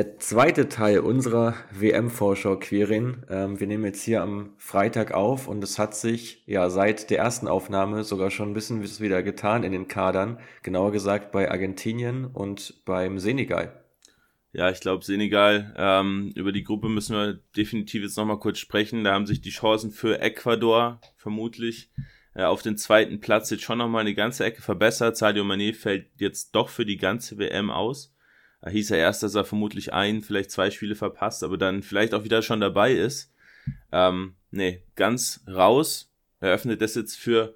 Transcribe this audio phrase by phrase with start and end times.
[0.00, 3.26] Der zweite Teil unserer WM-Vorschau, Quirin.
[3.28, 7.18] Ähm, wir nehmen jetzt hier am Freitag auf und es hat sich ja seit der
[7.18, 10.40] ersten Aufnahme sogar schon ein bisschen wieder getan in den Kadern.
[10.62, 13.84] Genauer gesagt bei Argentinien und beim Senegal.
[14.54, 15.74] Ja, ich glaube Senegal.
[15.76, 19.04] Ähm, über die Gruppe müssen wir definitiv jetzt nochmal kurz sprechen.
[19.04, 21.90] Da haben sich die Chancen für Ecuador vermutlich
[22.34, 25.18] äh, auf den zweiten Platz jetzt schon nochmal eine ganze Ecke verbessert.
[25.18, 28.14] Sadio Mané fällt jetzt doch für die ganze WM aus.
[28.62, 32.12] Da hieß er erst, dass er vermutlich ein, vielleicht zwei Spiele verpasst, aber dann vielleicht
[32.14, 33.32] auch wieder schon dabei ist.
[33.90, 36.12] Ähm, nee, ganz raus.
[36.40, 37.54] Eröffnet das jetzt für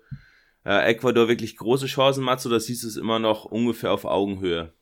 [0.65, 4.73] äh, Ecuador wirklich große Chancen, Mats, oder siehst du es immer noch ungefähr auf Augenhöhe?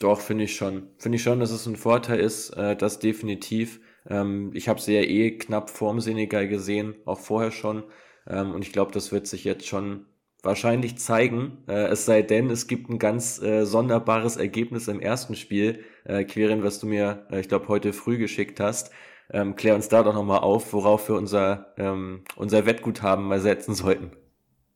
[0.00, 0.88] Doch, finde ich schon.
[0.98, 3.80] Finde ich schon, dass es ein Vorteil ist, äh, das definitiv.
[4.08, 7.82] Ähm, ich habe sie ja eh knapp vorm Senegal gesehen, auch vorher schon.
[8.28, 10.06] Ähm, und ich glaube, das wird sich jetzt schon
[10.42, 11.58] wahrscheinlich zeigen.
[11.68, 15.84] Äh, es sei denn, es gibt ein ganz äh, sonderbares Ergebnis im ersten Spiel.
[16.04, 18.92] Äh, Querin, was du mir, äh, ich glaube, heute früh geschickt hast.
[19.30, 23.74] Ähm, klär uns da doch nochmal auf, worauf wir unser, ähm, unser Wettguthaben mal setzen
[23.74, 24.12] sollten.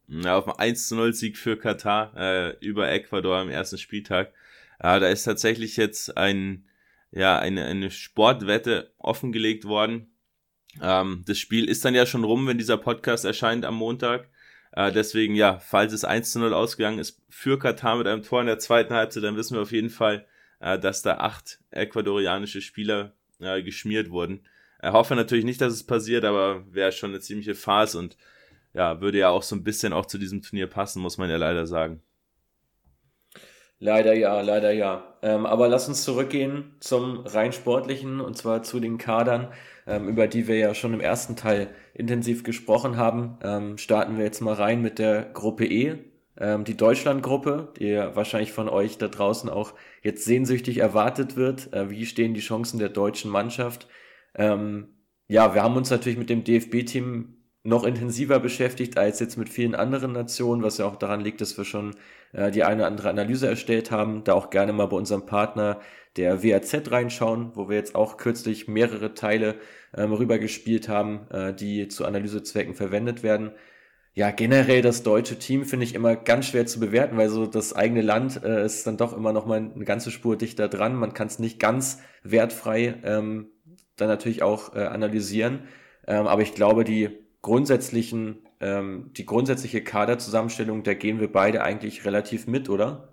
[0.08, 4.32] Ja, auf einen 1 0 Sieg für Katar äh, über Ecuador am ersten Spieltag.
[4.78, 6.66] Äh, da ist tatsächlich jetzt ein,
[7.12, 10.12] ja, eine, eine Sportwette offengelegt worden.
[10.82, 14.28] Ähm, das Spiel ist dann ja schon rum, wenn dieser Podcast erscheint am Montag.
[14.72, 18.40] Äh, deswegen, ja, falls es 1 zu 0 ausgegangen ist für Katar mit einem Tor
[18.40, 20.26] in der zweiten Halbzeit, dann wissen wir auf jeden Fall,
[20.60, 24.46] äh, dass da acht ecuadorianische Spieler äh, geschmiert wurden.
[24.82, 28.16] Ich hoffe natürlich nicht, dass es passiert, aber wäre schon eine ziemliche Farce und
[28.74, 31.36] ja, würde ja auch so ein bisschen auch zu diesem Turnier passen, muss man ja
[31.36, 32.02] leider sagen.
[33.78, 35.16] Leider ja, leider ja.
[35.22, 39.52] Ähm, aber lass uns zurückgehen zum rein sportlichen und zwar zu den Kadern,
[39.86, 43.38] ähm, über die wir ja schon im ersten Teil intensiv gesprochen haben.
[43.42, 45.98] Ähm, starten wir jetzt mal rein mit der Gruppe E,
[46.38, 51.72] ähm, die Deutschland-Gruppe, die wahrscheinlich von euch da draußen auch jetzt sehnsüchtig erwartet wird.
[51.72, 53.88] Äh, wie stehen die Chancen der deutschen Mannschaft?
[54.34, 54.88] Ähm,
[55.28, 59.74] ja, wir haben uns natürlich mit dem DFB-Team noch intensiver beschäftigt als jetzt mit vielen
[59.74, 61.94] anderen Nationen, was ja auch daran liegt, dass wir schon
[62.32, 64.24] äh, die eine oder andere Analyse erstellt haben.
[64.24, 65.80] Da auch gerne mal bei unserem Partner
[66.16, 69.56] der WAZ reinschauen, wo wir jetzt auch kürzlich mehrere Teile
[69.94, 73.52] ähm, rübergespielt haben, äh, die zu Analysezwecken verwendet werden.
[74.14, 77.72] Ja, generell das deutsche Team finde ich immer ganz schwer zu bewerten, weil so das
[77.74, 80.94] eigene Land äh, ist dann doch immer noch mal eine ganze Spur dichter dran.
[80.94, 83.48] Man kann es nicht ganz wertfrei ähm,
[83.96, 85.60] dann natürlich auch äh, analysieren.
[86.06, 92.04] Ähm, aber ich glaube, die grundsätzlichen, ähm, die grundsätzliche Kaderzusammenstellung, da gehen wir beide eigentlich
[92.04, 93.11] relativ mit, oder?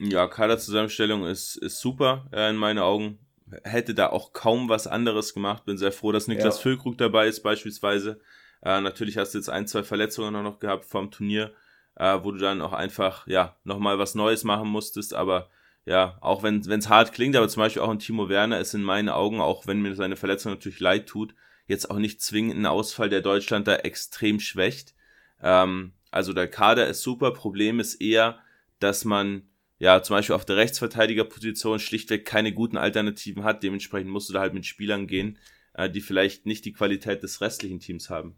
[0.00, 3.18] Ja, Kaderzusammenstellung ist, ist super äh, in meinen Augen.
[3.64, 5.66] Hätte da auch kaum was anderes gemacht.
[5.66, 6.62] Bin sehr froh, dass Niklas ja.
[6.62, 8.18] Füllkrug dabei ist, beispielsweise.
[8.62, 11.52] Äh, natürlich hast du jetzt ein, zwei Verletzungen noch gehabt vom Turnier,
[11.96, 15.12] äh, wo du dann auch einfach, ja, nochmal was Neues machen musstest.
[15.12, 15.50] Aber
[15.84, 18.82] ja, auch wenn es hart klingt, aber zum Beispiel auch ein Timo Werner ist in
[18.82, 21.34] meinen Augen, auch wenn mir seine Verletzung natürlich leid tut,
[21.66, 24.94] jetzt auch nicht zwingend ein Ausfall, der Deutschland da extrem schwächt.
[25.42, 27.32] Ähm, also der Kader ist super.
[27.32, 28.38] Problem ist eher,
[28.78, 29.49] dass man
[29.80, 33.64] ja zum Beispiel auf der Rechtsverteidigerposition schlichtweg keine guten Alternativen hat.
[33.64, 35.38] Dementsprechend musst du da halt mit Spielern gehen,
[35.74, 38.36] äh, die vielleicht nicht die Qualität des restlichen Teams haben.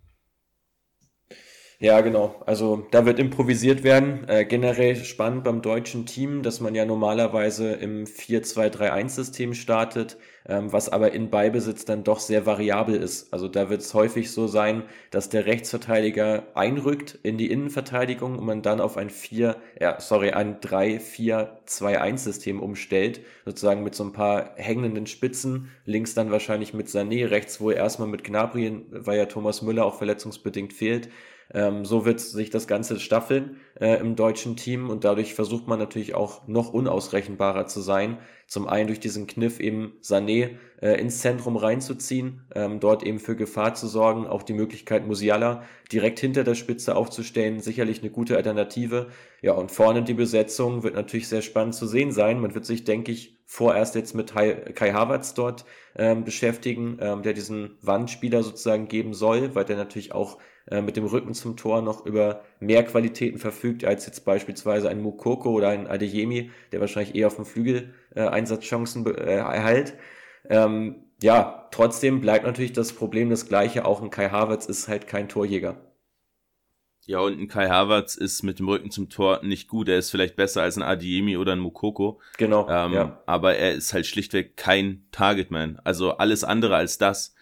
[1.82, 2.40] Ja, genau.
[2.46, 4.28] Also da wird improvisiert werden.
[4.28, 10.16] Äh, generell spannend beim deutschen Team, dass man ja normalerweise im 4-2-3-1-System startet,
[10.46, 13.32] ähm, was aber in Beibesitz dann doch sehr variabel ist.
[13.32, 18.46] Also da wird es häufig so sein, dass der Rechtsverteidiger einrückt in die Innenverteidigung und
[18.46, 24.52] man dann auf ein 4, ja, sorry, ein 3-4-2-1-System umstellt, sozusagen mit so ein paar
[24.54, 29.62] hängenden Spitzen, links dann wahrscheinlich mit Sané, rechts wohl erstmal mit Gnabry, weil ja Thomas
[29.62, 31.08] Müller auch verletzungsbedingt fehlt.
[31.52, 35.78] Ähm, so wird sich das Ganze staffeln äh, im deutschen Team und dadurch versucht man
[35.78, 38.18] natürlich auch noch unausrechenbarer zu sein.
[38.46, 43.36] Zum einen durch diesen Kniff eben Sané äh, ins Zentrum reinzuziehen, ähm, dort eben für
[43.36, 48.36] Gefahr zu sorgen, auch die Möglichkeit Musiala direkt hinter der Spitze aufzustellen, sicherlich eine gute
[48.36, 49.08] Alternative.
[49.40, 52.40] Ja, und vorne die Besetzung wird natürlich sehr spannend zu sehen sein.
[52.40, 55.64] Man wird sich, denke ich, vorerst jetzt mit Kai Havertz dort
[55.96, 60.38] ähm, beschäftigen, ähm, der diesen Wandspieler sozusagen geben soll, weil der natürlich auch
[60.70, 65.50] mit dem Rücken zum Tor noch über mehr Qualitäten verfügt als jetzt beispielsweise ein Mukoko
[65.50, 69.94] oder ein Adeyemi, der wahrscheinlich eher auf dem Flügel äh, Einsatzchancen äh, erhält.
[70.48, 73.84] Ähm, ja, trotzdem bleibt natürlich das Problem das gleiche.
[73.84, 75.76] Auch ein Kai Havertz ist halt kein Torjäger.
[77.04, 79.88] Ja, und ein Kai Havertz ist mit dem Rücken zum Tor nicht gut.
[79.88, 82.20] Er ist vielleicht besser als ein Adiemi oder ein Mukoko.
[82.38, 82.68] Genau.
[82.68, 83.22] Ähm, ja.
[83.26, 85.80] Aber er ist halt schlichtweg kein Targetman.
[85.82, 87.34] Also alles andere als das.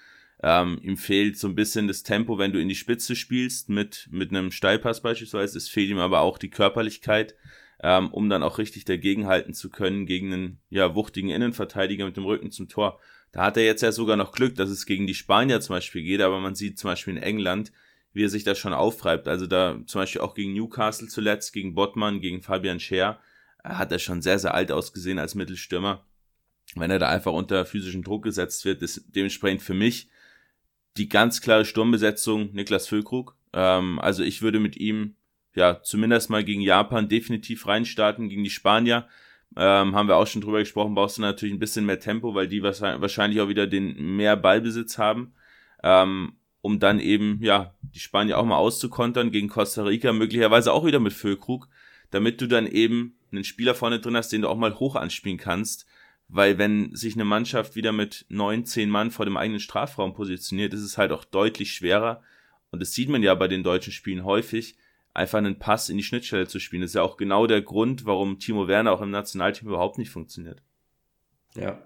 [0.43, 4.09] Ähm, ihm fehlt so ein bisschen das Tempo, wenn du in die Spitze spielst, mit,
[4.11, 5.59] mit einem Steilpass beispielsweise.
[5.59, 7.35] Es fehlt ihm aber auch die Körperlichkeit.
[7.83, 12.25] ähm, um dann auch richtig dagegenhalten zu können gegen einen ja, wuchtigen Innenverteidiger mit dem
[12.25, 13.01] Rücken zum Tor.
[13.33, 16.03] Da hat er jetzt ja sogar noch Glück, dass es gegen die Spanier zum Beispiel
[16.03, 17.73] geht, aber man sieht zum Beispiel in England,
[18.13, 19.29] wie er sich das schon auftreibt.
[19.29, 23.21] Also da zum Beispiel auch gegen Newcastle zuletzt, gegen Bottmann, gegen Fabian Scher,
[23.63, 26.05] hat er schon sehr, sehr alt ausgesehen als Mittelstürmer.
[26.75, 30.09] Wenn er da einfach unter physischen Druck gesetzt wird, ist dementsprechend für mich
[30.97, 33.37] die ganz klare Sturmbesetzung Niklas Füllkrug.
[33.53, 35.15] Ähm, also ich würde mit ihm
[35.55, 39.09] ja zumindest mal gegen Japan definitiv reinstarten, gegen die Spanier.
[39.57, 42.47] Ähm, haben wir auch schon drüber gesprochen, brauchst du natürlich ein bisschen mehr Tempo, weil
[42.47, 45.33] die wahrscheinlich auch wieder den mehr Ballbesitz haben.
[45.83, 50.85] Ähm, um dann eben, ja, die Spanier auch mal auszukontern gegen Costa Rica, möglicherweise auch
[50.85, 51.69] wieder mit Füllkrug,
[52.11, 55.39] damit du dann eben einen Spieler vorne drin hast, den du auch mal hoch anspielen
[55.39, 55.87] kannst,
[56.33, 60.73] weil wenn sich eine Mannschaft wieder mit neun, zehn Mann vor dem eigenen Strafraum positioniert,
[60.73, 62.23] ist es halt auch deutlich schwerer,
[62.71, 64.77] und das sieht man ja bei den deutschen Spielen häufig,
[65.13, 66.83] einfach einen Pass in die Schnittstelle zu spielen.
[66.83, 70.11] Das ist ja auch genau der Grund, warum Timo Werner auch im Nationalteam überhaupt nicht
[70.11, 70.63] funktioniert.
[71.57, 71.83] Ja,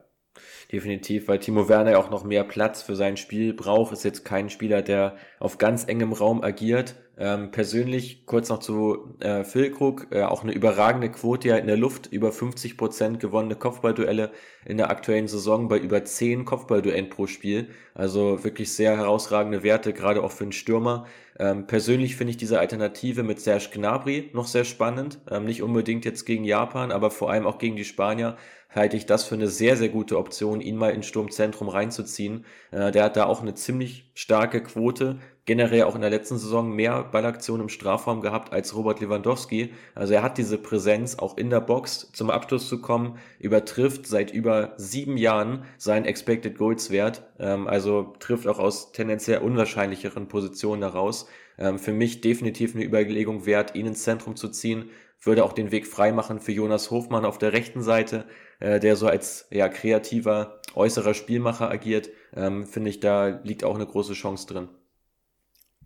[0.73, 3.93] Definitiv, weil Timo Werner ja auch noch mehr Platz für sein Spiel braucht.
[3.93, 6.97] Ist jetzt kein Spieler, der auf ganz engem Raum agiert.
[7.17, 11.77] Ähm, persönlich, kurz noch zu äh, Füllkrug, äh, auch eine überragende Quote ja in der
[11.77, 14.33] Luft, über 50 Prozent gewonnene Kopfballduelle
[14.65, 17.69] in der aktuellen Saison bei über 10 Kopfballduellen pro Spiel.
[17.95, 21.07] Also wirklich sehr herausragende Werte, gerade auch für einen Stürmer.
[21.39, 25.21] Ähm, persönlich finde ich diese Alternative mit Serge Gnabry noch sehr spannend.
[25.31, 28.37] Ähm, nicht unbedingt jetzt gegen Japan, aber vor allem auch gegen die Spanier
[28.75, 32.45] halte ich das für eine sehr, sehr gute Option, ihn mal ins Sturmzentrum reinzuziehen.
[32.71, 36.75] Äh, der hat da auch eine ziemlich starke Quote, generell auch in der letzten Saison
[36.75, 39.73] mehr Ballaktionen im Strafraum gehabt als Robert Lewandowski.
[39.95, 44.33] Also er hat diese Präsenz, auch in der Box zum Abschluss zu kommen, übertrifft seit
[44.33, 47.25] über sieben Jahren seinen Expected Goals Wert.
[47.39, 51.27] Ähm, also trifft auch aus tendenziell unwahrscheinlicheren Positionen heraus.
[51.59, 54.91] Ähm, für mich definitiv eine Überlegung wert, ihn ins Zentrum zu ziehen.
[55.21, 58.27] Würde auch den Weg freimachen für Jonas Hofmann auf der rechten Seite,
[58.61, 62.11] äh, der so als ja, kreativer äußerer Spielmacher agiert.
[62.35, 64.69] Ähm, Finde ich, da liegt auch eine große Chance drin.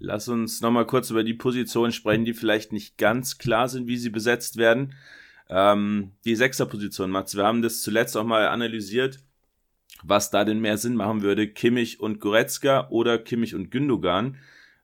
[0.00, 3.96] Lass uns nochmal kurz über die Positionen sprechen, die vielleicht nicht ganz klar sind, wie
[3.96, 4.94] sie besetzt werden.
[5.48, 9.18] Ähm, die Sechserposition, Mats, wir haben das zuletzt auch mal analysiert,
[10.02, 14.36] was da denn mehr Sinn machen würde, Kimmich und Goretzka oder Kimmich und Gündogan.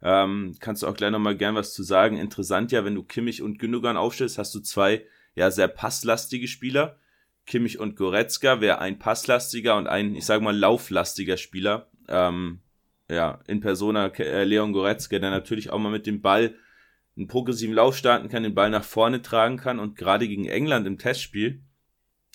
[0.02, 2.18] Ähm, kannst du auch gleich nochmal gern was zu sagen.
[2.18, 6.98] Interessant ja, wenn du Kimmich und Gündogan aufstellst, hast du zwei ja sehr passlastige Spieler.
[7.46, 11.88] Kimmich und Goretzka wäre ein passlastiger und ein, ich sage mal, lauflastiger Spieler.
[12.08, 12.60] Ähm,
[13.08, 16.54] ja, in Persona äh, Leon Goretzka, der natürlich auch mal mit dem Ball
[17.16, 20.86] einen progressiven Lauf starten kann, den Ball nach vorne tragen kann und gerade gegen England
[20.86, 21.62] im Testspiel,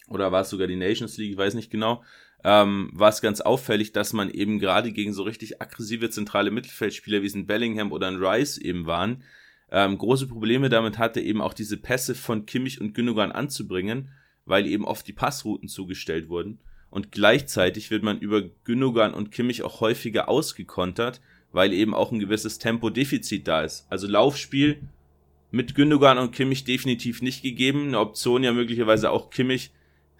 [0.07, 2.03] oder war es sogar die Nations League, ich weiß nicht genau,
[2.43, 7.21] ähm, war es ganz auffällig, dass man eben gerade gegen so richtig aggressive zentrale Mittelfeldspieler
[7.21, 9.23] wie es ein Bellingham oder ein Rice eben waren,
[9.71, 14.11] ähm, große Probleme damit hatte, eben auch diese Pässe von Kimmich und Gündogan anzubringen,
[14.49, 16.59] weil eben oft die Passrouten zugestellt wurden
[16.89, 22.19] und gleichzeitig wird man über Gündogan und Kimmich auch häufiger ausgekontert, weil eben auch ein
[22.19, 23.85] gewisses Tempodefizit da ist.
[23.89, 24.81] Also Laufspiel
[25.51, 27.87] mit Gündogan und Kimmich definitiv nicht gegeben.
[27.87, 29.71] Eine Option ja möglicherweise auch Kimmich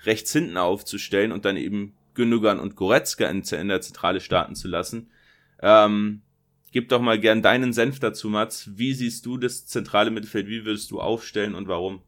[0.03, 5.09] rechts hinten aufzustellen und dann eben Gündogan und Goretzka in, der Zentrale starten zu lassen.
[5.61, 6.21] Ähm,
[6.71, 8.69] gib doch mal gern deinen Senf dazu, Mats.
[8.75, 10.47] Wie siehst du das zentrale Mittelfeld?
[10.47, 12.01] Wie würdest du aufstellen und warum?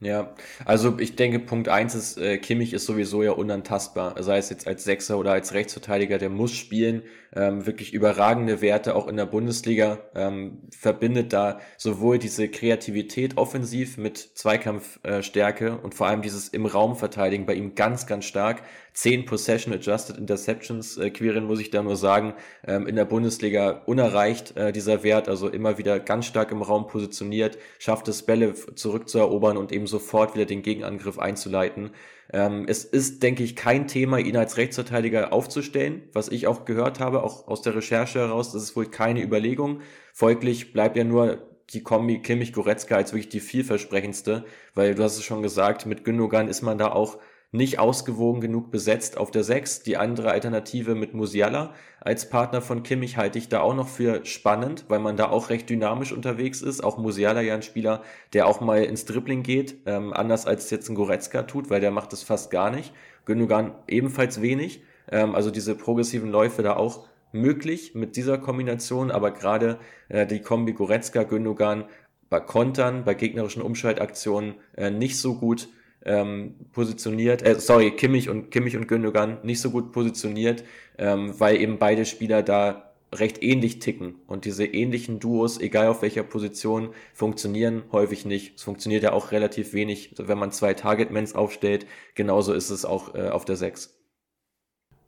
[0.00, 0.34] Ja,
[0.66, 4.22] also ich denke, Punkt eins ist, äh, Kimmich ist sowieso ja unantastbar.
[4.22, 7.02] Sei es jetzt als Sechser oder als Rechtsverteidiger, der muss spielen.
[7.36, 9.98] Ähm, wirklich überragende Werte auch in der Bundesliga.
[10.14, 16.64] Ähm, verbindet da sowohl diese Kreativität offensiv mit Zweikampfstärke äh, und vor allem dieses im
[16.64, 18.62] Raum verteidigen bei ihm ganz, ganz stark.
[18.94, 22.32] 10 Possession Adjusted Interceptions äh, queren, muss ich da nur sagen.
[22.66, 26.86] Ähm, in der Bundesliga unerreicht äh, dieser Wert, also immer wieder ganz stark im Raum
[26.86, 31.90] positioniert, schafft es Bälle zurückzuerobern und eben sofort wieder den Gegenangriff einzuleiten.
[32.32, 37.00] Ähm, es ist, denke ich, kein Thema, ihn als Rechtsverteidiger aufzustellen, was ich auch gehört
[37.00, 39.80] habe, auch aus der Recherche heraus, das ist wohl keine Überlegung.
[40.12, 41.38] Folglich bleibt ja nur
[41.70, 46.48] die Kombi Kimmich-Goretzka als wirklich die vielversprechendste, weil du hast es schon gesagt, mit Gündogan
[46.48, 47.18] ist man da auch
[47.56, 49.82] nicht ausgewogen genug besetzt auf der 6.
[49.82, 54.24] Die andere Alternative mit Musiala als Partner von Kimmich halte ich da auch noch für
[54.24, 56.84] spannend, weil man da auch recht dynamisch unterwegs ist.
[56.84, 60.88] Auch Musiala ja ein Spieler, der auch mal ins Dribbling geht, ähm, anders als jetzt
[60.88, 62.92] ein Goretzka tut, weil der macht das fast gar nicht.
[63.24, 64.82] Gündogan ebenfalls wenig.
[65.10, 70.40] Ähm, also diese progressiven Läufe da auch möglich mit dieser Kombination, aber gerade äh, die
[70.40, 71.86] Kombi Goretzka, Gündogan
[72.28, 75.68] bei Kontern, bei gegnerischen Umschaltaktionen äh, nicht so gut
[76.06, 80.64] ähm, positioniert, äh, sorry, Kimmich und Kimmich und Gündogan nicht so gut positioniert,
[80.98, 84.16] ähm, weil eben beide Spieler da recht ähnlich ticken.
[84.26, 88.56] Und diese ähnlichen Duos, egal auf welcher Position, funktionieren häufig nicht.
[88.56, 91.86] Es funktioniert ja auch relativ wenig, wenn man zwei Targetmans aufstellt.
[92.14, 93.92] Genauso ist es auch äh, auf der 6.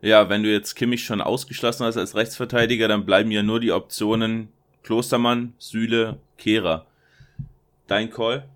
[0.00, 3.73] Ja, wenn du jetzt Kimmich schon ausgeschlossen hast als Rechtsverteidiger, dann bleiben ja nur die
[3.73, 4.49] Optionen
[4.85, 6.87] Klostermann, Süle, Kehrer.
[7.88, 8.49] Dein Call?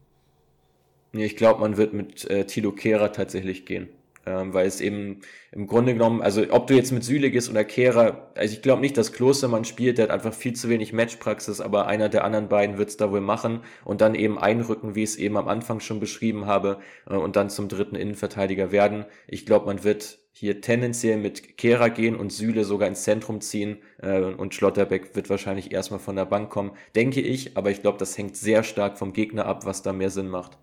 [1.13, 3.89] Ich glaube, man wird mit äh, Tilo Kehrer tatsächlich gehen
[4.27, 7.65] ähm, weil es eben im Grunde genommen, also ob du jetzt mit Süle gehst oder
[7.65, 11.61] Kehrer, also ich glaube nicht, dass Klostermann spielt, der hat einfach viel zu wenig Matchpraxis,
[11.61, 15.03] aber einer der anderen beiden wird es da wohl machen und dann eben einrücken, wie
[15.03, 16.79] ich es eben am Anfang schon beschrieben habe
[17.09, 19.07] äh, und dann zum dritten Innenverteidiger werden.
[19.27, 23.79] Ich glaube, man wird hier tendenziell mit Kehrer gehen und Süle sogar ins Zentrum ziehen
[24.01, 27.99] äh, und Schlotterbeck wird wahrscheinlich erstmal von der Bank kommen, denke ich, aber ich glaube,
[27.99, 30.59] das hängt sehr stark vom Gegner ab, was da mehr Sinn macht.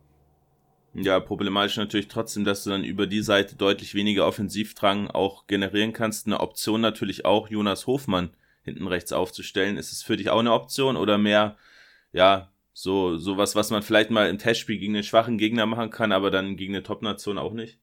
[0.93, 5.93] Ja, problematisch natürlich trotzdem, dass du dann über die Seite deutlich weniger Offensivdrang auch generieren
[5.93, 6.25] kannst.
[6.25, 8.31] Eine Option natürlich auch, Jonas Hofmann
[8.63, 9.77] hinten rechts aufzustellen.
[9.77, 11.57] Ist es für dich auch eine Option oder mehr,
[12.11, 16.11] ja, so, sowas, was man vielleicht mal im Testspiel gegen einen schwachen Gegner machen kann,
[16.11, 17.77] aber dann gegen eine Top-Nation auch nicht?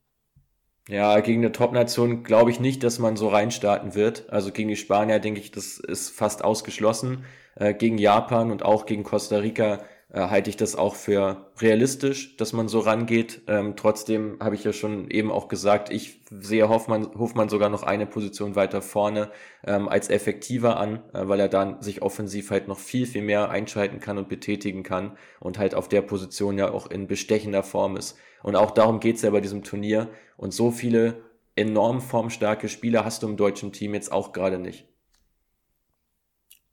[0.88, 4.30] Ja, gegen eine Top-Nation glaube ich nicht, dass man so reinstarten wird.
[4.30, 7.24] Also gegen die Spanier denke ich, das ist fast ausgeschlossen.
[7.56, 9.80] Äh, gegen Japan und auch gegen Costa Rica
[10.20, 13.42] halte ich das auch für realistisch, dass man so rangeht.
[13.48, 17.82] Ähm, trotzdem habe ich ja schon eben auch gesagt, ich sehe Hoffmann, Hofmann sogar noch
[17.82, 19.30] eine Position weiter vorne
[19.66, 23.50] ähm, als effektiver an, äh, weil er dann sich offensiv halt noch viel, viel mehr
[23.50, 27.96] einschalten kann und betätigen kann und halt auf der Position ja auch in bestechender Form
[27.96, 28.16] ist.
[28.42, 30.08] Und auch darum geht's ja bei diesem Turnier.
[30.36, 31.22] Und so viele
[31.56, 34.86] enorm formstarke Spieler hast du im deutschen Team jetzt auch gerade nicht.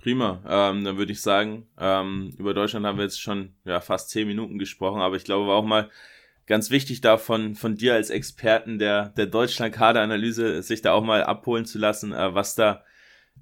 [0.04, 0.42] Prima.
[0.46, 4.28] Ähm, dann würde ich sagen, ähm, über Deutschland haben wir jetzt schon ja, fast zehn
[4.28, 5.90] Minuten gesprochen, aber ich glaube war auch mal
[6.46, 11.66] ganz wichtig davon von dir als Experten der, der Deutschland-Kaderanalyse, sich da auch mal abholen
[11.66, 12.84] zu lassen, äh, was da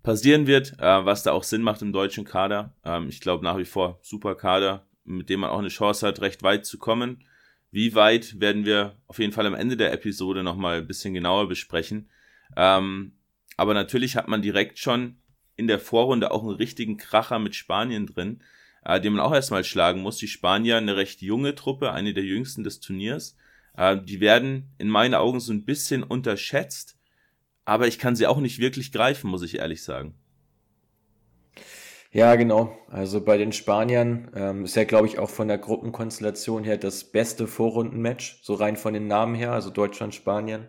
[0.04, 2.76] passieren wird, äh, was da auch Sinn macht im deutschen Kader.
[2.86, 6.22] Ähm, ich glaube nach wie vor super Kader, mit dem man auch eine Chance hat,
[6.22, 7.24] recht weit zu kommen.
[7.72, 11.48] Wie weit werden wir auf jeden Fall am Ende der Episode nochmal ein bisschen genauer
[11.48, 12.08] besprechen.
[12.56, 13.14] Ähm,
[13.58, 15.21] aber natürlich hat man direkt schon
[15.62, 18.42] in der Vorrunde auch einen richtigen Kracher mit Spanien drin,
[18.84, 20.18] äh, den man auch erstmal schlagen muss.
[20.18, 23.38] Die Spanier, eine recht junge Truppe, eine der jüngsten des Turniers.
[23.78, 26.98] Äh, die werden in meinen Augen so ein bisschen unterschätzt,
[27.64, 30.16] aber ich kann sie auch nicht wirklich greifen, muss ich ehrlich sagen.
[32.12, 32.76] Ja, genau.
[32.90, 37.06] Also bei den Spaniern ähm, ist ja, glaube ich, auch von der Gruppenkonstellation her das
[37.06, 40.68] beste Vorrundenmatch, so rein von den Namen her, also Deutschland, Spanien.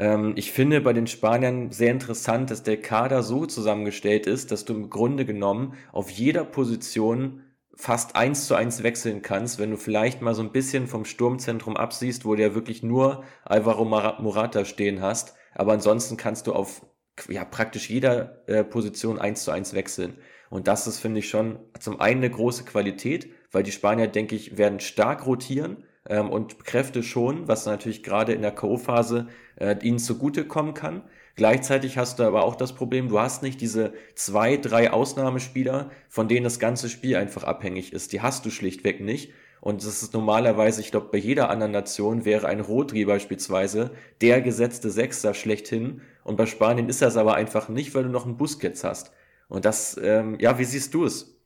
[0.00, 4.64] Ähm, ich finde bei den Spaniern sehr interessant, dass der Kader so zusammengestellt ist, dass
[4.64, 7.42] du im Grunde genommen auf jeder Position
[7.76, 11.76] fast eins zu eins wechseln kannst, wenn du vielleicht mal so ein bisschen vom Sturmzentrum
[11.76, 15.34] absiehst, wo du ja wirklich nur Alvaro Morata stehen hast.
[15.54, 16.84] Aber ansonsten kannst du auf
[17.28, 20.16] ja, praktisch jeder äh, Position eins zu eins wechseln.
[20.48, 24.34] Und das ist, finde ich, schon zum einen eine große Qualität, weil die Spanier, denke
[24.34, 29.26] ich, werden stark rotieren ähm, und Kräfte schon, was natürlich gerade in der K.O.-Phase
[29.56, 31.02] äh, ihnen zugutekommen kann.
[31.36, 36.28] Gleichzeitig hast du aber auch das Problem, du hast nicht diese zwei, drei Ausnahmespieler, von
[36.28, 38.12] denen das ganze Spiel einfach abhängig ist.
[38.12, 39.32] Die hast du schlichtweg nicht.
[39.60, 43.90] Und das ist normalerweise, ich glaube, bei jeder anderen Nation wäre ein Rodri beispielsweise
[44.22, 46.00] der gesetzte Sechster schlechthin.
[46.24, 49.12] Und bei Spanien ist das aber einfach nicht, weil du noch einen Busquets hast.
[49.48, 51.39] Und das, ähm, ja, wie siehst du es?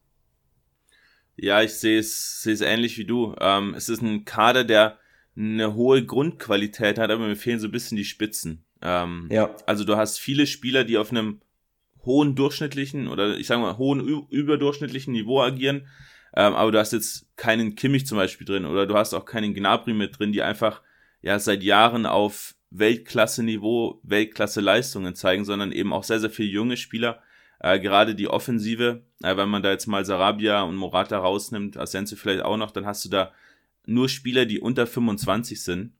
[1.36, 3.34] Ja, ich sehe es, sehe es ähnlich wie du.
[3.40, 4.98] Ähm, es ist ein Kader, der
[5.36, 8.64] eine hohe Grundqualität hat, aber mir fehlen so ein bisschen die Spitzen.
[8.82, 9.54] Ähm, ja.
[9.66, 11.40] Also du hast viele Spieler, die auf einem
[12.04, 15.88] hohen durchschnittlichen oder ich sage mal hohen überdurchschnittlichen Niveau agieren,
[16.36, 19.54] ähm, aber du hast jetzt keinen Kimmich zum Beispiel drin oder du hast auch keinen
[19.54, 20.82] Gnabry mit drin, die einfach
[21.22, 27.22] ja seit Jahren auf Weltklasse-Niveau, Weltklasse-Leistungen zeigen, sondern eben auch sehr, sehr viele junge Spieler,
[27.64, 32.18] äh, gerade die Offensive, äh, wenn man da jetzt mal Sarabia und Morata rausnimmt, Asensio
[32.18, 33.32] vielleicht auch noch, dann hast du da
[33.86, 35.94] nur Spieler, die unter 25 sind,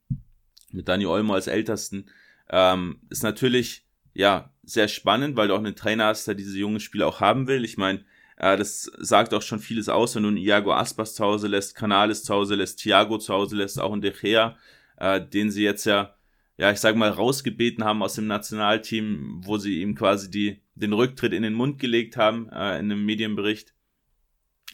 [0.72, 2.10] mit Dani Olmo als ältesten,
[2.50, 6.80] ähm, ist natürlich ja sehr spannend, weil du auch einen Trainer hast, der diese jungen
[6.80, 7.64] Spieler auch haben will.
[7.64, 8.04] Ich meine,
[8.36, 11.74] äh, das sagt auch schon vieles aus, wenn du einen Iago Aspas zu Hause lässt,
[11.74, 14.58] Canales zu Hause lässt, Thiago zu Hause lässt, auch einen De Gea,
[14.98, 16.14] äh, den sie jetzt ja,
[16.56, 20.92] ja, ich sag mal, rausgebeten haben aus dem Nationalteam, wo sie ihm quasi die, den
[20.92, 23.74] Rücktritt in den Mund gelegt haben, äh, in einem Medienbericht.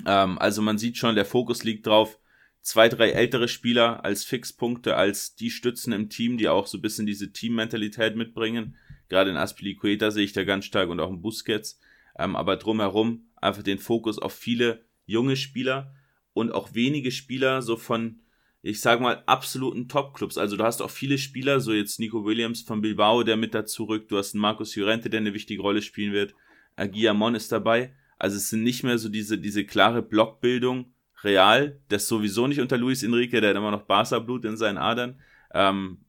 [0.06, 2.18] Ähm, also man sieht schon, der Fokus liegt drauf,
[2.60, 6.82] zwei, drei ältere Spieler als Fixpunkte, als die Stützen im Team, die auch so ein
[6.82, 8.76] bisschen diese Teammentalität mitbringen.
[9.08, 11.80] Gerade in Aspilicueta sehe ich da ganz stark und auch in Busquets.
[12.18, 15.94] Ähm, aber drumherum einfach den Fokus auf viele junge Spieler
[16.34, 18.20] und auch wenige Spieler so von,
[18.62, 20.37] ich sag mal, absoluten Top-Clubs.
[20.37, 23.85] Also du hast auch viele Spieler, so jetzt Nico Williams von Bilbao, der mit dazu
[23.85, 24.11] rückt.
[24.11, 26.35] Du hast einen Markus Llorente, der eine wichtige Rolle spielen wird.
[26.76, 27.95] Agiamon ist dabei.
[28.19, 31.81] Also es sind nicht mehr so diese, diese klare Blockbildung real.
[31.88, 35.21] Das sowieso nicht unter Luis Enrique, der hat immer noch Barca-Blut in seinen Adern.
[35.52, 36.05] Ähm,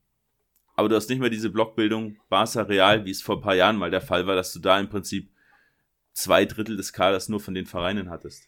[0.75, 3.77] aber du hast nicht mehr diese Blockbildung Barca Real, wie es vor ein paar Jahren
[3.77, 5.29] mal der Fall war, dass du da im Prinzip
[6.11, 8.47] zwei Drittel des Kaders nur von den Vereinen hattest.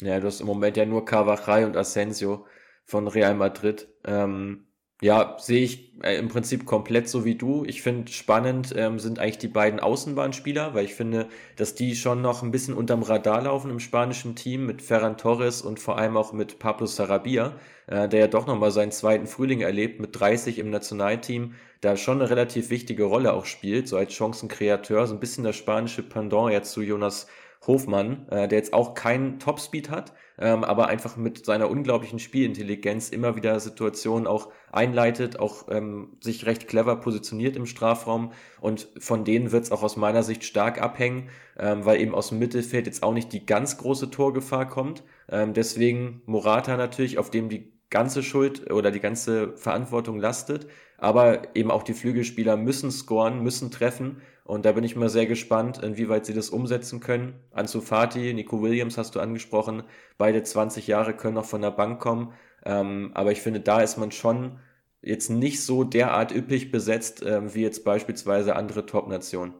[0.00, 2.46] Ja, du hast im Moment ja nur Carvajal und Asensio
[2.84, 3.88] von Real Madrid.
[4.04, 4.66] Ähm,
[5.02, 7.64] ja, sehe ich äh, im Prinzip komplett so wie du.
[7.66, 12.22] Ich finde spannend ähm, sind eigentlich die beiden Außenbahnspieler, weil ich finde, dass die schon
[12.22, 16.16] noch ein bisschen unterm Radar laufen im spanischen Team mit Ferran Torres und vor allem
[16.16, 20.58] auch mit Pablo Sarabia, äh, der ja doch nochmal seinen zweiten Frühling erlebt mit 30
[20.58, 25.20] im Nationalteam, da schon eine relativ wichtige Rolle auch spielt, so als Chancenkreateur, so ein
[25.20, 27.26] bisschen das spanische Pendant jetzt zu Jonas
[27.66, 33.10] Hofmann, äh, der jetzt auch keinen Topspeed hat, ähm, aber einfach mit seiner unglaublichen Spielintelligenz
[33.10, 38.32] immer wieder Situationen auch einleitet, auch ähm, sich recht clever positioniert im Strafraum.
[38.60, 41.28] Und von denen wird es auch aus meiner Sicht stark abhängen,
[41.58, 45.04] ähm, weil eben aus dem Mittelfeld jetzt auch nicht die ganz große Torgefahr kommt.
[45.28, 50.66] Ähm, deswegen Morata natürlich, auf dem die ganze Schuld oder die ganze Verantwortung lastet,
[50.98, 55.26] aber eben auch die Flügelspieler müssen scoren, müssen treffen und da bin ich mal sehr
[55.26, 57.34] gespannt, inwieweit sie das umsetzen können.
[57.50, 59.84] Ansu Fati, Nico Williams hast du angesprochen.
[60.18, 62.34] Beide 20 Jahre können noch von der Bank kommen.
[62.62, 64.58] Ähm, aber ich finde, da ist man schon
[65.00, 69.54] jetzt nicht so derart üppig besetzt, ähm, wie jetzt beispielsweise andere Top-Nationen.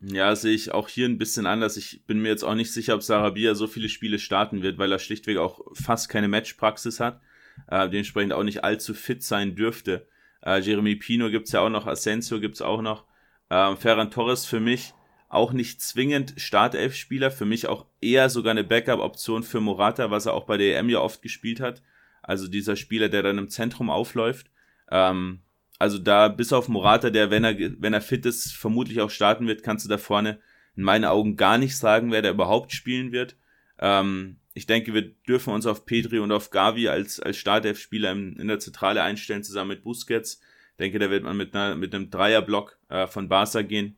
[0.00, 1.76] Ja, sehe ich auch hier ein bisschen anders.
[1.76, 4.92] Ich bin mir jetzt auch nicht sicher, ob Sarabia so viele Spiele starten wird, weil
[4.92, 7.20] er schlichtweg auch fast keine Matchpraxis hat.
[7.68, 10.06] Äh, dementsprechend auch nicht allzu fit sein dürfte.
[10.42, 13.04] Äh, Jeremy Pino gibt's ja auch noch, Asensio gibt's auch noch.
[13.50, 14.94] Ähm, Ferran Torres für mich
[15.28, 20.34] auch nicht zwingend Startelf-Spieler, für mich auch eher sogar eine Backup-Option für Morata, was er
[20.34, 21.82] auch bei der EM ja oft gespielt hat.
[22.22, 24.50] Also dieser Spieler, der dann im Zentrum aufläuft.
[24.90, 25.40] Ähm,
[25.78, 29.46] also da bis auf Morata, der, wenn er, wenn er fit ist, vermutlich auch starten
[29.46, 30.40] wird, kannst du da vorne
[30.74, 33.36] in meinen Augen gar nicht sagen, wer da überhaupt spielen wird.
[33.78, 38.36] Ähm, ich denke, wir dürfen uns auf Petri und auf Gavi als, als Startelf-Spieler in,
[38.36, 40.40] in der Zentrale einstellen, zusammen mit Busquets
[40.78, 43.96] denke, da wird man mit, einer, mit einem Dreierblock äh, von Barca gehen.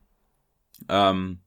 [0.89, 1.41] Ähm,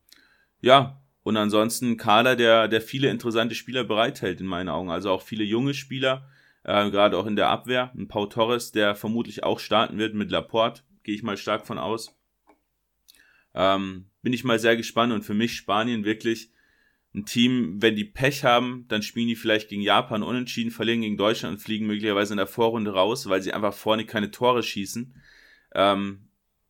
[0.59, 4.89] ja, und ansonsten Kader, der, der viele interessante Spieler bereithält in meinen Augen.
[4.89, 6.27] Also auch viele junge Spieler,
[6.63, 7.91] äh, gerade auch in der Abwehr.
[7.95, 11.77] Ein Pau Torres, der vermutlich auch starten wird mit Laporte, gehe ich mal stark von
[11.77, 12.17] aus.
[13.53, 16.51] Ähm, bin ich mal sehr gespannt und für mich Spanien wirklich
[17.13, 21.17] ein Team, wenn die Pech haben, dann spielen die vielleicht gegen Japan unentschieden, verlieren gegen
[21.17, 25.13] Deutschland und fliegen möglicherweise in der Vorrunde raus, weil sie einfach vorne keine Tore schießen.
[25.75, 26.29] Ähm,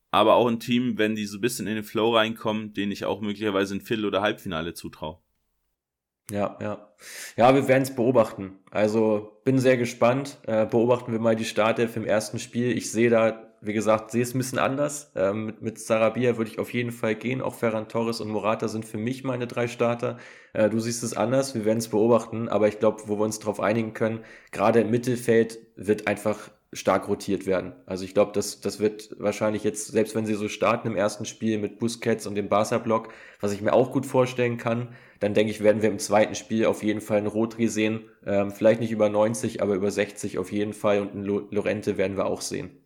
[0.09, 3.05] aber auch ein Team, wenn die so ein bisschen in den Flow reinkommen, den ich
[3.05, 5.19] auch möglicherweise ein Viertel- oder Halbfinale zutraue.
[6.31, 6.93] Ja, ja.
[7.35, 8.59] Ja, wir werden es beobachten.
[8.71, 10.37] Also bin sehr gespannt.
[10.47, 12.75] Äh, beobachten wir mal die Startelf im ersten Spiel.
[12.75, 15.11] Ich sehe da wie gesagt, sehe es ein bisschen anders.
[15.15, 17.41] Ähm, mit, mit Sarabia würde ich auf jeden Fall gehen.
[17.41, 20.17] Auch Ferran Torres und Morata sind für mich meine drei Starter.
[20.53, 23.39] Äh, du siehst es anders, wir werden es beobachten, aber ich glaube, wo wir uns
[23.39, 24.21] darauf einigen können,
[24.51, 27.73] gerade im Mittelfeld wird einfach stark rotiert werden.
[27.85, 31.25] Also ich glaube, das, das wird wahrscheinlich jetzt, selbst wenn sie so starten im ersten
[31.25, 33.09] Spiel mit Busquets und dem Barca-Block,
[33.41, 36.65] was ich mir auch gut vorstellen kann, dann denke ich, werden wir im zweiten Spiel
[36.65, 38.01] auf jeden Fall einen Rotri sehen.
[38.25, 42.17] Ähm, vielleicht nicht über 90, aber über 60 auf jeden Fall und einen Lorente werden
[42.17, 42.80] wir auch sehen.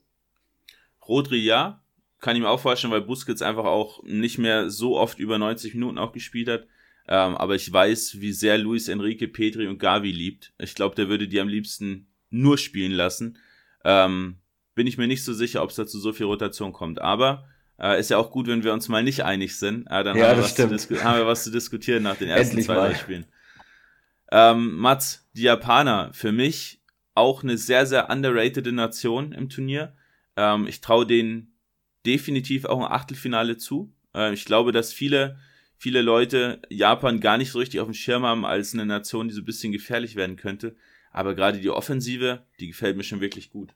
[1.08, 1.82] Rodri ja,
[2.20, 5.74] kann ich mir auch vorstellen, weil Busquets einfach auch nicht mehr so oft über 90
[5.74, 6.68] Minuten auch gespielt hat.
[7.08, 10.54] Ähm, aber ich weiß, wie sehr Luis Enrique, Petri und Gavi liebt.
[10.58, 13.38] Ich glaube, der würde die am liebsten nur spielen lassen.
[13.84, 14.38] Ähm,
[14.74, 17.00] bin ich mir nicht so sicher, ob es dazu so viel Rotation kommt.
[17.00, 17.48] Aber
[17.80, 19.86] äh, ist ja auch gut, wenn wir uns mal nicht einig sind.
[19.88, 22.58] Äh, dann ja, haben, wir was zu haben wir was zu diskutieren nach den ersten
[22.58, 22.96] Endlich zwei mal.
[22.96, 23.26] Spielen.
[24.32, 26.82] Ähm, Mats, die Japaner, für mich
[27.14, 29.96] auch eine sehr, sehr underrated Nation im Turnier.
[30.36, 31.56] Ähm, ich traue denen
[32.06, 33.94] definitiv auch ein Achtelfinale zu.
[34.14, 35.38] Äh, ich glaube, dass viele,
[35.78, 39.34] viele Leute Japan gar nicht so richtig auf dem Schirm haben als eine Nation, die
[39.34, 40.76] so ein bisschen gefährlich werden könnte.
[41.12, 43.74] Aber gerade die Offensive, die gefällt mir schon wirklich gut.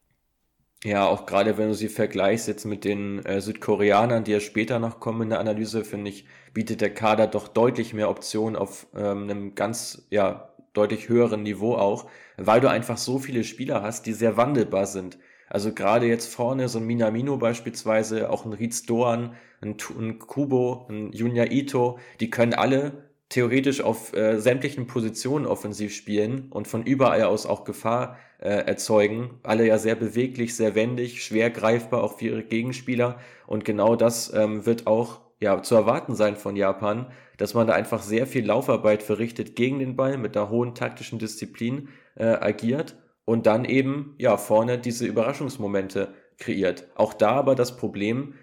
[0.83, 4.79] Ja, auch gerade wenn du sie vergleichst jetzt mit den äh, Südkoreanern, die ja später
[4.79, 8.87] noch kommen in der Analyse, finde ich, bietet der Kader doch deutlich mehr Optionen auf
[8.95, 14.05] ähm, einem ganz, ja, deutlich höheren Niveau auch, weil du einfach so viele Spieler hast,
[14.05, 15.17] die sehr wandelbar sind.
[15.49, 20.85] Also gerade jetzt vorne so ein Minamino beispielsweise, auch ein Rietz Doan, ein, ein Kubo,
[20.89, 26.83] ein Junya Ito, die können alle theoretisch auf äh, sämtlichen Positionen offensiv spielen und von
[26.83, 29.39] überall aus auch Gefahr äh, erzeugen.
[29.43, 33.19] Alle ja sehr beweglich, sehr wendig, schwer greifbar auch für ihre Gegenspieler.
[33.45, 37.73] Und genau das ähm, wird auch ja zu erwarten sein von Japan, dass man da
[37.73, 42.97] einfach sehr viel Laufarbeit verrichtet gegen den Ball mit einer hohen taktischen Disziplin äh, agiert
[43.29, 46.87] und dann eben ja vorne diese Überraschungsmomente kreiert.
[46.95, 48.33] Auch da aber das Problem,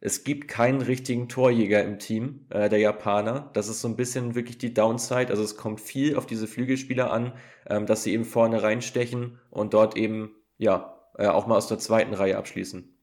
[0.00, 3.52] es gibt keinen richtigen Torjäger im Team äh, der Japaner.
[3.52, 5.28] Das ist so ein bisschen wirklich die Downside.
[5.28, 7.34] Also es kommt viel auf diese Flügelspieler an,
[7.70, 11.78] ähm, dass sie eben vorne reinstechen und dort eben ja äh, auch mal aus der
[11.78, 12.98] zweiten Reihe abschließen.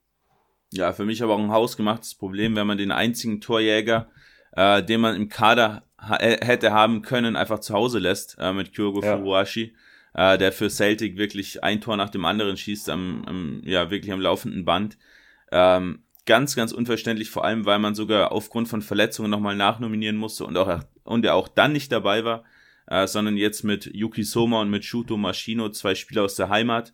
[0.74, 4.10] Ja, für mich aber auch ein hausgemachtes Problem, wenn man den einzigen Torjäger,
[4.58, 8.52] äh, den man im Kader ha äh, hätte haben können, einfach zu Hause lässt, äh,
[8.52, 9.16] mit Kyogo ja.
[9.16, 9.74] Furuashi,
[10.14, 14.12] äh, der für Celtic wirklich ein Tor nach dem anderen schießt, am, am ja, wirklich
[14.12, 14.98] am laufenden Band.
[15.52, 20.46] Ähm, ganz, ganz unverständlich, vor allem, weil man sogar aufgrund von Verletzungen nochmal nachnominieren musste
[20.46, 22.44] und auch und er auch dann nicht dabei war,
[22.86, 26.94] äh, sondern jetzt mit Yuki Soma und mit Shuto Maschino, zwei Spieler aus der Heimat.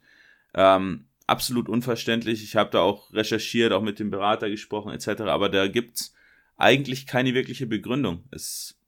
[0.53, 2.43] Ähm, absolut unverständlich.
[2.43, 5.23] Ich habe da auch recherchiert, auch mit dem Berater gesprochen etc.
[5.23, 6.13] Aber da gibt's
[6.57, 8.23] eigentlich keine wirkliche Begründung.
[8.31, 8.79] Es,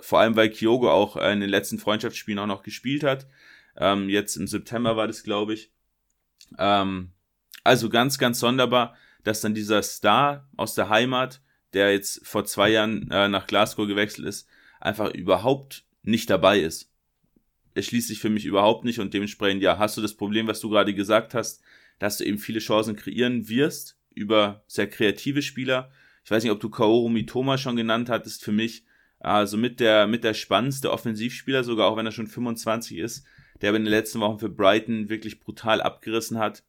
[0.00, 3.28] vor allem, weil Kyogo auch in den letzten Freundschaftsspielen auch noch gespielt hat.
[3.76, 5.72] Ähm, jetzt im September war das, glaube ich.
[6.58, 7.12] Ähm,
[7.62, 11.40] also ganz, ganz sonderbar, dass dann dieser Star aus der Heimat,
[11.72, 14.46] der jetzt vor zwei Jahren äh, nach Glasgow gewechselt ist,
[14.80, 16.90] einfach überhaupt nicht dabei ist
[17.74, 20.70] erschließt sich für mich überhaupt nicht und dementsprechend, ja, hast du das Problem, was du
[20.70, 21.62] gerade gesagt hast,
[21.98, 25.90] dass du eben viele Chancen kreieren wirst über sehr kreative Spieler.
[26.24, 28.84] Ich weiß nicht, ob du Kaoru Mitoma schon genannt hattest, für mich
[29.18, 33.26] also mit der, mit der spannendste Offensivspieler, sogar auch wenn er schon 25 ist,
[33.60, 36.62] der aber in den letzten Wochen für Brighton wirklich brutal abgerissen hat.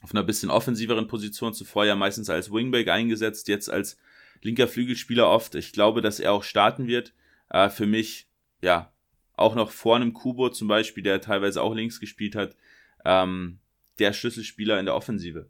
[0.00, 3.98] Auf einer bisschen offensiveren Position, zuvor ja meistens als Wingback eingesetzt, jetzt als
[4.42, 5.54] linker Flügelspieler oft.
[5.54, 7.12] Ich glaube, dass er auch starten wird.
[7.50, 8.28] Äh, für mich,
[8.62, 8.92] ja,
[9.34, 12.56] auch noch vor einem Kubo zum Beispiel, der teilweise auch links gespielt hat,
[13.04, 13.58] ähm,
[13.98, 15.48] der Schlüsselspieler in der Offensive.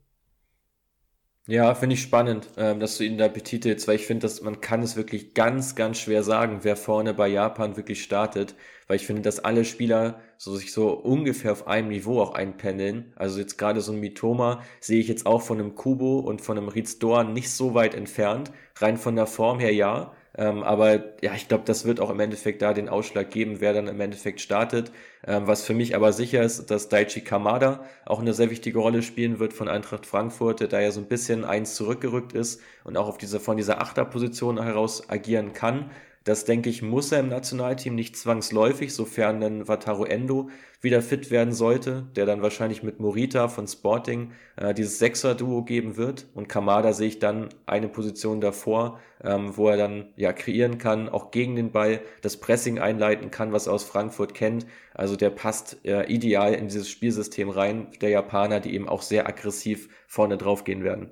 [1.51, 4.61] Ja, finde ich spannend, ähm, dass du ihn da betitelst, weil ich finde, dass man
[4.61, 8.55] kann es wirklich ganz, ganz schwer sagen, wer vorne bei Japan wirklich startet,
[8.87, 13.13] weil ich finde, dass alle Spieler so sich so ungefähr auf einem Niveau auch einpendeln.
[13.17, 16.59] Also jetzt gerade so ein Mitoma sehe ich jetzt auch von einem Kubo und von
[16.59, 21.21] einem Ritz Dorn nicht so weit entfernt, rein von der Form her ja, ähm, aber
[21.23, 24.01] ja, ich glaube, das wird auch im Endeffekt da den Ausschlag geben, wer dann im
[24.01, 24.93] Endeffekt startet.
[25.27, 29.03] Ähm, was für mich aber sicher ist, dass Daichi Kamada auch eine sehr wichtige Rolle
[29.03, 32.97] spielen wird von Eintracht Frankfurt, der da ja so ein bisschen eins zurückgerückt ist und
[32.97, 35.91] auch auf diese, von dieser Achterposition heraus agieren kann.
[36.29, 40.51] Das denke ich, muss er im Nationalteam nicht zwangsläufig, sofern dann Wataru Endo
[40.83, 45.97] wieder fit werden sollte, der dann wahrscheinlich mit Morita von Sporting äh, dieses Sechser-Duo geben
[45.97, 46.27] wird.
[46.35, 51.09] Und Kamada sehe ich dann eine Position davor, ähm, wo er dann ja kreieren kann,
[51.09, 54.67] auch gegen den Ball das Pressing einleiten kann, was er aus Frankfurt kennt.
[54.93, 59.27] Also der passt äh, ideal in dieses Spielsystem rein, der Japaner, die eben auch sehr
[59.27, 61.11] aggressiv vorne drauf gehen werden.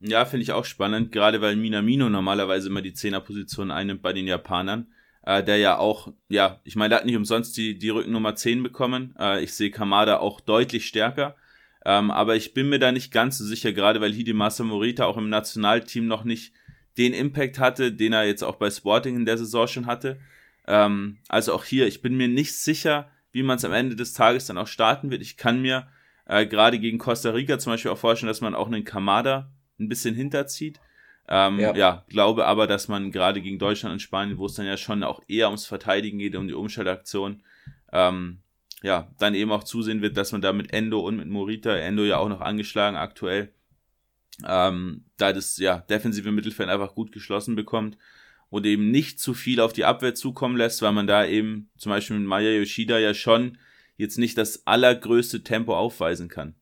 [0.00, 4.26] Ja, finde ich auch spannend, gerade weil Minamino normalerweise immer die Zehnerposition einnimmt bei den
[4.26, 4.88] Japanern.
[5.22, 8.62] Äh, der ja auch, ja, ich meine, der hat nicht umsonst die, die Rückennummer 10
[8.62, 9.14] bekommen.
[9.18, 11.34] Äh, ich sehe Kamada auch deutlich stärker.
[11.84, 15.16] Ähm, aber ich bin mir da nicht ganz so sicher, gerade weil Hidemasa Morita auch
[15.16, 16.52] im Nationalteam noch nicht
[16.98, 20.18] den Impact hatte, den er jetzt auch bei Sporting in der Saison schon hatte.
[20.66, 24.12] Ähm, also auch hier, ich bin mir nicht sicher, wie man es am Ende des
[24.12, 25.22] Tages dann auch starten wird.
[25.22, 25.88] Ich kann mir
[26.26, 29.88] äh, gerade gegen Costa Rica zum Beispiel auch vorstellen, dass man auch einen Kamada ein
[29.88, 30.80] bisschen hinterzieht.
[31.28, 31.74] Ähm, ja.
[31.74, 32.04] ja.
[32.08, 35.22] glaube aber, dass man gerade gegen Deutschland und Spanien, wo es dann ja schon auch
[35.26, 37.42] eher ums Verteidigen geht, um die Umschaltaktion,
[37.92, 38.38] ähm,
[38.82, 42.04] ja, dann eben auch zusehen wird, dass man da mit Endo und mit Morita, Endo
[42.04, 43.52] ja auch noch angeschlagen aktuell,
[44.46, 47.96] ähm, da das ja defensive Mittelfeld einfach gut geschlossen bekommt
[48.48, 51.90] und eben nicht zu viel auf die Abwehr zukommen lässt, weil man da eben zum
[51.90, 53.58] Beispiel mit Maya Yoshida ja schon
[53.96, 56.54] jetzt nicht das allergrößte Tempo aufweisen kann.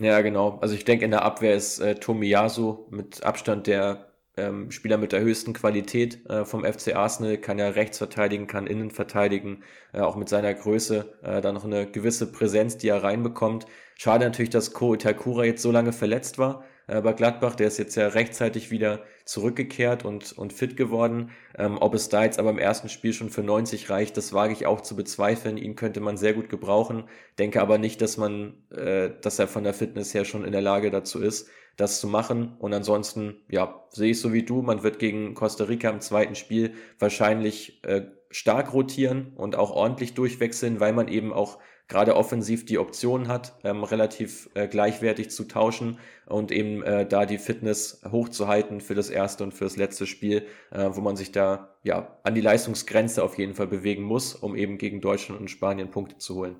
[0.00, 0.58] Ja, genau.
[0.60, 5.12] Also ich denke, in der Abwehr ist äh, Tomiyasu mit Abstand der ähm, Spieler mit
[5.12, 10.00] der höchsten Qualität äh, vom FC Arsenal, kann ja rechts verteidigen, kann innen verteidigen, äh,
[10.00, 13.66] auch mit seiner Größe äh, da noch eine gewisse Präsenz, die er reinbekommt.
[13.96, 17.54] Schade natürlich, dass Ko Itakura jetzt so lange verletzt war äh, bei Gladbach.
[17.54, 21.30] Der ist jetzt ja rechtzeitig wieder zurückgekehrt und, und fit geworden.
[21.56, 24.52] Ähm, ob es da jetzt aber im ersten Spiel schon für 90 reicht, das wage
[24.52, 25.56] ich auch zu bezweifeln.
[25.56, 27.04] Ihn könnte man sehr gut gebrauchen.
[27.38, 30.60] Denke aber nicht, dass man, äh, dass er von der Fitness her schon in der
[30.60, 32.56] Lage dazu ist, das zu machen.
[32.58, 34.62] Und ansonsten, ja, sehe ich so wie du.
[34.62, 40.14] Man wird gegen Costa Rica im zweiten Spiel wahrscheinlich äh, stark rotieren und auch ordentlich
[40.14, 45.44] durchwechseln, weil man eben auch gerade offensiv die Option hat, ähm, relativ äh, gleichwertig zu
[45.44, 50.06] tauschen und eben äh, da die Fitness hochzuhalten für das erste und für das letzte
[50.06, 54.34] Spiel, äh, wo man sich da ja an die Leistungsgrenze auf jeden Fall bewegen muss,
[54.34, 56.56] um eben gegen Deutschland und Spanien Punkte zu holen.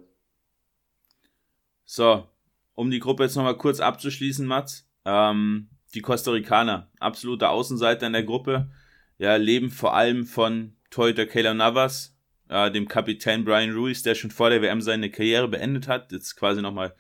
[1.87, 2.29] So,
[2.75, 4.89] um die Gruppe jetzt nochmal kurz abzuschließen, Mats.
[5.05, 8.71] Ähm, die Costa Ricaner, absolute Außenseiter in der Gruppe,
[9.19, 12.14] ja, leben vor allem von Torhüter Kayla Navas,
[12.49, 16.37] äh, dem Kapitän Brian Ruiz, der schon vor der WM seine Karriere beendet hat, jetzt
[16.37, 16.95] quasi nochmal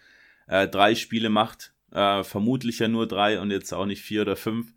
[0.46, 4.36] äh, drei Spiele macht äh, vermutlich ja nur drei und jetzt auch nicht vier oder
[4.36, 4.74] fünf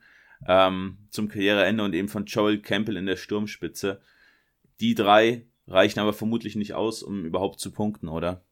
[0.47, 3.99] ähm, zum Karriereende und eben von Joel Campbell in der Sturmspitze.
[4.79, 8.43] Die drei reichen aber vermutlich nicht aus, um überhaupt zu punkten, oder?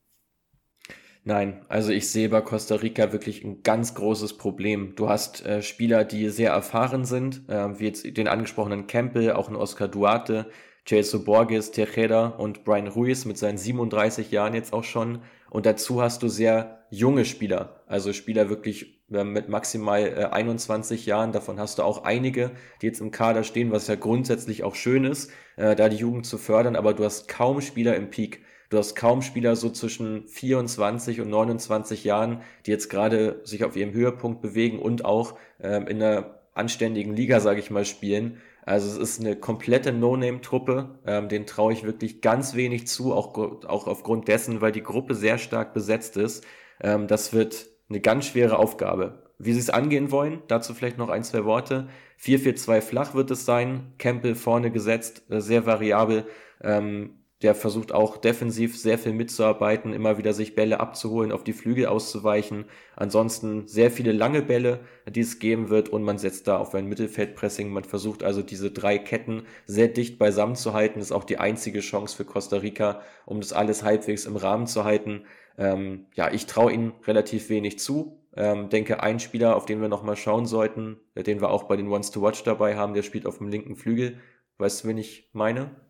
[1.23, 4.95] Nein, also ich sehe bei Costa Rica wirklich ein ganz großes Problem.
[4.95, 9.49] Du hast äh, Spieler, die sehr erfahren sind, äh, wie jetzt den angesprochenen Campbell, auch
[9.49, 10.51] ein Oscar Duarte,
[10.87, 15.19] Celso Borges, Tejeda und Brian Ruiz mit seinen 37 Jahren jetzt auch schon.
[15.49, 21.05] Und dazu hast du sehr junge Spieler, also Spieler wirklich äh, mit maximal äh, 21
[21.05, 21.31] Jahren.
[21.31, 25.05] Davon hast du auch einige, die jetzt im Kader stehen, was ja grundsätzlich auch schön
[25.05, 26.75] ist, äh, da die Jugend zu fördern.
[26.75, 28.43] Aber du hast kaum Spieler im Peak.
[28.69, 33.75] Du hast kaum Spieler so zwischen 24 und 29 Jahren, die jetzt gerade sich auf
[33.75, 38.41] ihrem Höhepunkt bewegen und auch ähm, in einer anständigen Liga, sage ich mal, spielen.
[38.65, 40.99] Also es ist eine komplette No-Name-Truppe.
[41.05, 45.13] Ähm, den traue ich wirklich ganz wenig zu, auch, auch aufgrund dessen, weil die Gruppe
[45.15, 46.43] sehr stark besetzt ist.
[46.81, 49.23] Ähm, das wird eine ganz schwere Aufgabe.
[49.37, 51.87] Wie sie es angehen wollen, dazu vielleicht noch ein, zwei Worte.
[52.19, 56.25] 4-4-2 flach wird es sein, Campbell vorne gesetzt, äh, sehr variabel.
[56.61, 61.53] Ähm, der versucht auch defensiv sehr viel mitzuarbeiten, immer wieder sich Bälle abzuholen, auf die
[61.53, 62.65] Flügel auszuweichen.
[62.95, 66.87] Ansonsten sehr viele lange Bälle, die es geben wird und man setzt da auf ein
[66.87, 67.69] Mittelfeldpressing.
[67.69, 70.99] Man versucht also diese drei Ketten sehr dicht beisammen zu halten.
[70.99, 74.65] Das ist auch die einzige Chance für Costa Rica, um das alles halbwegs im Rahmen
[74.65, 75.25] zu halten.
[75.57, 78.21] Ähm, ja, ich traue ihnen relativ wenig zu.
[78.37, 81.89] Ähm, denke, ein Spieler, auf den wir nochmal schauen sollten, den wir auch bei den
[81.89, 84.19] Ones to Watch dabei haben, der spielt auf dem linken Flügel.
[84.57, 85.84] Weißt du, wen ich meine?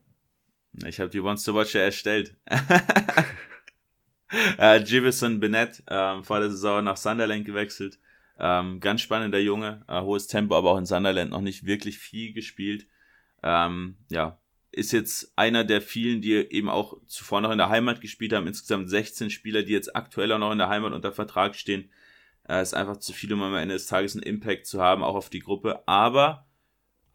[0.86, 2.36] Ich habe die Once to Watch ja erstellt.
[4.58, 8.00] äh, Jivison Bennett, ähm, vor der Saison nach Sunderland gewechselt.
[8.38, 12.34] Ähm, ganz spannender Junge, äh, hohes Tempo, aber auch in Sunderland noch nicht wirklich viel
[12.34, 12.88] gespielt.
[13.44, 14.40] Ähm, ja,
[14.72, 18.48] ist jetzt einer der vielen, die eben auch zuvor noch in der Heimat gespielt haben.
[18.48, 21.90] Insgesamt 16 Spieler, die jetzt aktuell auch noch in der Heimat unter Vertrag stehen.
[22.48, 25.16] Äh, ist einfach zu viel, um am Ende des Tages einen Impact zu haben, auch
[25.16, 25.88] auf die Gruppe.
[25.88, 26.46] Aber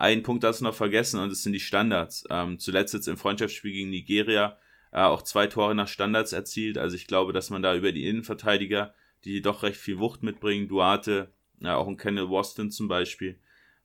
[0.00, 2.24] ein Punkt hast du noch vergessen und das sind die Standards.
[2.30, 4.56] Ähm, zuletzt jetzt im Freundschaftsspiel gegen Nigeria
[4.92, 6.78] äh, auch zwei Tore nach Standards erzielt.
[6.78, 10.68] Also ich glaube, dass man da über die Innenverteidiger, die doch recht viel Wucht mitbringen,
[10.68, 13.38] Duarte, ja, auch ein Kenneth Waston zum Beispiel,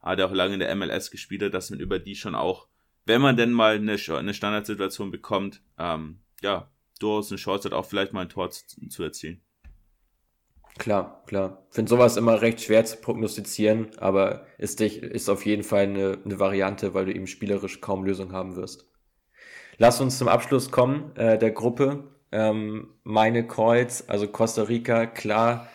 [0.04, 2.70] äh, der auch lange in der MLS gespielt hat, dass man über die schon auch,
[3.04, 7.86] wenn man denn mal eine, eine Standardsituation bekommt, ähm, ja, durchaus eine Chance hat, auch
[7.86, 9.42] vielleicht mal ein Tor zu, zu erzielen.
[10.78, 11.66] Klar, klar.
[11.70, 16.18] Finde sowas immer recht schwer zu prognostizieren, aber ist, dich, ist auf jeden Fall eine,
[16.26, 18.86] eine Variante, weil du eben spielerisch kaum Lösung haben wirst.
[19.78, 22.12] Lass uns zum Abschluss kommen äh, der Gruppe.
[22.32, 25.68] Ähm, meine Calls, also Costa Rica, klar,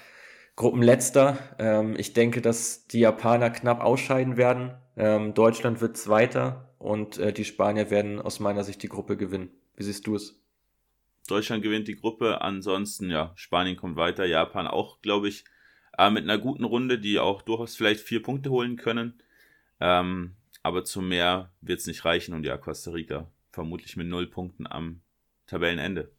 [0.57, 1.39] Gruppenletzter.
[1.59, 4.75] Ähm, ich denke, dass die Japaner knapp ausscheiden werden.
[4.97, 9.51] Ähm, Deutschland wird Zweiter und äh, die Spanier werden aus meiner Sicht die Gruppe gewinnen.
[9.77, 10.40] Wie siehst du es?
[11.29, 12.41] Deutschland gewinnt die Gruppe.
[12.41, 14.25] Ansonsten, ja, Spanien kommt weiter.
[14.25, 15.45] Japan auch, glaube ich,
[15.99, 19.23] äh, mit einer guten Runde, die auch durchaus vielleicht vier Punkte holen können.
[19.81, 24.27] Ähm, aber zu mehr wird es nicht reichen und ja, Costa Rica vermutlich mit null
[24.27, 25.01] Punkten am
[25.47, 26.11] Tabellenende.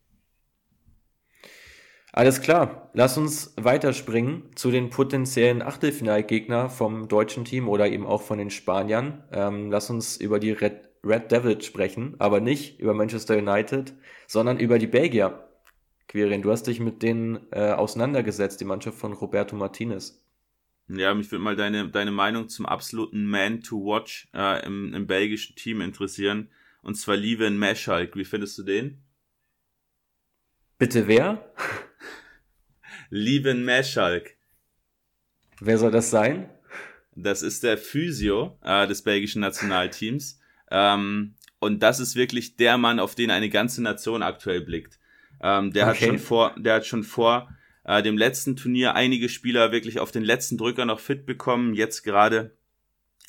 [2.14, 8.22] Alles klar, lass uns weiterspringen zu den potenziellen Achtelfinalgegner vom deutschen Team oder eben auch
[8.22, 9.24] von den Spaniern.
[9.32, 13.94] Ähm, lass uns über die Red Red Devils sprechen, aber nicht über Manchester United,
[14.28, 15.48] sondern über die Belgier.
[16.08, 20.22] Quirin, du hast dich mit denen äh, auseinandergesetzt, die Mannschaft von Roberto Martinez.
[20.90, 25.08] Ja, mich würde mal deine, deine Meinung zum absoluten Man to Watch äh, im, im
[25.08, 26.50] belgischen Team interessieren.
[26.82, 28.16] Und zwar Lieven Meschalk.
[28.16, 29.02] Wie findest du den?
[30.78, 31.54] Bitte wer?
[33.10, 34.36] Lieven Meschalk.
[35.62, 36.50] Wer soll das sein?
[37.16, 40.41] Das ist der Physio äh, des belgischen Nationalteams.
[40.72, 45.00] Ähm, und das ist wirklich der Mann, auf den eine ganze Nation aktuell blickt.
[45.44, 45.92] Ähm, der okay.
[45.92, 47.50] hat schon vor, der hat schon vor
[47.84, 51.74] äh, dem letzten Turnier einige Spieler wirklich auf den letzten Drücker noch fit bekommen.
[51.74, 52.58] Jetzt gerade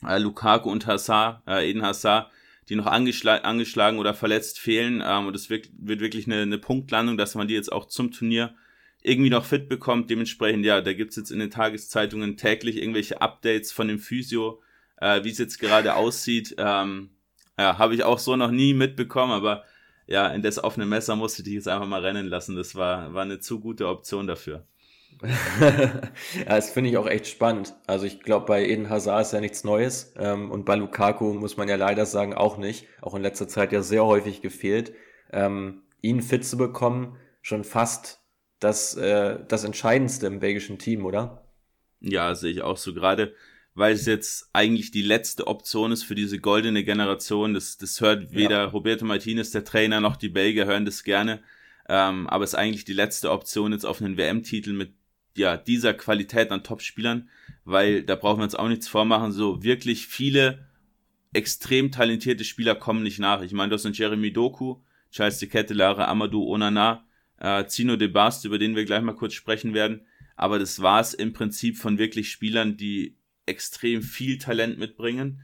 [0.07, 2.31] äh, Lukaku und Hassar, äh, Eden Hassar,
[2.69, 5.03] die noch angeschla angeschlagen oder verletzt fehlen.
[5.05, 8.13] Ähm, und es wird, wird wirklich eine, eine Punktlandung, dass man die jetzt auch zum
[8.13, 8.55] Turnier
[9.03, 10.11] irgendwie noch fit bekommt.
[10.11, 14.63] Dementsprechend, ja, da gibt's jetzt in den Tageszeitungen täglich irgendwelche Updates von dem Physio,
[14.99, 16.55] äh, wie es jetzt gerade aussieht.
[16.59, 17.11] Ähm,
[17.59, 19.65] ja, habe ich auch so noch nie mitbekommen, aber
[20.07, 22.57] ja, in das offene Messer musste ich jetzt einfach mal rennen lassen.
[22.57, 24.67] Das war, war eine zu gute Option dafür.
[25.61, 26.11] ja,
[26.47, 27.75] das finde ich auch echt spannend.
[27.87, 31.57] Also ich glaube, bei Eden Hazard ist ja nichts Neues ähm, und bei Lukaku muss
[31.57, 32.88] man ja leider sagen auch nicht.
[33.01, 34.93] Auch in letzter Zeit ja sehr häufig gefehlt.
[35.33, 38.21] Ähm, ihn fit zu bekommen, schon fast
[38.59, 41.45] das, äh, das Entscheidendste im belgischen Team, oder?
[42.01, 42.93] Ja, sehe ich auch so.
[42.93, 43.35] Gerade
[43.75, 47.55] weil es jetzt eigentlich die letzte Option ist für diese goldene Generation.
[47.55, 48.65] Das, das hört weder ja.
[48.65, 51.43] Roberto Martinez, der Trainer, noch die Belgier hören das gerne.
[51.89, 54.93] Ähm, aber es ist eigentlich die letzte Option jetzt auf einen WM-Titel mit
[55.37, 57.29] ja, dieser Qualität an Top-Spielern,
[57.65, 60.67] weil da brauchen wir uns auch nichts vormachen, so wirklich viele
[61.33, 63.41] extrem talentierte Spieler kommen nicht nach.
[63.41, 64.77] Ich meine, das sind Jeremy Doku,
[65.11, 67.07] Charles de Kettelare, Amadou Onana,
[67.41, 70.07] äh, Zino de Bast, über den wir gleich mal kurz sprechen werden.
[70.37, 75.43] Aber das war es im Prinzip von wirklich Spielern, die extrem viel Talent mitbringen.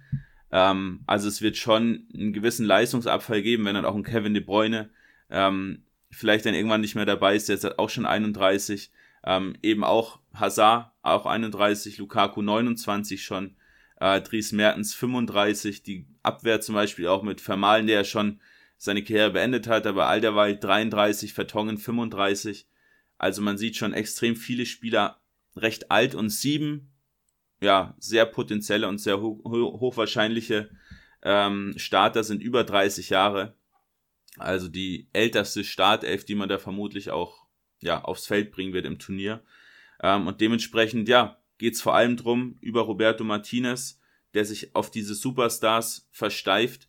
[0.51, 4.43] Ähm, also es wird schon einen gewissen Leistungsabfall geben, wenn dann auch ein Kevin De
[4.43, 4.91] Bruyne
[5.31, 8.91] ähm, vielleicht dann irgendwann nicht mehr dabei ist, der ist auch schon 31.
[9.25, 13.57] Ähm, eben auch Hazard, auch 31, Lukaku 29 schon,
[14.01, 18.41] äh, Dries Mertens 35, die Abwehr zum Beispiel auch mit Vermalen, der ja schon
[18.77, 22.69] seine Karriere beendet hat, aber Alderweil 33, Vertongen 35.
[23.19, 25.21] Also man sieht schon extrem viele Spieler
[25.57, 26.93] recht alt und sieben,
[27.61, 30.71] ja, sehr potenzielle und sehr ho hochwahrscheinliche
[31.23, 33.55] ähm, Starter sind über 30 Jahre.
[34.37, 37.47] Also die älteste Startelf, die man da vermutlich auch
[37.81, 39.42] ja, aufs Feld bringen wird im Turnier.
[40.01, 44.01] Ähm, und dementsprechend, ja, geht's vor allem drum über Roberto Martinez,
[44.35, 46.88] der sich auf diese Superstars versteift,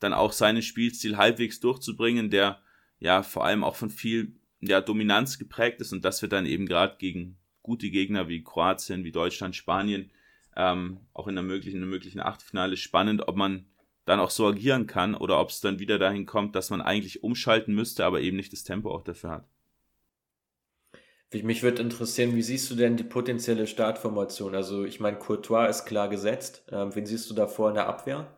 [0.00, 2.60] dann auch seinen Spielstil halbwegs durchzubringen, der
[2.98, 6.66] ja vor allem auch von viel ja, Dominanz geprägt ist und das wird dann eben
[6.66, 7.37] gerade gegen
[7.68, 10.10] gute Gegner wie Kroatien, wie Deutschland, Spanien,
[10.56, 13.66] ähm, auch in der möglichen, in der möglichen Achtelfinale spannend, ob man
[14.06, 17.22] dann auch so agieren kann oder ob es dann wieder dahin kommt, dass man eigentlich
[17.22, 19.48] umschalten müsste, aber eben nicht das Tempo auch dafür hat.
[21.30, 24.54] Mich würde interessieren, wie siehst du denn die potenzielle Startformation?
[24.54, 26.64] Also ich meine, Courtois ist klar gesetzt.
[26.72, 28.34] Ähm, wen siehst du davor in der Abwehr?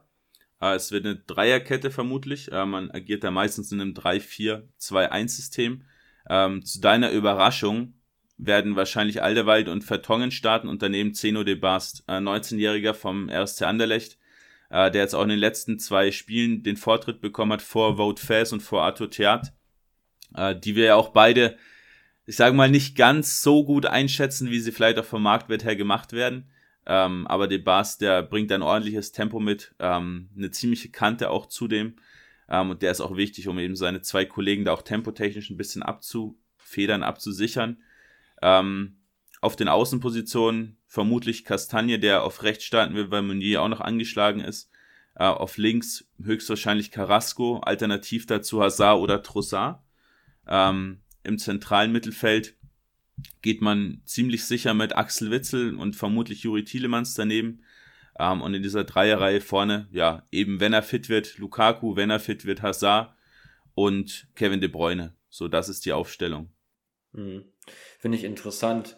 [0.60, 2.50] Äh, es wird eine Dreierkette vermutlich.
[2.50, 5.84] Äh, man agiert da meistens in einem 3-4-2-1-System.
[6.28, 7.94] Ähm, zu deiner Überraschung
[8.44, 13.64] werden wahrscheinlich Aldewald und Vertongen starten und daneben Zeno de Bast, äh, 19-Jähriger vom RSC
[13.64, 14.18] Anderlecht,
[14.70, 18.24] äh, der jetzt auch in den letzten zwei Spielen den Vortritt bekommen hat vor Vote
[18.24, 19.52] Faz und vor Arthur Theat,
[20.34, 21.56] äh, die wir ja auch beide,
[22.26, 25.76] ich sage mal, nicht ganz so gut einschätzen, wie sie vielleicht auch vom Marktwert her
[25.76, 26.48] gemacht werden.
[26.86, 31.46] Ähm, aber De Bast, der bringt ein ordentliches Tempo mit, ähm, eine ziemliche Kante auch
[31.46, 31.96] zudem.
[32.48, 35.56] Ähm, und der ist auch wichtig, um eben seine zwei Kollegen da auch tempotechnisch ein
[35.56, 37.82] bisschen abzufedern, abzusichern.
[38.42, 39.00] Ähm,
[39.40, 44.40] auf den Außenpositionen vermutlich Kastagne, der auf rechts starten will, weil Meunier auch noch angeschlagen
[44.40, 44.70] ist.
[45.14, 49.82] Äh, auf links höchstwahrscheinlich Carrasco, alternativ dazu Hazard oder Trossard.
[50.46, 52.56] Ähm, Im zentralen Mittelfeld
[53.42, 57.62] geht man ziemlich sicher mit Axel Witzel und vermutlich Juri Tielemans daneben.
[58.18, 62.20] Ähm, und in dieser Dreierreihe vorne, ja, eben wenn er fit wird, Lukaku, wenn er
[62.20, 63.14] fit wird, Hazard
[63.74, 65.14] und Kevin De Bruyne.
[65.28, 66.50] So, das ist die Aufstellung.
[67.12, 67.44] Mhm.
[67.98, 68.96] Finde ich interessant.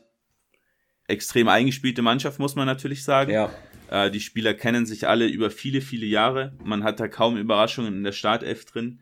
[1.09, 3.33] Extrem eingespielte Mannschaft, muss man natürlich sagen.
[3.33, 3.53] Ja.
[3.91, 6.57] Äh, die Spieler kennen sich alle über viele, viele Jahre.
[6.65, 9.01] Man hat da kaum Überraschungen in der Startelf drin.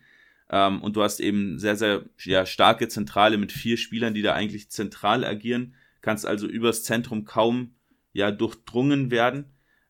[0.51, 4.35] Ähm, und du hast eben sehr, sehr ja, starke Zentrale mit vier Spielern, die da
[4.35, 5.75] eigentlich zentral agieren.
[6.01, 7.75] Kannst also übers Zentrum kaum
[8.13, 9.45] ja, durchdrungen werden.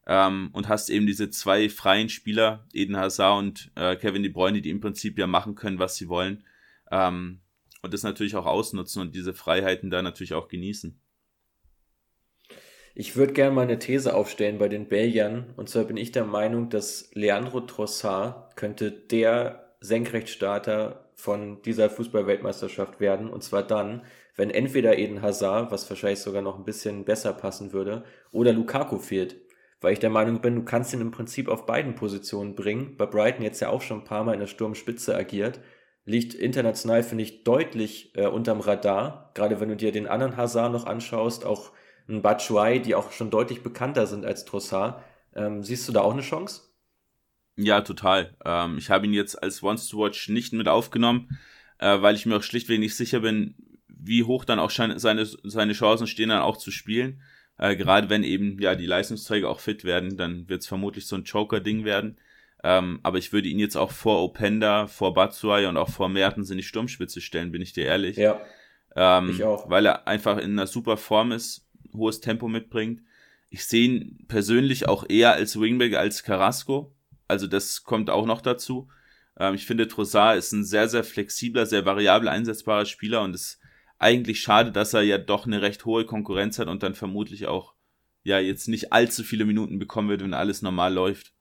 [0.06, 4.61] Ähm, und hast eben diese zwei freien Spieler, Eden Hazard und äh, Kevin De Bruyne,
[4.61, 6.44] die im Prinzip ja machen können, was sie wollen.
[6.90, 7.40] Ähm,
[7.83, 11.01] und das natürlich auch ausnutzen und diese Freiheiten da natürlich auch genießen.
[12.95, 15.55] Ich würde gerne mal eine These aufstellen bei den Belgiern.
[15.57, 22.99] Und zwar bin ich der Meinung, dass Leandro Trossard könnte der Senkrechtstarter von dieser Fußballweltmeisterschaft
[22.99, 23.31] werden.
[23.31, 24.03] Und zwar dann,
[24.37, 28.99] wenn entweder Eden Hazard, was wahrscheinlich sogar noch ein bisschen besser passen würde, oder Lukaku
[28.99, 29.37] fehlt.
[29.81, 32.97] Weil ich der Meinung bin, du kannst ihn im Prinzip auf beiden Positionen bringen.
[32.97, 35.61] Bei Brighton jetzt ja auch schon ein paar Mal in der Sturmspitze agiert
[36.04, 39.30] liegt international, finde ich, deutlich äh, unterm Radar.
[39.34, 41.72] Gerade wenn du dir den anderen Hazard noch anschaust, auch
[42.08, 45.02] ein Batshuayi, die auch schon deutlich bekannter sind als Trossard.
[45.34, 46.62] Ähm, siehst du da auch eine Chance?
[47.56, 48.34] Ja, total.
[48.44, 51.38] Ähm, ich habe ihn jetzt als Once to Watch nicht mit aufgenommen,
[51.78, 53.54] äh, weil ich mir auch schlichtweg nicht sicher bin,
[53.88, 57.22] wie hoch dann auch seine, seine Chancen stehen, dann auch zu spielen.
[57.58, 61.16] Äh, gerade wenn eben ja die Leistungsträger auch fit werden, dann wird es vermutlich so
[61.16, 62.18] ein Joker-Ding werden.
[62.62, 66.51] Ähm, aber ich würde ihn jetzt auch vor Openda, vor Batsuai und auch vor Mertens
[66.51, 68.16] in die Sturmspitze stellen, bin ich dir ehrlich.
[68.16, 68.41] Ja.
[68.95, 69.70] Ähm, ich auch.
[69.70, 73.03] Weil er einfach in einer super Form ist, hohes Tempo mitbringt.
[73.49, 76.95] Ich sehe ihn persönlich auch eher als Wingback als Carrasco.
[77.28, 78.89] Also das kommt auch noch dazu.
[79.39, 83.43] Ähm, ich finde, Trossard ist ein sehr, sehr flexibler, sehr variabel einsetzbarer Spieler und es
[83.43, 83.61] ist
[83.99, 87.74] eigentlich schade, dass er ja doch eine recht hohe Konkurrenz hat und dann vermutlich auch
[88.22, 91.32] ja jetzt nicht allzu viele Minuten bekommen wird, wenn alles normal läuft.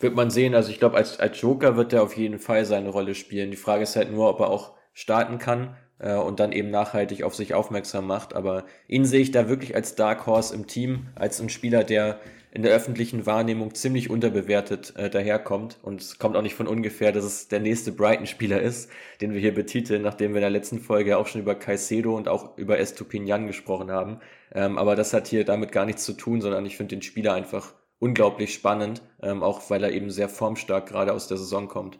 [0.00, 0.54] Wird man sehen.
[0.54, 3.50] Also ich glaube, als, als Joker wird er auf jeden Fall seine Rolle spielen.
[3.50, 7.22] Die Frage ist halt nur, ob er auch starten kann äh, und dann eben nachhaltig
[7.22, 8.34] auf sich aufmerksam macht.
[8.34, 12.20] Aber ihn sehe ich da wirklich als Dark Horse im Team, als ein Spieler, der
[12.54, 15.78] in der öffentlichen Wahrnehmung ziemlich unterbewertet äh, daherkommt.
[15.82, 18.88] Und es kommt auch nicht von ungefähr, dass es der nächste Brighton-Spieler ist,
[19.20, 22.28] den wir hier betiteln, nachdem wir in der letzten Folge auch schon über Caicedo und
[22.28, 24.20] auch über Estupinian gesprochen haben.
[24.52, 27.34] Ähm, aber das hat hier damit gar nichts zu tun, sondern ich finde den Spieler
[27.34, 31.98] einfach unglaublich spannend, ähm, auch weil er eben sehr formstark gerade aus der Saison kommt.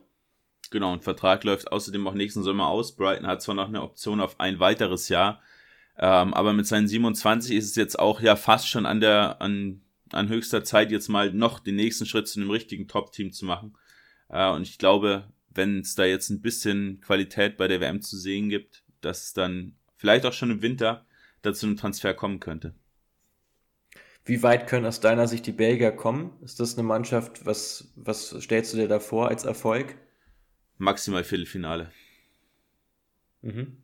[0.71, 2.97] Genau, und Vertrag läuft außerdem auch nächsten Sommer aus.
[2.97, 5.41] Brighton hat zwar noch eine Option auf ein weiteres Jahr,
[5.97, 9.83] ähm, aber mit seinen 27 ist es jetzt auch ja fast schon an der, an,
[10.11, 13.77] an höchster Zeit, jetzt mal noch den nächsten Schritt zu einem richtigen Top-Team zu machen.
[14.29, 18.17] Äh, und ich glaube, wenn es da jetzt ein bisschen Qualität bei der WM zu
[18.17, 21.07] sehen gibt, dass es dann vielleicht auch schon im Winter
[21.43, 22.75] dazu einem Transfer kommen könnte.
[24.25, 26.33] Wie weit können aus deiner Sicht die Belgier kommen?
[26.43, 29.97] Ist das eine Mannschaft, was, was stellst du dir da vor als Erfolg?
[30.79, 31.91] Maximal Viertelfinale.
[33.43, 33.77] Mhm.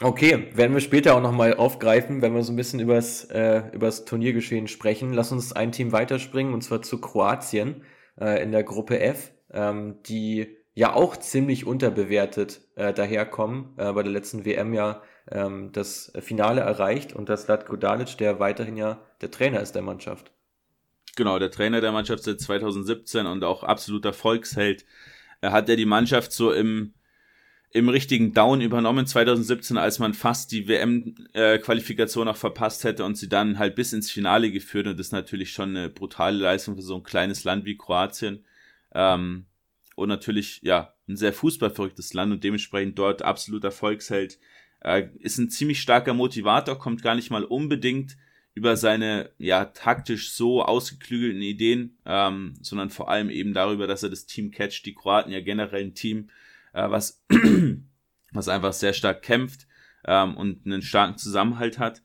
[0.00, 4.04] Okay, werden wir später auch nochmal aufgreifen, wenn wir so ein bisschen übers, äh, übers
[4.04, 5.12] Turniergeschehen sprechen.
[5.12, 7.84] Lass uns ein Team weiterspringen und zwar zu Kroatien
[8.18, 14.02] äh, in der Gruppe F, ähm, die ja auch ziemlich unterbewertet äh, daherkommen, äh, bei
[14.02, 19.00] der letzten WM ja ähm, das Finale erreicht und das Latko Dalic, der weiterhin ja
[19.20, 20.32] der Trainer ist der Mannschaft.
[21.16, 24.84] Genau, der Trainer der Mannschaft seit 2017 und auch absoluter Volksheld.
[25.40, 26.94] Er hat ja die Mannschaft so im
[27.74, 33.30] im richtigen Down übernommen 2017, als man fast die WM-Qualifikation auch verpasst hätte und sie
[33.30, 34.86] dann halt bis ins Finale geführt.
[34.86, 38.44] Und das ist natürlich schon eine brutale Leistung für so ein kleines Land wie Kroatien.
[38.94, 39.46] Ähm,
[39.96, 44.38] und natürlich, ja, ein sehr fußballverrücktes Land und dementsprechend dort absoluter Volksheld.
[44.84, 48.16] Äh, ist ein ziemlich starker Motivator, kommt gar nicht mal unbedingt
[48.54, 54.10] über seine ja taktisch so ausgeklügelten Ideen, ähm, sondern vor allem eben darüber, dass er
[54.10, 54.84] das Team catcht.
[54.84, 56.28] Die Kroaten ja generell ein Team,
[56.72, 57.24] äh, was,
[58.32, 59.66] was einfach sehr stark kämpft
[60.04, 62.02] ähm, und einen starken Zusammenhalt hat.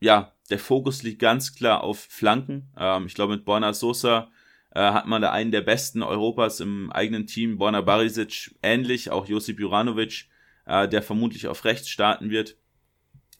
[0.00, 2.72] Ja, der Fokus liegt ganz klar auf Flanken.
[2.76, 4.30] Ähm, ich glaube, mit Borna Sosa
[4.74, 7.58] äh, hat man da einen der besten Europas im eigenen Team.
[7.58, 10.26] Borna Barisic ähnlich, auch Josip Juranovic,
[10.66, 12.56] äh, der vermutlich auf rechts starten wird.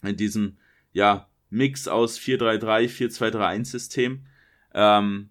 [0.03, 0.59] In diesem,
[0.93, 4.27] ja, Mix aus 4-3-3, 4-2-3-1 System.
[4.73, 5.31] Ähm,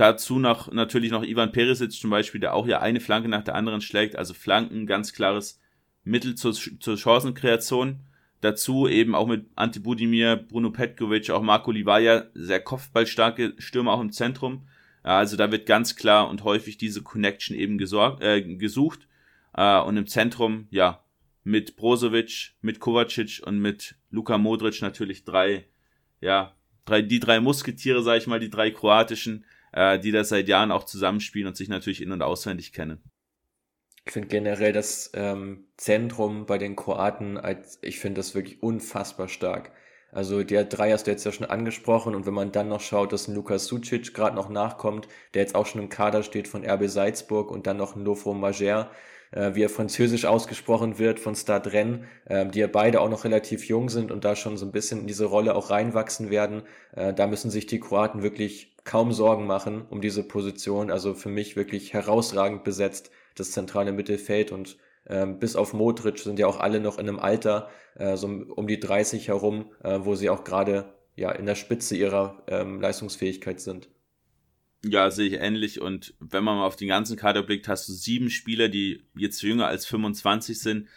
[0.00, 3.54] Dazu noch natürlich noch Ivan Perisic zum Beispiel, der auch ja eine Flanke nach der
[3.54, 4.16] anderen schlägt.
[4.16, 5.60] Also Flanken, ganz klares
[6.04, 8.00] Mittel zur, zur Chancenkreation.
[8.40, 14.00] Dazu eben auch mit Ante Budimir, Bruno Petkovic, auch Marco Livaja, sehr kopfballstarke Stürmer auch
[14.00, 14.66] im Zentrum.
[15.02, 19.06] Also da wird ganz klar und häufig diese Connection eben gesorgt, äh, gesucht.
[19.54, 21.04] Äh, und im Zentrum, ja,
[21.42, 25.66] mit Brozovic, mit Kovacic und mit Luka Modric natürlich drei,
[26.20, 30.48] ja, drei, die drei Musketiere, sag ich mal, die drei kroatischen, äh, die das seit
[30.48, 33.02] Jahren auch zusammenspielen und sich natürlich in- und auswendig kennen.
[34.06, 39.28] Ich finde generell das ähm, Zentrum bei den Kroaten, als, ich finde das wirklich unfassbar
[39.28, 39.72] stark.
[40.12, 43.12] Also der drei hast du jetzt ja schon angesprochen und wenn man dann noch schaut,
[43.12, 46.64] dass ein Lukas Sucic gerade noch nachkommt, der jetzt auch schon im Kader steht von
[46.68, 48.90] RB Salzburg und dann noch ein Lofro Mager,
[49.30, 53.24] äh, wie er französisch ausgesprochen wird von Stade Rennes, äh, die ja beide auch noch
[53.24, 56.62] relativ jung sind und da schon so ein bisschen in diese Rolle auch reinwachsen werden.
[56.94, 60.90] Äh, da müssen sich die Kroaten wirklich kaum Sorgen machen um diese Position.
[60.90, 66.38] Also für mich wirklich herausragend besetzt, das zentrale Mittelfeld und ähm, bis auf Modric sind
[66.38, 70.14] ja auch alle noch in einem Alter, äh, so um die 30 herum, äh, wo
[70.14, 73.88] sie auch gerade ja in der Spitze ihrer ähm, Leistungsfähigkeit sind.
[74.84, 75.80] Ja, sehe ich ähnlich.
[75.80, 79.42] Und wenn man mal auf den ganzen Kader blickt, hast du sieben Spieler, die jetzt
[79.42, 80.88] jünger als 25 sind,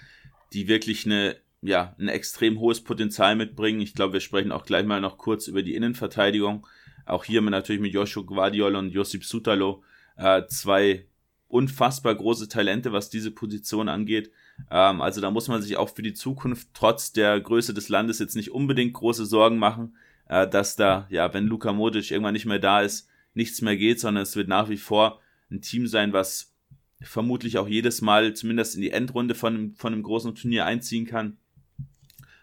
[0.54, 3.82] die wirklich eine, ja, ein extrem hohes Potenzial mitbringen.
[3.82, 6.66] Ich glaube, wir sprechen auch gleich mal noch kurz über die Innenverteidigung.
[7.06, 9.84] Auch hier natürlich mit Joshua Guardiol und Josip Sutalo
[10.16, 11.06] äh, zwei
[11.50, 14.32] unfassbar große Talente, was diese Position angeht.
[14.72, 18.20] Ähm, also da muss man sich auch für die Zukunft trotz der Größe des Landes
[18.20, 19.96] jetzt nicht unbedingt große Sorgen machen,
[20.30, 24.00] äh, dass da, ja, wenn Luka Modric irgendwann nicht mehr da ist, nichts mehr geht,
[24.00, 26.54] sondern es wird nach wie vor ein Team sein, was
[27.02, 31.38] vermutlich auch jedes Mal zumindest in die Endrunde von, von einem großen Turnier einziehen kann.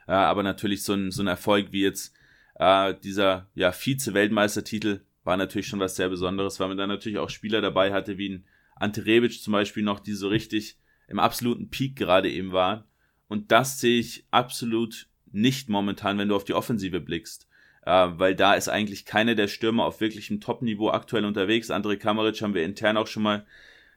[0.07, 2.15] Äh, aber natürlich so ein, so ein Erfolg wie jetzt
[2.57, 7.31] äh, dieser ja, Vize-Weltmeistertitel war natürlich schon was sehr Besonderes, weil man dann natürlich auch
[7.31, 8.45] Spieler dabei hatte, wie ein
[8.77, 10.79] Ante Rebic zum Beispiel noch, die so richtig
[11.09, 12.85] im absoluten Peak gerade eben waren.
[13.29, 17.47] Und das sehe ich absolut nicht momentan, wenn du auf die Offensive blickst.
[17.83, 21.71] Äh, weil da ist eigentlich keiner der Stürmer auf wirklichem Top-Niveau aktuell unterwegs.
[21.71, 23.47] André Kamaric haben wir intern auch schon mal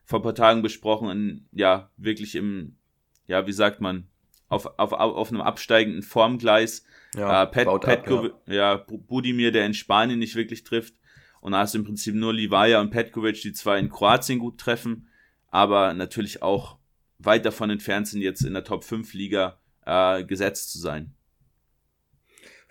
[0.05, 2.75] vor ein paar Tagen besprochen, in, ja, wirklich im,
[3.27, 4.07] ja, wie sagt man,
[4.49, 6.86] auf, auf, auf einem absteigenden Formgleis.
[7.15, 8.53] Ja, äh, Pet, Petko, ja.
[8.53, 10.95] ja, Budimir, der in Spanien nicht wirklich trifft.
[11.41, 14.57] Und da hast du im Prinzip nur Livaja und Petkovic, die zwar in Kroatien gut
[14.57, 15.09] treffen,
[15.49, 16.77] aber natürlich auch
[17.19, 21.13] weit davon entfernt sind, jetzt in der Top 5 Liga äh, gesetzt zu sein.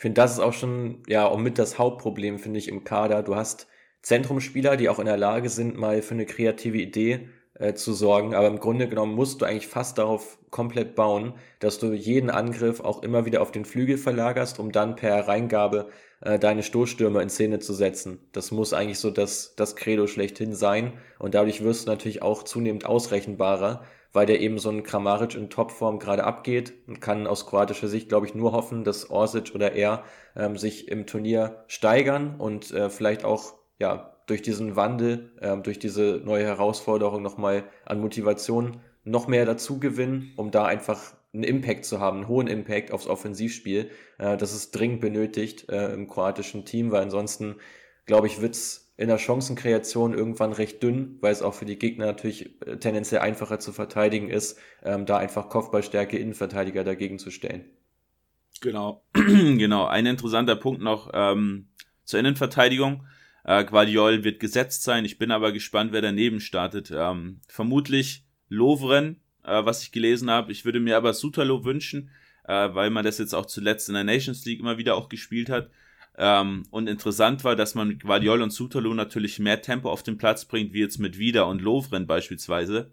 [0.02, 3.22] Finde, das ist auch schon, ja, auch mit das Hauptproblem, finde ich, im Kader.
[3.22, 3.68] Du hast
[4.02, 8.34] Zentrumspieler, die auch in der Lage sind, mal für eine kreative Idee äh, zu sorgen.
[8.34, 12.80] Aber im Grunde genommen musst du eigentlich fast darauf komplett bauen, dass du jeden Angriff
[12.80, 15.88] auch immer wieder auf den Flügel verlagerst, um dann per Reingabe
[16.20, 18.18] äh, deine Stoßstürmer in Szene zu setzen.
[18.32, 20.94] Das muss eigentlich so das, das Credo schlechthin sein.
[21.20, 25.50] Und dadurch wirst du natürlich auch zunehmend ausrechenbarer, weil der eben so ein Kramaric in
[25.50, 29.72] Topform gerade abgeht und kann aus kroatischer Sicht, glaube ich, nur hoffen, dass Orsic oder
[29.72, 30.04] er
[30.36, 35.78] ähm, sich im Turnier steigern und äh, vielleicht auch ja durch diesen Wandel, ähm, durch
[35.78, 41.84] diese neue Herausforderung nochmal an Motivation noch mehr dazu gewinnen, um da einfach einen Impact
[41.84, 43.90] zu haben, einen hohen Impact aufs Offensivspiel.
[44.18, 47.56] Äh, das ist dringend benötigt äh, im kroatischen Team, weil ansonsten,
[48.06, 52.06] glaube ich, wird's in der Chancenkreation irgendwann recht dünn, weil es auch für die Gegner
[52.06, 57.64] natürlich äh, tendenziell einfacher zu verteidigen ist, ähm, da einfach Kopfballstärke Innenverteidiger dagegen zu stellen.
[58.60, 59.86] Genau, genau.
[59.86, 61.68] Ein interessanter Punkt noch ähm,
[62.04, 63.06] zur Innenverteidigung.
[63.44, 65.04] Äh, Guardiol wird gesetzt sein.
[65.04, 66.92] Ich bin aber gespannt, wer daneben startet.
[66.94, 70.52] Ähm, vermutlich Lovren, äh, was ich gelesen habe.
[70.52, 72.10] Ich würde mir aber Sutalo wünschen,
[72.44, 75.50] äh, weil man das jetzt auch zuletzt in der Nations League immer wieder auch gespielt
[75.50, 75.70] hat.
[76.18, 80.18] Ähm, und interessant war, dass man mit Guardiol und Sutalo natürlich mehr Tempo auf den
[80.18, 82.92] Platz bringt, wie jetzt mit Wieder und Lovren beispielsweise.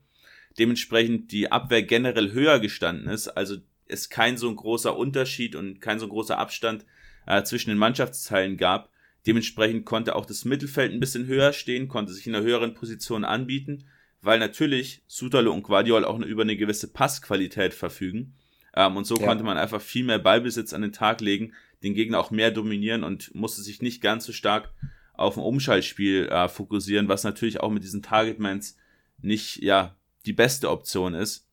[0.57, 3.27] Dementsprechend die Abwehr generell höher gestanden ist.
[3.27, 3.57] Also
[3.87, 6.85] es kein so ein großer Unterschied und kein so ein großer Abstand
[7.25, 8.89] äh, zwischen den Mannschaftsteilen gab.
[9.27, 13.25] Dementsprechend konnte auch das Mittelfeld ein bisschen höher stehen, konnte sich in einer höheren Position
[13.25, 13.83] anbieten,
[14.21, 18.33] weil natürlich Sutalo und Guardiol auch über eine gewisse Passqualität verfügen.
[18.75, 19.25] Ähm, und so ja.
[19.25, 21.53] konnte man einfach viel mehr Ballbesitz an den Tag legen,
[21.83, 24.73] den Gegner auch mehr dominieren und musste sich nicht ganz so stark
[25.13, 28.77] auf ein Umschaltspiel äh, fokussieren, was natürlich auch mit diesen Targetmans
[29.21, 31.47] nicht ja die beste Option ist.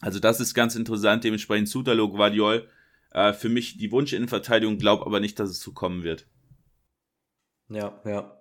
[0.00, 1.24] Also das ist ganz interessant.
[1.24, 2.68] Dementsprechend Sutalo, Guardiol
[3.12, 6.26] äh, für mich die Wunsch-Innenverteidigung, glaube aber nicht, dass es so kommen wird.
[7.68, 8.36] Ja, ja.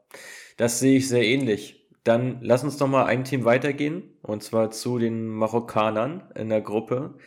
[0.57, 1.87] Das sehe ich sehr ähnlich.
[2.03, 6.61] Dann lass uns noch mal ein Team weitergehen und zwar zu den Marokkanern in der
[6.61, 7.17] Gruppe,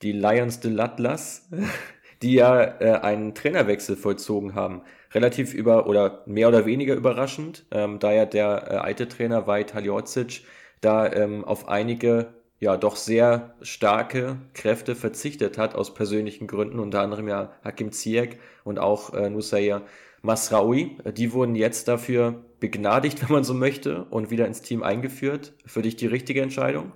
[0.00, 1.50] die Lions de Latlas,
[2.22, 4.82] die ja äh, einen Trainerwechsel vollzogen haben.
[5.12, 9.74] Relativ über oder mehr oder weniger überraschend, ähm, da ja der äh, alte Trainer Vajt
[9.74, 10.44] Haljordzic
[10.80, 17.00] da ähm, auf einige ja doch sehr starke Kräfte verzichtet hat aus persönlichen Gründen, unter
[17.00, 19.82] anderem ja Hakim Ziyech und auch äh, Nusayr
[20.22, 25.52] Masraoui, die wurden jetzt dafür begnadigt, wenn man so möchte, und wieder ins Team eingeführt.
[25.66, 26.92] Für dich die richtige Entscheidung?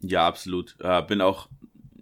[0.00, 0.76] Ja, absolut.
[0.80, 1.48] Äh, bin auch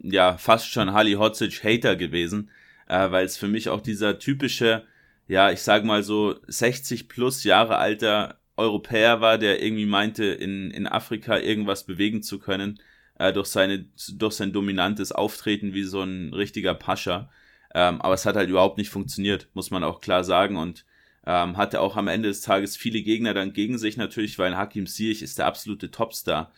[0.02, 2.50] ja fast schon Hali Hodzic Hater gewesen,
[2.88, 4.84] äh, weil es für mich auch dieser typische,
[5.28, 10.70] ja, ich sag mal so 60 plus Jahre alter Europäer war, der irgendwie meinte, in,
[10.70, 12.80] in Afrika irgendwas bewegen zu können,
[13.18, 17.30] äh, durch, seine, durch sein dominantes Auftreten wie so ein richtiger Pascha.
[17.74, 20.56] Ähm, aber es hat halt überhaupt nicht funktioniert, muss man auch klar sagen.
[20.56, 20.84] Und
[21.26, 24.86] ähm, hatte auch am Ende des Tages viele Gegner dann gegen sich natürlich, weil Hakim
[24.86, 26.52] Ziyech ist der absolute Topstar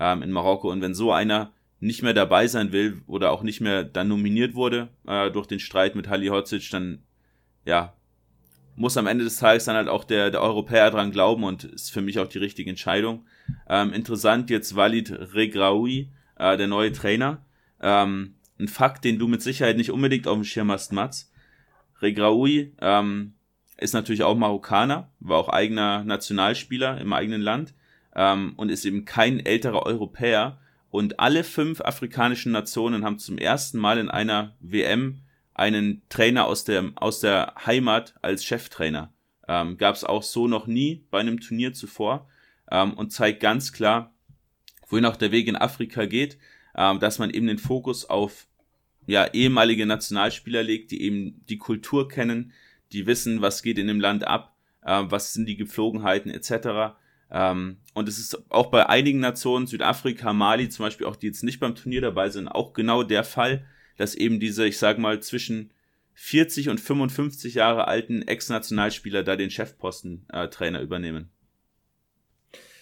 [0.00, 0.70] ähm, in Marokko.
[0.70, 4.54] Und wenn so einer nicht mehr dabei sein will oder auch nicht mehr dann nominiert
[4.54, 7.02] wurde äh, durch den Streit mit Hali Hodzic, dann
[7.64, 7.94] ja,
[8.76, 11.90] muss am Ende des Tages dann halt auch der, der Europäer dran glauben und ist
[11.90, 13.26] für mich auch die richtige Entscheidung.
[13.68, 17.44] Ähm, interessant jetzt Walid Regraoui, äh, der neue Trainer.
[17.80, 21.32] Ähm, ein Fakt, den du mit Sicherheit nicht unbedingt auf dem Schirm hast, Mats.
[22.00, 23.34] Regraoui ähm,
[23.78, 27.74] ist natürlich auch Marokkaner, war auch eigener Nationalspieler im eigenen Land
[28.14, 30.58] ähm, und ist eben kein älterer Europäer.
[30.90, 35.20] Und alle fünf afrikanischen Nationen haben zum ersten Mal in einer WM
[35.54, 39.12] einen Trainer aus der, aus der Heimat als Cheftrainer.
[39.48, 42.28] Ähm, Gab es auch so noch nie bei einem Turnier zuvor
[42.70, 44.12] ähm, und zeigt ganz klar,
[44.88, 46.38] wohin auch der Weg in Afrika geht
[46.76, 48.46] ähm, dass man eben den Fokus auf
[49.06, 52.52] ja, ehemalige Nationalspieler legt, die eben die Kultur kennen,
[52.92, 56.96] die wissen, was geht in dem Land ab, äh, was sind die Gepflogenheiten etc.
[57.30, 61.42] Ähm, und es ist auch bei einigen Nationen, Südafrika, Mali zum Beispiel, auch die jetzt
[61.42, 63.66] nicht beim Turnier dabei sind, auch genau der Fall,
[63.96, 65.70] dass eben diese, ich sag mal, zwischen
[66.14, 71.30] 40 und 55 Jahre alten Ex-Nationalspieler da den Chefposten-Trainer äh, übernehmen.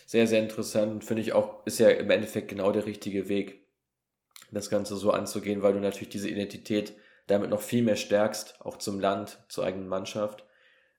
[0.07, 1.05] Sehr, sehr interessant.
[1.05, 3.65] Finde ich auch, ist ja im Endeffekt genau der richtige Weg
[4.53, 6.95] das Ganze so anzugehen, weil du natürlich diese Identität
[7.27, 10.45] damit noch viel mehr stärkst, auch zum Land, zur eigenen Mannschaft.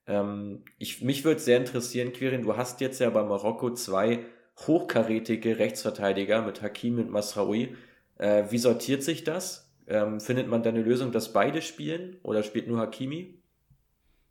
[0.07, 4.25] Ähm, ich, mich würde sehr interessieren, Quirin, du hast jetzt ja bei Marokko zwei
[4.59, 7.75] hochkarätige Rechtsverteidiger mit Hakim und Masraoui.
[8.17, 9.73] Äh, wie sortiert sich das?
[9.87, 13.35] Ähm, findet man da eine Lösung, dass beide spielen oder spielt nur Hakimi?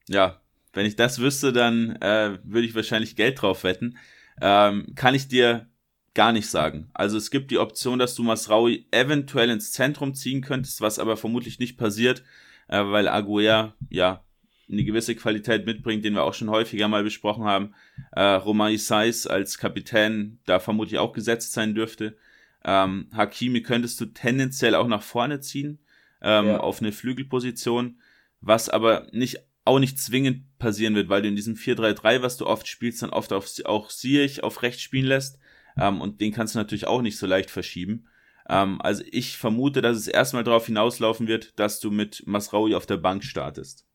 [0.09, 0.41] Ja,
[0.73, 3.97] wenn ich das wüsste, dann äh, würde ich wahrscheinlich Geld drauf wetten.
[4.41, 5.69] Ähm, kann ich dir
[6.15, 6.91] gar nicht sagen.
[6.95, 11.17] Also es gibt die Option, dass du Masraui eventuell ins Zentrum ziehen könntest, was aber
[11.17, 12.25] vermutlich nicht passiert,
[12.69, 14.24] äh, weil Aguea ja
[14.71, 17.75] eine gewisse Qualität mitbringt, den wir auch schon häufiger mal besprochen haben.
[18.13, 22.17] Äh, Romain Isais als Kapitän da vermutlich auch gesetzt sein dürfte.
[22.65, 25.79] Ähm, Hakimi könntest du tendenziell auch nach vorne ziehen,
[26.23, 26.61] ähm, ja.
[26.61, 28.01] auf eine Flügelposition,
[28.41, 32.47] was aber nicht auch nicht zwingend passieren wird, weil du in diesem 4-3-3, was du
[32.47, 35.39] oft spielst, dann oft auf, auch Siech auf rechts spielen lässt.
[35.77, 38.07] Ähm, und den kannst du natürlich auch nicht so leicht verschieben.
[38.49, 42.87] Ähm, also ich vermute, dass es erstmal darauf hinauslaufen wird, dass du mit Masraui auf
[42.87, 43.87] der Bank startest.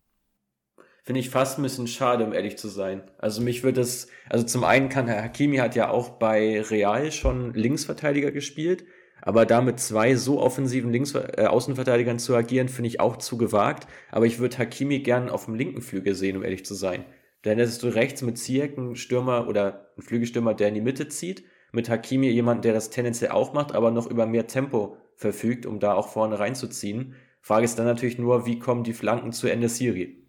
[1.10, 3.02] Finde ich fast ein bisschen schade, um ehrlich zu sein.
[3.18, 7.12] Also mich wird es, also zum einen kann Herr Hakimi hat ja auch bei Real
[7.12, 8.86] schon Linksverteidiger gespielt,
[9.20, 13.40] aber da mit zwei so offensiven Links äh, Außenverteidigern zu agieren, finde ich auch zu
[13.40, 13.88] gewagt.
[14.12, 17.06] Aber ich würde Hakimi gern auf dem linken Flügel sehen, um ehrlich zu sein.
[17.44, 21.08] Denn hättest du rechts mit Ziyech einen Stürmer oder einen Flügelstürmer, der in die Mitte
[21.08, 25.66] zieht, mit Hakimi jemand, der das tendenziell auch macht, aber noch über mehr Tempo verfügt,
[25.66, 27.16] um da auch vorne reinzuziehen.
[27.42, 30.29] Frage ist dann natürlich nur, wie kommen die Flanken zu Ende Siri?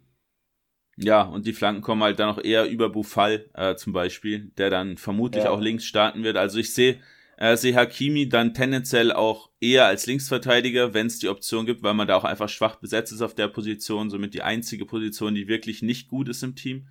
[0.97, 4.69] Ja, und die Flanken kommen halt dann auch eher über Buffal äh, zum Beispiel, der
[4.69, 5.49] dann vermutlich ja.
[5.49, 6.37] auch links starten wird.
[6.37, 6.99] Also ich sehe
[7.41, 11.95] äh, sehe Hakimi dann tendenziell auch eher als Linksverteidiger, wenn es die Option gibt, weil
[11.95, 15.47] man da auch einfach schwach besetzt ist auf der Position, somit die einzige Position, die
[15.47, 16.87] wirklich nicht gut ist im Team.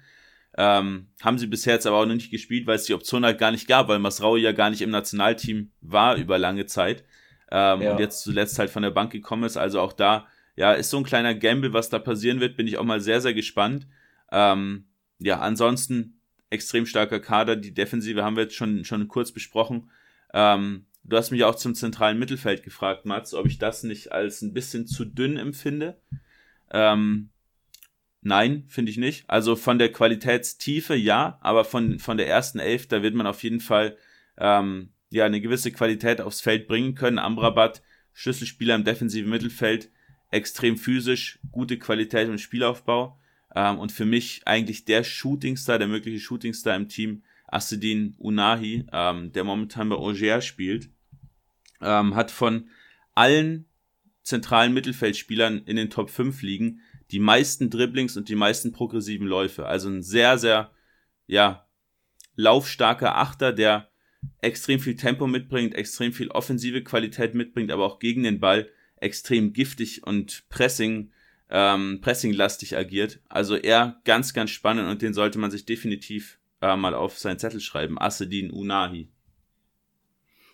[0.59, 3.39] Ähm, haben sie bisher jetzt aber auch noch nicht gespielt, weil es die Option halt
[3.39, 7.05] gar nicht gab, weil Masraui ja gar nicht im Nationalteam war über lange Zeit
[7.53, 7.93] ähm, ja.
[7.93, 9.57] und jetzt zuletzt halt von der Bank gekommen ist.
[9.57, 10.27] Also auch da,
[10.57, 13.21] ja, ist so ein kleiner Gamble, was da passieren wird, bin ich auch mal sehr,
[13.21, 13.87] sehr gespannt.
[14.31, 14.87] Ähm,
[15.19, 16.21] ja, ansonsten
[16.51, 17.57] extrem starker Kader.
[17.57, 19.91] Die Defensive haben wir jetzt schon, schon kurz besprochen.
[20.35, 24.43] Ähm, du hast mich auch zum zentralen Mittelfeld gefragt, Mats, ob ich das nicht als
[24.43, 26.01] ein bisschen zu dünn empfinde.
[26.73, 27.31] Ähm,
[28.21, 29.29] nein, finde ich nicht.
[29.29, 33.43] Also von der Qualitätstiefe ja, aber von, von der ersten Elf, da wird man auf
[33.43, 33.97] jeden Fall
[34.39, 37.19] ähm, ja eine gewisse Qualität aufs Feld bringen können.
[37.19, 37.83] Amrabat,
[38.13, 39.91] Schlüsselspieler im defensiven Mittelfeld,
[40.31, 43.19] extrem physisch, gute Qualität im Spielaufbau.
[43.55, 49.33] Ähm, und für mich eigentlich der Shootingstar, der mögliche Shootingstar im Team, Assedin Unahi, ähm,
[49.33, 50.89] der momentan bei Auger spielt,
[51.81, 52.69] ähm, hat von
[53.15, 53.67] allen
[54.23, 59.67] zentralen Mittelfeldspielern in den Top 5 liegen die meisten Dribblings und die meisten progressiven Läufe.
[59.67, 60.71] Also ein sehr, sehr,
[61.27, 61.67] ja,
[62.37, 63.91] laufstarker Achter, der
[64.41, 68.69] extrem viel Tempo mitbringt, extrem viel offensive Qualität mitbringt, aber auch gegen den Ball
[69.01, 71.11] extrem giftig und Pressing,
[71.49, 73.21] ähm, pressinglastig agiert.
[73.29, 77.39] Also er ganz, ganz spannend und den sollte man sich definitiv äh, mal auf seinen
[77.39, 77.99] Zettel schreiben.
[77.99, 79.11] Asedin Unahi.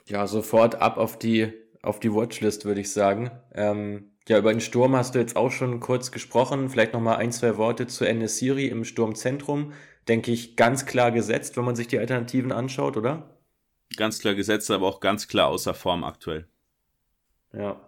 [0.07, 3.31] Ja, sofort ab auf die, auf die Watchlist, würde ich sagen.
[3.53, 6.69] Ähm, ja, über den Sturm hast du jetzt auch schon kurz gesprochen.
[6.69, 9.73] Vielleicht nochmal ein, zwei Worte zu Siri im Sturmzentrum.
[10.09, 13.37] Denke ich, ganz klar gesetzt, wenn man sich die Alternativen anschaut, oder?
[13.97, 16.49] Ganz klar gesetzt, aber auch ganz klar außer Form aktuell.
[17.53, 17.81] Ja.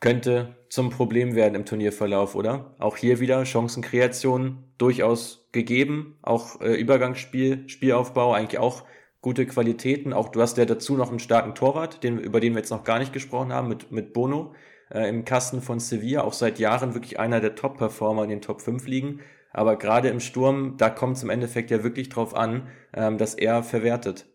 [0.00, 2.74] Könnte zum Problem werden im Turnierverlauf, oder?
[2.78, 8.84] Auch hier wieder Chancenkreation durchaus gegeben, auch äh, Übergangsspiel, Spielaufbau eigentlich auch
[9.20, 10.12] gute Qualitäten.
[10.12, 12.84] Auch du hast ja dazu noch einen starken Torwart, den, über den wir jetzt noch
[12.84, 14.54] gar nicht gesprochen haben, mit, mit Bono
[14.90, 18.60] äh, im Kasten von Sevilla, auch seit Jahren wirklich einer der Top-Performer in den Top
[18.60, 19.20] 5 liegen.
[19.52, 23.34] Aber gerade im Sturm, da kommt es im Endeffekt ja wirklich drauf an, ähm, dass
[23.34, 24.26] er verwertet.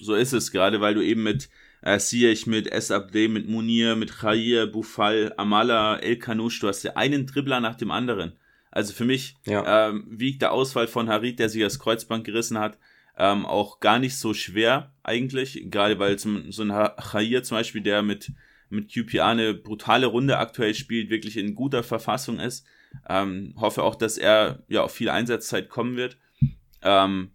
[0.00, 1.50] So ist es, gerade weil du eben mit
[1.82, 2.90] äh, Ziyech, mit S.
[2.90, 7.74] Abde, mit Munir, mit Khair, Bufal, Amala, El Kanouche, du hast ja einen Dribbler nach
[7.74, 8.32] dem anderen.
[8.70, 9.88] Also für mich ja.
[9.88, 12.78] ähm, wiegt der Ausfall von Harit, der sich das Kreuzband gerissen hat,
[13.18, 17.82] ähm, auch gar nicht so schwer eigentlich, gerade weil zum, so ein Khair zum Beispiel,
[17.82, 18.32] der mit,
[18.70, 22.64] mit QPA eine brutale Runde aktuell spielt, wirklich in guter Verfassung ist.
[23.08, 26.16] Ähm, hoffe auch, dass er ja auf viel Einsatzzeit kommen wird.
[26.82, 27.32] Ähm,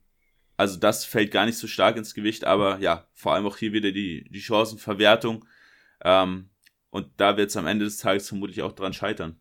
[0.57, 3.73] also das fällt gar nicht so stark ins Gewicht, aber ja, vor allem auch hier
[3.73, 5.45] wieder die, die Chancenverwertung.
[6.03, 6.49] Ähm,
[6.89, 9.39] und da wird es am Ende des Tages vermutlich auch dran scheitern.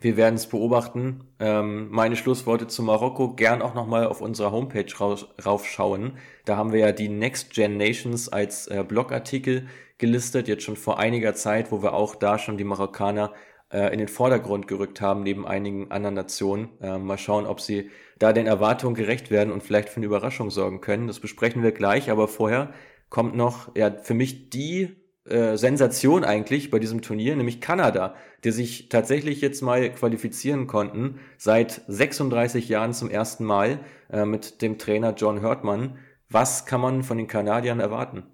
[0.00, 1.24] Wir werden es beobachten.
[1.40, 4.92] Ähm, meine Schlussworte zu Marokko gern auch nochmal auf unserer Homepage
[5.44, 6.18] raufschauen.
[6.44, 9.66] Da haben wir ja die Next Gen Nations als äh, Blogartikel
[9.96, 13.32] gelistet, jetzt schon vor einiger Zeit, wo wir auch da schon die Marokkaner
[13.72, 16.68] äh, in den Vordergrund gerückt haben, neben einigen anderen Nationen.
[16.80, 20.50] Äh, mal schauen, ob sie da den Erwartungen gerecht werden und vielleicht für eine Überraschung
[20.50, 21.06] sorgen können.
[21.06, 22.72] Das besprechen wir gleich, aber vorher
[23.10, 24.96] kommt noch ja für mich die
[25.28, 28.14] äh, Sensation eigentlich bei diesem Turnier, nämlich Kanada,
[28.44, 34.62] die sich tatsächlich jetzt mal qualifizieren konnten, seit 36 Jahren zum ersten Mal äh, mit
[34.62, 35.98] dem Trainer John Hurtman.
[36.30, 38.24] Was kann man von den Kanadiern erwarten?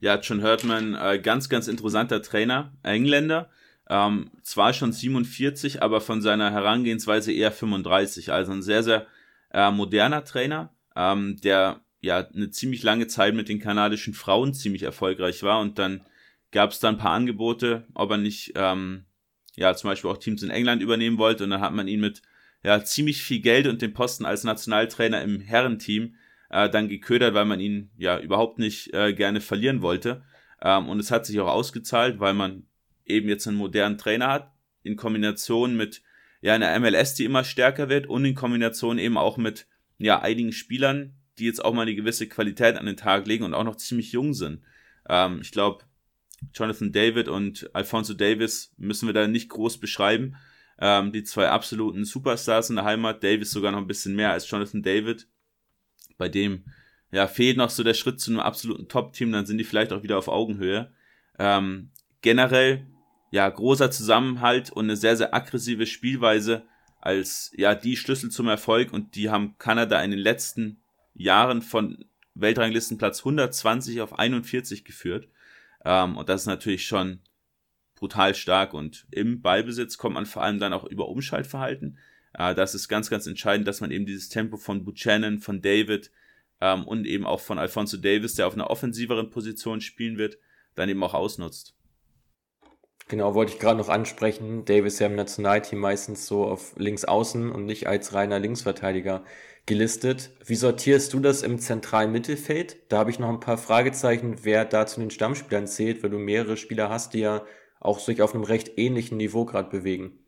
[0.00, 3.48] Ja, John Hurtman, äh, ganz, ganz interessanter Trainer, Engländer.
[3.88, 8.32] Ähm, zwar schon 47, aber von seiner Herangehensweise eher 35.
[8.32, 9.06] Also ein sehr, sehr
[9.52, 14.82] äh, moderner Trainer, ähm, der ja eine ziemlich lange Zeit mit den kanadischen Frauen ziemlich
[14.82, 16.04] erfolgreich war und dann
[16.52, 19.04] gab es da ein paar Angebote, ob er nicht ähm,
[19.56, 22.22] ja zum Beispiel auch Teams in England übernehmen wollte und dann hat man ihn mit
[22.62, 26.14] ja ziemlich viel Geld und den Posten als Nationaltrainer im Herrenteam
[26.50, 30.22] äh, dann geködert, weil man ihn ja überhaupt nicht äh, gerne verlieren wollte.
[30.62, 32.66] Ähm, und es hat sich auch ausgezahlt, weil man
[33.06, 34.52] eben jetzt einen modernen Trainer hat,
[34.82, 36.02] in Kombination mit
[36.40, 39.66] ja einer MLS, die immer stärker wird und in Kombination eben auch mit
[39.98, 43.54] ja einigen Spielern, die jetzt auch mal eine gewisse Qualität an den Tag legen und
[43.54, 44.62] auch noch ziemlich jung sind.
[45.08, 45.84] Ähm, ich glaube,
[46.54, 50.36] Jonathan David und Alfonso Davis müssen wir da nicht groß beschreiben.
[50.78, 53.24] Ähm, die zwei absoluten Superstars in der Heimat.
[53.24, 55.26] Davis sogar noch ein bisschen mehr als Jonathan David.
[56.18, 56.64] Bei dem
[57.12, 60.02] ja, fehlt noch so der Schritt zu einem absoluten Top-Team, dann sind die vielleicht auch
[60.02, 60.92] wieder auf Augenhöhe.
[61.38, 61.90] Ähm,
[62.20, 62.86] generell,
[63.30, 66.64] ja, großer Zusammenhalt und eine sehr, sehr aggressive Spielweise
[67.00, 70.80] als, ja, die Schlüssel zum Erfolg und die haben Kanada in den letzten
[71.14, 72.04] Jahren von
[72.34, 75.28] Weltranglistenplatz 120 auf 41 geführt.
[75.84, 77.20] Ähm, und das ist natürlich schon
[77.94, 81.98] brutal stark und im Ballbesitz kommt man vor allem dann auch über Umschaltverhalten.
[82.34, 86.10] Äh, das ist ganz, ganz entscheidend, dass man eben dieses Tempo von Buchanan, von David,
[86.60, 90.38] ähm, und eben auch von Alfonso Davis, der auf einer offensiveren Position spielen wird,
[90.74, 91.75] dann eben auch ausnutzt.
[93.08, 94.64] Genau, wollte ich gerade noch ansprechen.
[94.64, 99.22] Davis ja im Nationalteam meistens so auf links außen und nicht als reiner Linksverteidiger
[99.64, 100.30] gelistet.
[100.44, 102.76] Wie sortierst du das im zentralen Mittelfeld?
[102.88, 106.18] Da habe ich noch ein paar Fragezeichen, wer da zu den Stammspielern zählt, weil du
[106.18, 107.44] mehrere Spieler hast, die ja
[107.78, 110.18] auch sich auf einem recht ähnlichen Niveau gerade bewegen.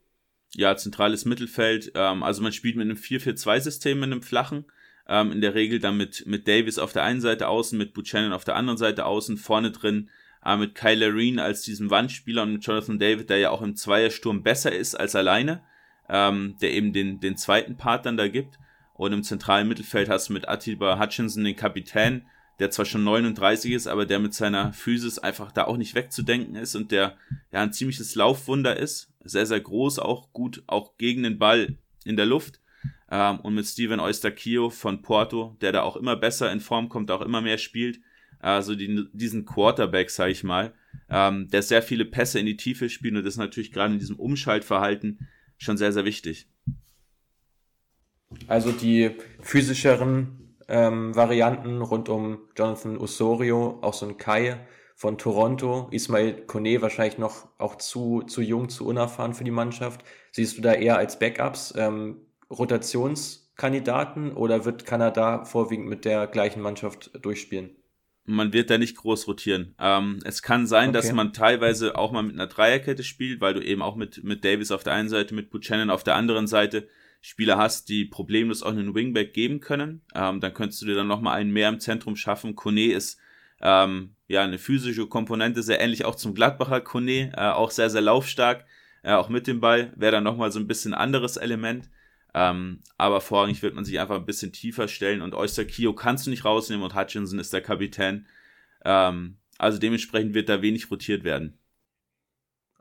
[0.54, 1.92] Ja, zentrales Mittelfeld.
[1.94, 4.66] Ähm, also man spielt mit einem 4-4-2-System, mit einem flachen
[5.08, 8.32] ähm, in der Regel dann mit, mit Davis auf der einen Seite außen, mit Buchanan
[8.32, 10.10] auf der anderen Seite außen, vorne drin
[10.44, 13.76] äh, mit Kyle Reen als diesem Wandspieler und mit Jonathan David, der ja auch im
[13.76, 15.62] Zweiersturm besser ist als alleine,
[16.08, 18.58] ähm, der eben den, den zweiten Part dann da gibt.
[18.94, 22.26] Und im zentralen Mittelfeld hast du mit Atiba Hutchinson den Kapitän,
[22.58, 26.56] der zwar schon 39 ist, aber der mit seiner Physis einfach da auch nicht wegzudenken
[26.56, 27.16] ist und der
[27.52, 29.12] ja ein ziemliches Laufwunder ist.
[29.22, 32.60] Sehr, sehr groß, auch gut, auch gegen den Ball in der Luft.
[33.10, 37.10] Ähm, und mit Steven Oyster-Kio von Porto, der da auch immer besser in Form kommt,
[37.10, 38.00] auch immer mehr spielt.
[38.40, 40.72] Also die, diesen Quarterback, sag ich mal,
[41.10, 43.98] ähm, der sehr viele Pässe in die Tiefe spielt und das ist natürlich gerade in
[43.98, 46.48] diesem Umschaltverhalten schon sehr, sehr wichtig.
[48.46, 54.60] Also die physischeren ähm, Varianten rund um Jonathan Osorio, auch so ein Kai
[54.94, 60.04] von Toronto, Ismail Kone wahrscheinlich noch auch zu, zu jung, zu unerfahren für die Mannschaft.
[60.32, 61.72] Siehst du da eher als Backups?
[61.76, 62.20] Ähm,
[62.50, 67.77] Rotationskandidaten oder wird Kanada vorwiegend mit der gleichen Mannschaft durchspielen?
[68.28, 69.74] Man wird da nicht groß rotieren.
[69.78, 70.98] Ähm, es kann sein, okay.
[70.98, 74.44] dass man teilweise auch mal mit einer Dreierkette spielt, weil du eben auch mit, mit
[74.44, 76.88] Davis auf der einen Seite, mit Buchanan auf der anderen Seite
[77.20, 80.02] Spieler hast, die problemlos auch einen Wingback geben können.
[80.14, 82.54] Ähm, dann könntest du dir dann nochmal einen mehr im Zentrum schaffen.
[82.54, 83.18] Kone ist
[83.60, 88.02] ähm, ja eine physische Komponente, sehr ähnlich auch zum Gladbacher Kone, äh, auch sehr, sehr
[88.02, 88.66] laufstark,
[89.02, 91.88] äh, auch mit dem Ball, wäre dann nochmal so ein bisschen anderes Element.
[92.38, 96.24] Ähm, aber vorrangig wird man sich einfach ein bisschen tiefer stellen und Oyster Kio kannst
[96.24, 98.26] du nicht rausnehmen und Hutchinson ist der Kapitän.
[98.84, 101.58] Ähm, also dementsprechend wird da wenig rotiert werden.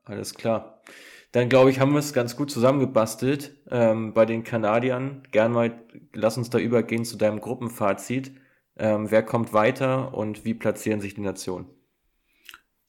[0.04, 0.84] Alles klar.
[1.32, 5.24] Dann glaube ich, haben wir es ganz gut zusammengebastelt ähm, bei den Kanadiern.
[5.32, 5.82] Gern mal,
[6.14, 8.34] lass uns da übergehen zu deinem Gruppenfazit.
[8.78, 11.66] Ähm, wer kommt weiter und wie platzieren sich die Nationen?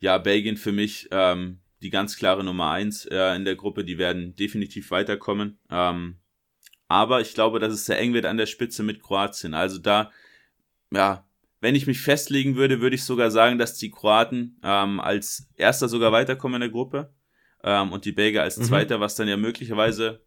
[0.00, 3.84] Ja, Belgien für mich ähm, die ganz klare Nummer eins äh, in der Gruppe.
[3.84, 5.58] Die werden definitiv weiterkommen.
[5.70, 6.18] Ähm,
[6.88, 9.54] aber ich glaube, dass es sehr eng wird an der Spitze mit Kroatien.
[9.54, 10.10] Also da,
[10.90, 11.26] ja,
[11.60, 15.88] wenn ich mich festlegen würde, würde ich sogar sagen, dass die Kroaten ähm, als erster
[15.88, 17.12] sogar weiterkommen in der Gruppe
[17.62, 18.64] ähm, und die Belgier als mhm.
[18.64, 20.22] zweiter, was dann ja möglicherweise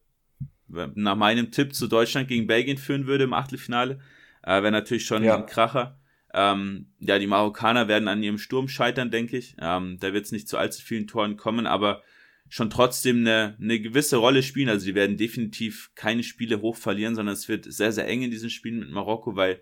[0.68, 4.00] nach meinem Tipp zu Deutschland gegen Belgien führen würde im Achtelfinale.
[4.44, 5.36] Äh, Wäre natürlich schon ja.
[5.36, 6.00] ein Kracher.
[6.34, 9.56] Ähm, ja, die Marokkaner werden an ihrem Sturm scheitern, denke ich.
[9.60, 12.04] Ähm, da wird es nicht zu allzu vielen Toren kommen, aber
[12.52, 14.68] schon trotzdem eine, eine gewisse Rolle spielen.
[14.68, 18.30] Also die werden definitiv keine Spiele hoch verlieren, sondern es wird sehr, sehr eng in
[18.30, 19.62] diesen Spielen mit Marokko, weil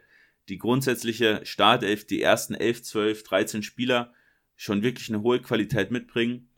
[0.49, 4.11] die grundsätzliche Startelf, die ersten 11, 12, 13 Spieler
[4.55, 6.49] schon wirklich eine hohe Qualität mitbringen.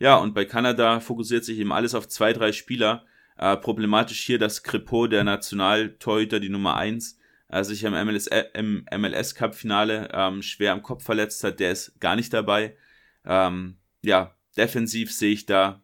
[0.00, 3.06] Ja, und bei Kanada fokussiert sich eben alles auf zwei, drei Spieler.
[3.38, 7.16] Äh, problematisch hier, dass Crepeau, der Nationaltorhüter, die Nummer eins,
[7.46, 11.60] äh, sich im MLS, äh, im MLS Cup Finale ähm, schwer am Kopf verletzt hat.
[11.60, 12.76] Der ist gar nicht dabei.
[13.24, 15.82] Ähm, ja, defensiv sehe ich da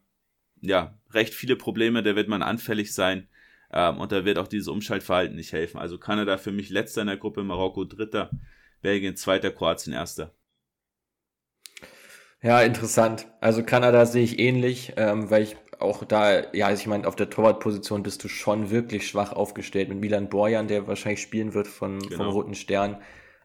[0.61, 3.29] ja recht viele Probleme, da wird man anfällig sein
[3.73, 5.79] ähm, und da wird auch dieses Umschaltverhalten nicht helfen.
[5.79, 8.31] Also Kanada für mich letzter in der Gruppe, Marokko dritter,
[8.83, 10.35] Belgien zweiter, Kroatien erster.
[12.43, 13.27] Ja, interessant.
[13.41, 17.17] Also Kanada sehe ich ähnlich, ähm, weil ich auch da, ja, also ich meine, auf
[17.17, 21.67] der Torwartposition bist du schon wirklich schwach aufgestellt mit Milan Borjan, der wahrscheinlich spielen wird
[21.67, 22.17] von, genau.
[22.17, 22.99] vom Roten Stern.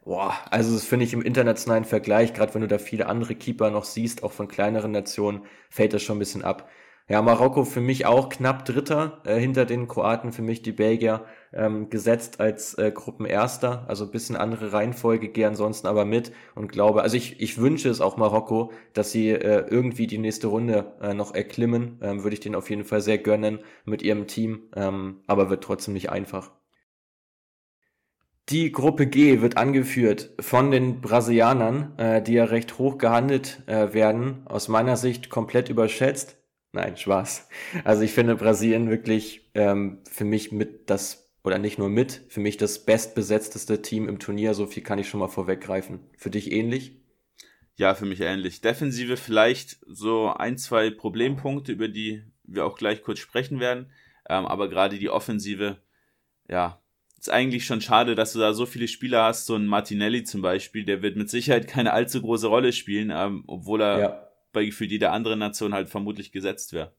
[0.04, 3.70] Boah, also das finde ich im internationalen Vergleich, gerade wenn du da viele andere Keeper
[3.70, 6.68] noch siehst, auch von kleineren Nationen, fällt das schon ein bisschen ab.
[7.08, 11.26] Ja, Marokko für mich auch knapp Dritter äh, hinter den Kroaten, für mich die Belgier
[11.54, 16.72] ähm, gesetzt als äh, Gruppenerster, also ein bisschen andere Reihenfolge, gehe ansonsten aber mit und
[16.72, 20.94] glaube, also ich, ich wünsche es auch Marokko, dass sie äh, irgendwie die nächste Runde
[21.02, 24.62] äh, noch erklimmen, ähm, würde ich denen auf jeden Fall sehr gönnen mit ihrem Team,
[24.76, 26.52] ähm, aber wird trotzdem nicht einfach.
[28.50, 33.94] Die Gruppe G wird angeführt von den Brasilianern, äh, die ja recht hoch gehandelt äh,
[33.94, 36.38] werden, aus meiner Sicht komplett überschätzt.
[36.74, 37.50] Nein, Spaß.
[37.84, 42.40] Also ich finde Brasilien wirklich ähm, für mich mit das, oder nicht nur mit, für
[42.40, 44.54] mich das bestbesetzteste Team im Turnier.
[44.54, 46.00] So viel kann ich schon mal vorweggreifen.
[46.18, 46.98] Für dich ähnlich?
[47.76, 48.62] Ja, für mich ähnlich.
[48.62, 53.92] Defensive vielleicht so ein, zwei Problempunkte, über die wir auch gleich kurz sprechen werden.
[54.30, 55.82] Ähm, aber gerade die Offensive,
[56.48, 56.82] ja,
[57.22, 59.46] ist eigentlich schon schade, dass du da so viele Spieler hast.
[59.46, 63.44] So ein Martinelli zum Beispiel, der wird mit Sicherheit keine allzu große Rolle spielen, ähm,
[63.48, 66.94] obwohl er ja bei gefühlt jeder anderen Nation halt vermutlich gesetzt wäre.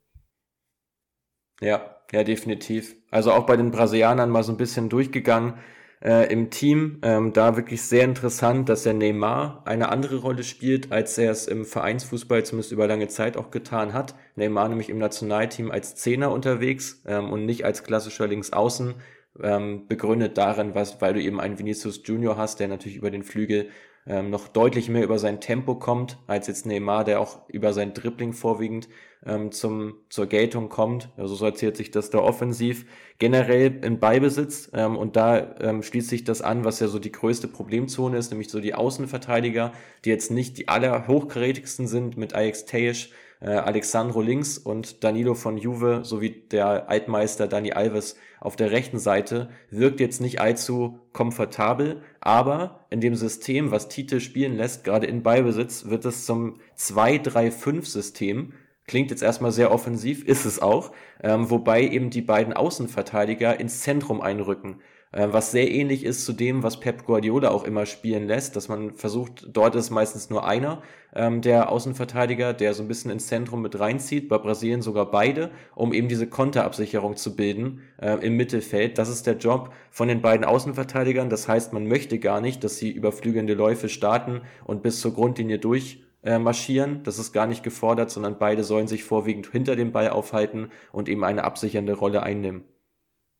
[1.60, 2.96] Ja, ja, definitiv.
[3.10, 5.54] Also auch bei den Brasilianern mal so ein bisschen durchgegangen
[6.02, 6.98] äh, im Team.
[7.02, 11.46] Ähm, da wirklich sehr interessant, dass der Neymar eine andere Rolle spielt, als er es
[11.46, 14.16] im Vereinsfußball zumindest über lange Zeit auch getan hat.
[14.34, 18.94] Neymar nämlich im Nationalteam als Zehner unterwegs ähm, und nicht als klassischer Linksaußen.
[19.40, 23.22] Ähm, begründet darin, was, weil du eben einen Vinicius Junior hast, der natürlich über den
[23.22, 23.70] Flügel
[24.06, 27.94] ähm, noch deutlich mehr über sein Tempo kommt, als jetzt Neymar, der auch über sein
[27.94, 28.88] Dribbling vorwiegend
[29.24, 31.10] ähm, zum, zur Geltung kommt.
[31.16, 32.84] Also so erzählt sich das da offensiv.
[33.18, 37.12] Generell im Beibesitz ähm, und da ähm, schließt sich das an, was ja so die
[37.12, 39.72] größte Problemzone ist, nämlich so die Außenverteidiger,
[40.04, 43.10] die jetzt nicht die allerhochkarätigsten sind mit Ajax Tejic,
[43.42, 48.98] äh, Alexandro links und Danilo von Juve sowie der Altmeister Dani Alves auf der rechten
[48.98, 55.06] Seite wirkt jetzt nicht allzu komfortabel, aber in dem System, was Tite spielen lässt, gerade
[55.06, 58.52] in Beibesitz, wird es zum 2-3-5-System.
[58.86, 63.80] Klingt jetzt erstmal sehr offensiv, ist es auch, ähm, wobei eben die beiden Außenverteidiger ins
[63.80, 64.80] Zentrum einrücken.
[65.12, 68.68] Äh, was sehr ähnlich ist zu dem, was Pep Guardiola auch immer spielen lässt, dass
[68.68, 70.82] man versucht, dort ist meistens nur einer
[71.14, 75.50] ähm, der Außenverteidiger, der so ein bisschen ins Zentrum mit reinzieht, bei Brasilien sogar beide,
[75.74, 78.96] um eben diese Konterabsicherung zu bilden äh, im Mittelfeld.
[78.98, 81.28] Das ist der Job von den beiden Außenverteidigern.
[81.28, 85.58] Das heißt, man möchte gar nicht, dass sie überflügelnde Läufe starten und bis zur Grundlinie
[85.58, 87.02] durch äh, marschieren.
[87.02, 91.08] Das ist gar nicht gefordert, sondern beide sollen sich vorwiegend hinter dem Ball aufhalten und
[91.08, 92.64] eben eine absichernde Rolle einnehmen.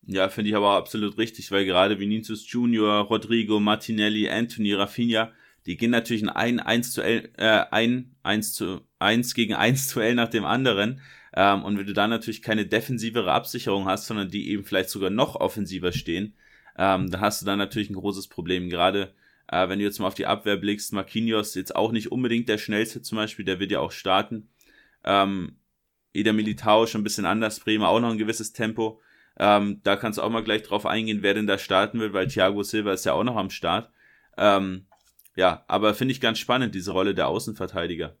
[0.05, 5.31] Ja, finde ich aber absolut richtig, weil gerade Vinicius Junior, Rodrigo, Martinelli, Anthony, Rafinha,
[5.65, 9.87] die gehen natürlich in ein 1 zu L, äh, ein 1 zu 1 gegen 1
[9.87, 10.99] zu L nach dem anderen.
[11.33, 15.09] Ähm, und wenn du da natürlich keine defensivere Absicherung hast, sondern die eben vielleicht sogar
[15.09, 16.35] noch offensiver stehen,
[16.77, 18.69] ähm, dann hast du da natürlich ein großes Problem.
[18.69, 19.13] Gerade
[19.47, 22.57] äh, wenn du jetzt mal auf die Abwehr blickst, Marquinhos jetzt auch nicht unbedingt der
[22.57, 24.49] schnellste zum Beispiel, der wird ja auch starten.
[25.03, 25.57] Ähm,
[26.13, 29.01] Eder Militao schon ein bisschen anders, Bremer auch noch ein gewisses Tempo.
[29.39, 32.27] Ähm, da kannst du auch mal gleich drauf eingehen, wer denn da starten will, weil
[32.27, 33.89] Thiago Silva ist ja auch noch am Start.
[34.37, 34.85] Ähm,
[35.35, 38.15] ja, aber finde ich ganz spannend, diese Rolle der Außenverteidiger.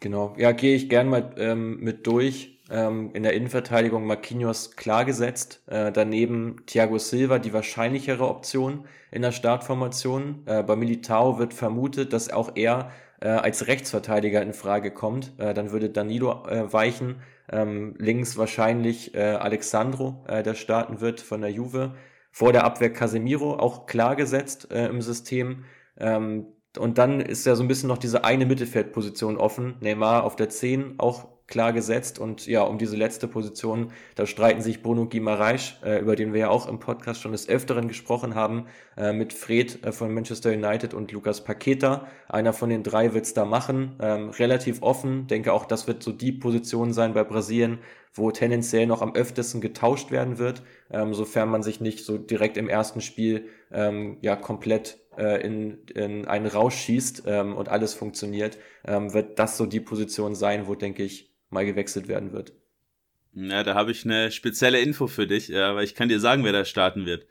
[0.00, 2.54] Genau, ja, gehe ich gern mal ähm, mit durch.
[2.70, 5.62] Ähm, in der Innenverteidigung Marquinhos klar gesetzt.
[5.66, 10.42] Äh, daneben Thiago Silva, die wahrscheinlichere Option in der Startformation.
[10.46, 15.32] Äh, bei Militao wird vermutet, dass auch er äh, als Rechtsverteidiger in Frage kommt.
[15.38, 17.22] Äh, dann würde Danilo äh, weichen.
[17.50, 21.94] Ähm, links wahrscheinlich äh, Alexandro, äh, der starten wird von der Juve.
[22.30, 25.64] Vor der Abwehr Casemiro, auch klar gesetzt äh, im System.
[25.96, 26.46] Ähm,
[26.78, 29.76] und dann ist ja so ein bisschen noch diese eine Mittelfeldposition offen.
[29.80, 32.18] Neymar auf der 10, auch klar gesetzt.
[32.18, 36.40] Und ja, um diese letzte Position, da streiten sich Bruno Guimaraes, äh, über den wir
[36.40, 40.50] ja auch im Podcast schon des Öfteren gesprochen haben, äh, mit Fred äh, von Manchester
[40.50, 42.06] United und Lukas Paqueta.
[42.28, 43.96] Einer von den drei wird's da machen.
[44.00, 45.26] Ähm, relativ offen.
[45.26, 47.78] Denke auch, das wird so die Position sein bei Brasilien,
[48.12, 52.56] wo tendenziell noch am öftesten getauscht werden wird, ähm, sofern man sich nicht so direkt
[52.56, 57.94] im ersten Spiel ähm, ja komplett äh, in, in einen Rausch schießt ähm, und alles
[57.94, 62.52] funktioniert, ähm, wird das so die Position sein, wo, denke ich, mal gewechselt werden wird.
[63.34, 66.44] Ja, da habe ich eine spezielle Info für dich, äh, weil ich kann dir sagen,
[66.44, 67.26] wer da starten wird.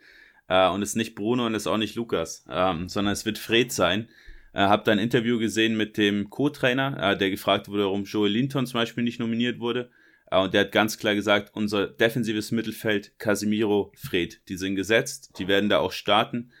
[0.48, 3.26] Äh, und es ist nicht Bruno und es ist auch nicht Lukas, ähm, sondern es
[3.26, 4.08] wird Fred sein.
[4.52, 8.32] Äh, hab da ein Interview gesehen mit dem Co-Trainer, äh, der gefragt wurde, warum Joel
[8.32, 9.90] Linton zum Beispiel nicht nominiert wurde.
[10.30, 15.38] Äh, und der hat ganz klar gesagt, unser defensives Mittelfeld, Casimiro, Fred, die sind gesetzt,
[15.38, 16.52] die werden da auch starten.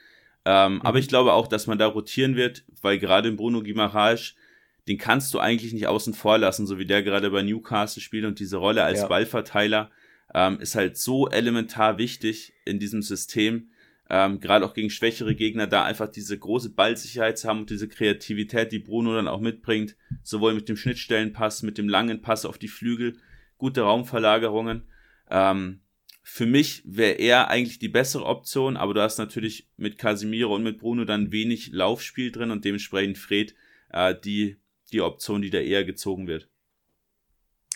[0.44, 0.82] Ähm, mhm.
[0.82, 4.34] Aber ich glaube auch, dass man da rotieren wird, weil gerade Bruno Guimaraes
[4.88, 8.24] den kannst du eigentlich nicht außen vor lassen, so wie der gerade bei Newcastle spielt
[8.24, 9.06] und diese Rolle als ja.
[9.06, 9.90] Ballverteiler
[10.34, 13.70] ähm, ist halt so elementar wichtig in diesem System.
[14.10, 17.88] ähm, gerade auch gegen schwächere Gegner, da einfach diese große Ballsicherheit zu haben und diese
[17.88, 22.56] Kreativität, die Bruno dann auch mitbringt, sowohl mit dem Schnittstellenpass, mit dem langen Pass auf
[22.56, 23.18] die Flügel,
[23.58, 24.84] gute Raumverlagerungen.
[25.30, 25.80] Ähm,
[26.22, 30.62] für mich wäre er eigentlich die bessere Option, aber du hast natürlich mit Casimiro und
[30.62, 33.54] mit Bruno dann wenig Laufspiel drin und dementsprechend Fred
[33.90, 34.56] äh, die,
[34.92, 36.48] die Option, die da eher gezogen wird.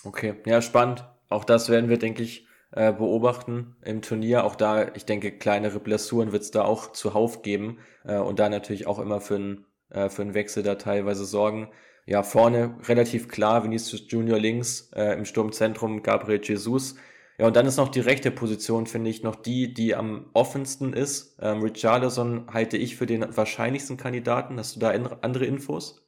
[0.05, 1.05] Okay, ja, spannend.
[1.29, 4.45] Auch das werden wir, denke ich, äh, beobachten im Turnier.
[4.45, 8.49] Auch da, ich denke, kleinere Blessuren wird es da auch zuhauf geben äh, und da
[8.49, 11.69] natürlich auch immer für einen äh, für einen Wechsel da teilweise sorgen.
[12.07, 16.97] Ja, vorne relativ klar, Vinicius Junior links, im Sturmzentrum Gabriel Jesus.
[17.39, 20.93] Ja, und dann ist noch die rechte Position, finde ich, noch die, die am offensten
[20.93, 21.39] ist.
[21.41, 24.59] Ähm, Richarlison halte ich für den wahrscheinlichsten Kandidaten.
[24.59, 26.03] Hast du da andere Infos?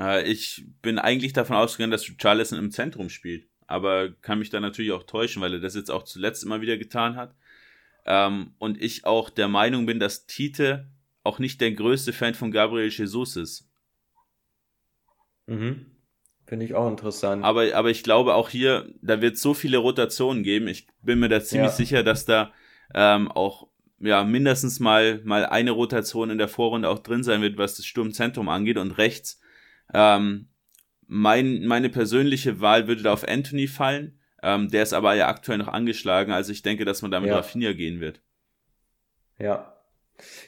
[0.00, 4.58] Äh, ich bin eigentlich davon ausgegangen, dass Richarlison im Zentrum spielt aber kann mich da
[4.58, 7.36] natürlich auch täuschen, weil er das jetzt auch zuletzt immer wieder getan hat.
[8.04, 10.88] Ähm, und ich auch der Meinung bin, dass Tite
[11.22, 13.70] auch nicht der größte Fan von Gabriel Jesus ist.
[15.46, 15.86] Mhm.
[16.46, 17.44] Finde ich auch interessant.
[17.44, 20.66] Aber, aber ich glaube auch hier, da wird so viele Rotationen geben.
[20.66, 21.76] Ich bin mir da ziemlich ja.
[21.76, 22.52] sicher, dass da
[22.92, 23.68] ähm, auch
[24.00, 27.86] ja, mindestens mal, mal eine Rotation in der Vorrunde auch drin sein wird, was das
[27.86, 28.78] Sturmzentrum angeht.
[28.78, 29.40] Und rechts
[29.94, 30.48] ähm,
[31.06, 34.20] mein, meine persönliche Wahl würde da auf Anthony fallen.
[34.42, 37.28] Ähm, der ist aber ja aktuell noch angeschlagen, also ich denke, dass man da mit
[37.28, 37.36] ja.
[37.36, 38.22] Rafinha gehen wird.
[39.38, 39.76] Ja.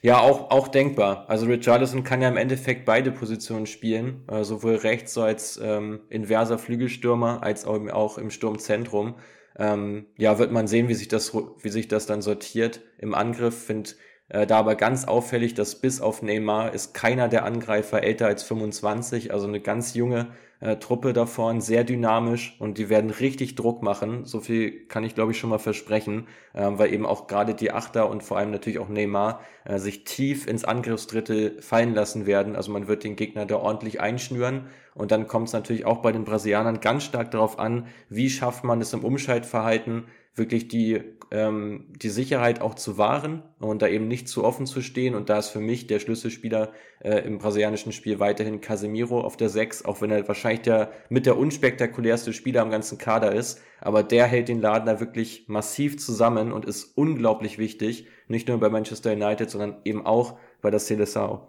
[0.03, 1.29] Ja, auch, auch denkbar.
[1.29, 6.01] Also Richarlison kann ja im Endeffekt beide Positionen spielen, äh, sowohl rechts so als ähm,
[6.11, 9.17] inverser Flügelstürmer, als auch, auch im Sturmzentrum.
[9.59, 12.81] Ähm, ja, wird man sehen, wie sich das, wie sich das dann sortiert.
[12.99, 13.91] Im Angriff finde
[14.33, 18.43] äh, da aber ganz auffällig, dass bis auf Neymar ist keiner der Angreifer älter als
[18.43, 20.29] 25, also eine ganz junge
[20.61, 24.25] äh, Truppe da vorne, sehr dynamisch und die werden richtig Druck machen.
[24.25, 27.73] So viel kann ich, glaube ich, schon mal versprechen, äh, weil eben auch gerade die
[27.73, 32.57] Achter und vor allem natürlich auch Neymar äh, sich tief ins Angriffsdrittel fallen lassen werden.
[32.57, 36.13] Also man wird den Gegner da ordentlich einschnüren und dann kommt es natürlich auch bei
[36.13, 40.05] den Brasilianern ganz stark darauf an, wie schafft man es im Umschaltverhalten,
[40.35, 44.81] wirklich die, ähm, die Sicherheit auch zu wahren und da eben nicht zu offen zu
[44.81, 45.15] stehen.
[45.15, 49.51] Und da ist für mich der Schlüsselspieler äh, im brasilianischen Spiel weiterhin Casemiro auf der
[49.51, 53.61] 6, auch wenn er wahrscheinlich der mit der unspektakulärste Spieler am ganzen Kader ist.
[53.81, 58.59] Aber der hält den Laden da wirklich massiv zusammen und ist unglaublich wichtig, nicht nur
[58.59, 61.47] bei Manchester United, sondern eben auch bei der Seleção.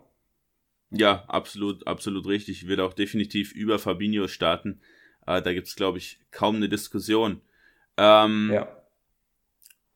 [0.89, 2.67] Ja, absolut, absolut richtig.
[2.67, 4.81] Wird auch definitiv über Fabinho starten.
[5.25, 7.41] Äh, da gibt's glaube ich, kaum eine Diskussion.
[7.97, 8.67] Ähm, ja.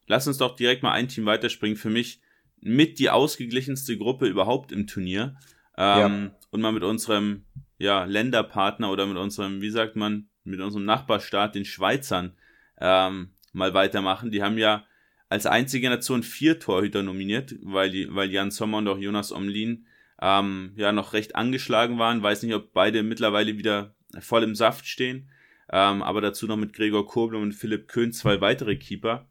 [0.07, 1.77] Lass uns doch direkt mal ein Team weiterspringen.
[1.77, 2.21] Für mich
[2.59, 5.37] mit die ausgeglichenste Gruppe überhaupt im Turnier.
[5.77, 6.31] Ähm, ja.
[6.51, 7.45] Und mal mit unserem
[7.77, 12.35] ja, Länderpartner oder mit unserem, wie sagt man, mit unserem Nachbarstaat, den Schweizern,
[12.79, 14.31] ähm, mal weitermachen.
[14.31, 14.85] Die haben ja
[15.29, 19.87] als einzige Nation vier Torhüter nominiert, weil, die, weil Jan Sommer und auch Jonas Omlin
[20.21, 22.23] ähm, ja noch recht angeschlagen waren.
[22.23, 25.29] Weiß nicht, ob beide mittlerweile wieder voll im Saft stehen.
[25.71, 29.27] Ähm, aber dazu noch mit Gregor Kobel und Philipp Köhn zwei weitere Keeper.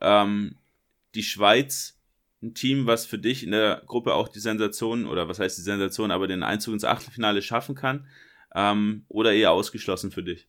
[0.00, 0.56] Ähm,
[1.14, 1.98] die Schweiz,
[2.42, 5.62] ein Team, was für dich in der Gruppe auch die Sensation, oder was heißt die
[5.62, 8.06] Sensation, aber den Einzug ins Achtelfinale schaffen kann,
[8.54, 10.48] ähm, oder eher ausgeschlossen für dich?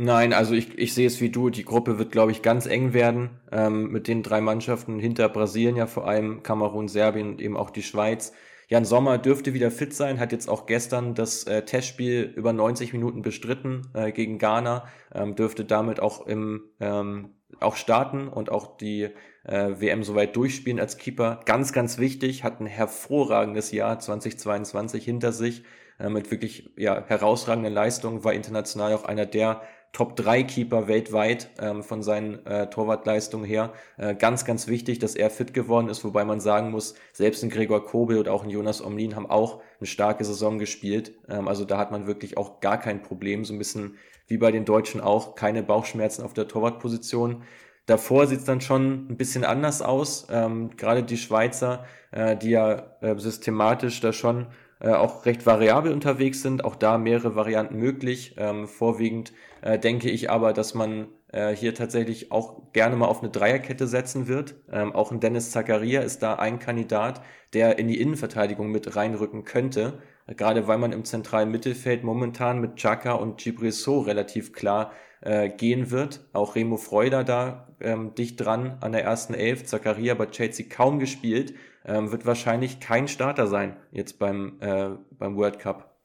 [0.00, 1.50] Nein, also ich, ich sehe es wie du.
[1.50, 5.74] Die Gruppe wird, glaube ich, ganz eng werden ähm, mit den drei Mannschaften hinter Brasilien
[5.74, 8.32] ja vor allem, Kamerun, Serbien und eben auch die Schweiz.
[8.70, 12.92] Jan Sommer dürfte wieder fit sein, hat jetzt auch gestern das äh, Testspiel über 90
[12.92, 18.76] Minuten bestritten äh, gegen Ghana, ähm, dürfte damit auch im ähm, auch starten und auch
[18.76, 19.08] die
[19.44, 21.40] äh, WM soweit durchspielen als Keeper.
[21.46, 25.64] Ganz, ganz wichtig, hat ein hervorragendes Jahr 2022 hinter sich
[25.98, 29.62] äh, mit wirklich ja, herausragenden Leistungen, war international auch einer der
[29.92, 33.72] Top-3-Keeper weltweit ähm, von seinen äh, Torwartleistungen her.
[33.96, 37.50] Äh, ganz, ganz wichtig, dass er fit geworden ist, wobei man sagen muss, selbst ein
[37.50, 41.12] Gregor Kobel und auch ein Jonas Omlin haben auch eine starke Saison gespielt.
[41.28, 44.52] Ähm, also da hat man wirklich auch gar kein Problem, so ein bisschen wie bei
[44.52, 47.42] den Deutschen auch, keine Bauchschmerzen auf der Torwartposition.
[47.86, 50.26] Davor sieht es dann schon ein bisschen anders aus.
[50.30, 54.48] Ähm, gerade die Schweizer, äh, die ja äh, systematisch da schon
[54.80, 56.64] äh, auch recht variabel unterwegs sind.
[56.64, 58.34] Auch da mehrere Varianten möglich.
[58.36, 59.32] Ähm, vorwiegend
[59.62, 63.86] äh, denke ich aber, dass man äh, hier tatsächlich auch gerne mal auf eine Dreierkette
[63.86, 64.56] setzen wird.
[64.70, 69.44] Ähm, auch ein Dennis Zakaria ist da ein Kandidat, der in die Innenverteidigung mit reinrücken
[69.44, 70.02] könnte.
[70.26, 74.92] Gerade weil man im zentralen Mittelfeld momentan mit Chaka und Gibrisso relativ klar
[75.22, 76.20] äh, gehen wird.
[76.32, 79.64] Auch Remo Freuder da ähm, dicht dran an der ersten Elf.
[79.64, 81.54] Zakaria bei Chelsea kaum gespielt
[81.84, 85.98] ähm, wird wahrscheinlich kein Starter sein jetzt beim, äh, beim World Cup.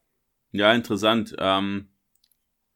[0.52, 1.36] Ja, interessant.
[1.40, 1.90] Ähm,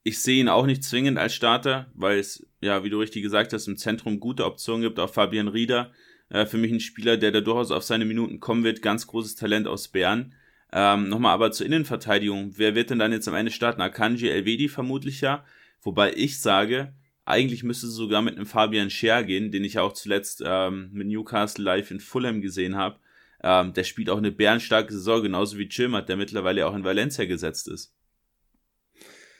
[0.07, 3.51] ich sehe ihn auch nicht zwingend als Starter, weil es, ja, wie du richtig gesagt
[3.51, 4.99] hast, im Zentrum gute Optionen gibt.
[4.99, 5.91] Auch Fabian Rieder
[6.29, 8.81] Äh, für mich ein Spieler, der da durchaus auf seine Minuten kommen wird.
[8.81, 10.33] Ganz großes Talent aus Bern.
[10.73, 12.53] Ähm, Nochmal aber zur Innenverteidigung.
[12.57, 13.81] Wer wird denn dann jetzt am Ende starten?
[13.81, 15.45] Akanji Elvedi vermutlich ja.
[15.81, 16.93] Wobei ich sage,
[17.25, 21.07] eigentlich müsste es sogar mit einem Fabian Scher gehen, den ich auch zuletzt ähm, mit
[21.07, 22.99] Newcastle live in Fulham gesehen habe.
[23.43, 27.25] Ähm, der spielt auch eine bärenstarke Saison, genauso wie Chilmert, der mittlerweile auch in Valencia
[27.25, 27.96] gesetzt ist.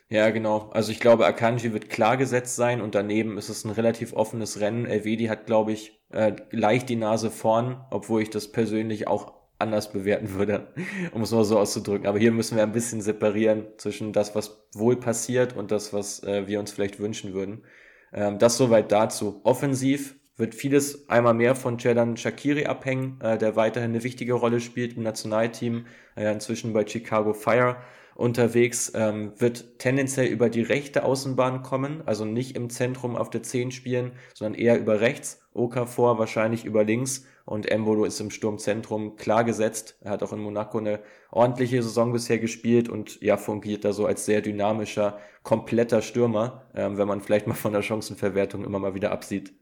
[0.10, 0.70] Ja, genau.
[0.72, 4.62] Also ich glaube, Akanji wird klar gesetzt sein und daneben ist es ein relativ offenes
[4.62, 4.86] Rennen.
[4.86, 9.92] Elvedi hat, glaube ich, äh, leicht die Nase vorn, obwohl ich das persönlich auch anders
[9.92, 10.74] bewerten würde,
[11.12, 12.08] um es mal so auszudrücken.
[12.08, 16.24] Aber hier müssen wir ein bisschen separieren zwischen das, was wohl passiert und das, was
[16.24, 17.66] äh, wir uns vielleicht wünschen würden.
[18.14, 19.42] Ähm, das soweit dazu.
[19.44, 24.62] Offensiv wird vieles einmal mehr von Jadan Shakiri abhängen, äh, der weiterhin eine wichtige Rolle
[24.62, 27.78] spielt im Nationalteam, äh, inzwischen bei Chicago Fire
[28.18, 33.44] unterwegs, ähm, wird tendenziell über die rechte Außenbahn kommen, also nicht im Zentrum auf der
[33.44, 39.16] 10 spielen, sondern eher über rechts, Okafor wahrscheinlich über links und Embolo ist im Sturmzentrum
[39.16, 39.98] klar gesetzt.
[40.02, 41.00] Er hat auch in Monaco eine
[41.32, 46.98] ordentliche Saison bisher gespielt und ja, fungiert da so als sehr dynamischer, kompletter Stürmer, ähm,
[46.98, 49.54] wenn man vielleicht mal von der Chancenverwertung immer mal wieder absieht.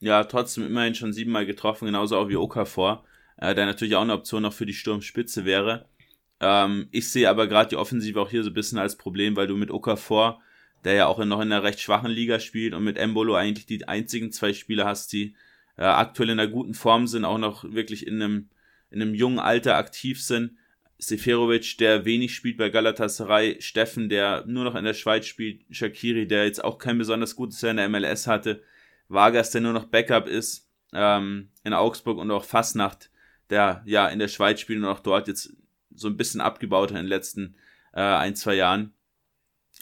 [0.00, 3.04] Ja, trotzdem immerhin schon siebenmal getroffen, genauso auch wie Okafor,
[3.36, 5.86] äh, der natürlich auch eine Option noch für die Sturmspitze wäre.
[6.42, 9.46] Ähm, ich sehe aber gerade die Offensive auch hier so ein bisschen als Problem, weil
[9.46, 10.42] du mit Okafor,
[10.84, 13.86] der ja auch noch in einer recht schwachen Liga spielt, und mit Embolo eigentlich die
[13.86, 15.34] einzigen zwei Spieler hast, die
[15.78, 18.48] äh, aktuell in einer guten Form sind, auch noch wirklich in einem,
[18.90, 20.58] in einem jungen Alter aktiv sind.
[20.98, 26.26] Seferovic, der wenig spielt bei Galatasaray, Steffen, der nur noch in der Schweiz spielt, Shakiri,
[26.26, 28.62] der jetzt auch kein besonders gutes Jahr in der MLS hatte,
[29.08, 33.10] Vargas, der nur noch Backup ist ähm, in Augsburg und auch Fastnacht,
[33.50, 35.52] der ja in der Schweiz spielt und auch dort jetzt
[35.96, 37.56] so ein bisschen abgebaut in den letzten
[37.92, 38.94] äh, ein, zwei Jahren.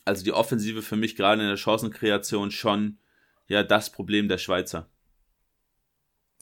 [0.04, 2.98] Also die Offensive für mich gerade in der Chancenkreation schon
[3.46, 4.88] ja das Problem der Schweizer.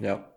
[0.01, 0.33] Ja,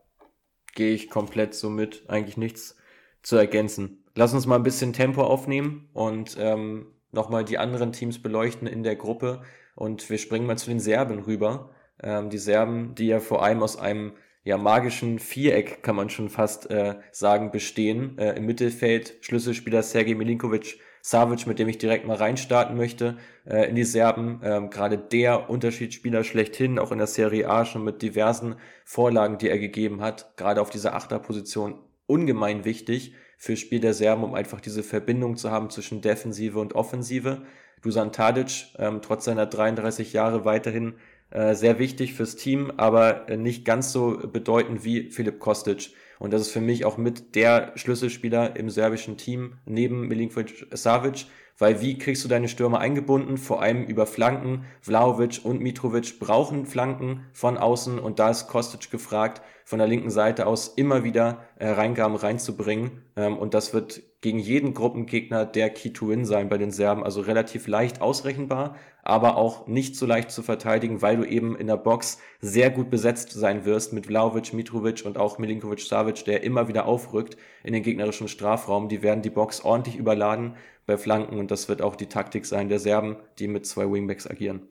[0.73, 2.09] gehe ich komplett so mit.
[2.09, 2.75] Eigentlich nichts
[3.21, 4.03] zu ergänzen.
[4.15, 8.83] Lass uns mal ein bisschen Tempo aufnehmen und ähm, nochmal die anderen Teams beleuchten in
[8.83, 9.43] der Gruppe.
[9.75, 11.69] Und wir springen mal zu den Serben rüber.
[12.01, 14.13] Ähm, die Serben, die ja vor allem aus einem
[14.43, 18.17] ja, magischen Viereck, kann man schon fast äh, sagen, bestehen.
[18.17, 23.67] Äh, Im Mittelfeld Schlüsselspieler Sergej Milinkovic Savic, mit dem ich direkt mal reinstarten möchte, äh,
[23.69, 24.39] in die Serben.
[24.43, 29.49] Ähm, Gerade der Unterschiedsspieler schlechthin, auch in der Serie A schon mit diversen Vorlagen, die
[29.49, 30.37] er gegeben hat.
[30.37, 35.49] Gerade auf dieser Achterposition ungemein wichtig fürs Spiel der Serben, um einfach diese Verbindung zu
[35.49, 37.43] haben zwischen Defensive und Offensive.
[37.81, 40.93] Dusan Tadic, ähm, trotz seiner 33 Jahre weiterhin
[41.31, 45.91] äh, sehr wichtig fürs Team, aber äh, nicht ganz so bedeutend wie Filip Kostic.
[46.19, 51.25] Und das ist für mich auch mit der Schlüsselspieler im serbischen Team neben Milinkovic Savic,
[51.61, 53.37] weil wie kriegst du deine Stürmer eingebunden?
[53.37, 54.65] Vor allem über Flanken.
[54.81, 60.09] Vlaovic und Mitrovic brauchen Flanken von außen und da ist Kostic gefragt, von der linken
[60.09, 63.03] Seite aus immer wieder äh, Reingaben reinzubringen.
[63.15, 67.03] Ähm, und das wird gegen jeden Gruppengegner der Key to Win sein bei den Serben.
[67.03, 71.67] Also relativ leicht ausrechenbar, aber auch nicht so leicht zu verteidigen, weil du eben in
[71.67, 76.43] der Box sehr gut besetzt sein wirst mit Vlaovic, Mitrovic und auch Milinkovic Savic, der
[76.43, 78.89] immer wieder aufrückt in den gegnerischen Strafraum.
[78.89, 80.55] Die werden die Box ordentlich überladen
[80.91, 84.27] bei Flanken und das wird auch die Taktik sein der Serben, die mit zwei Wingbacks
[84.27, 84.67] agieren.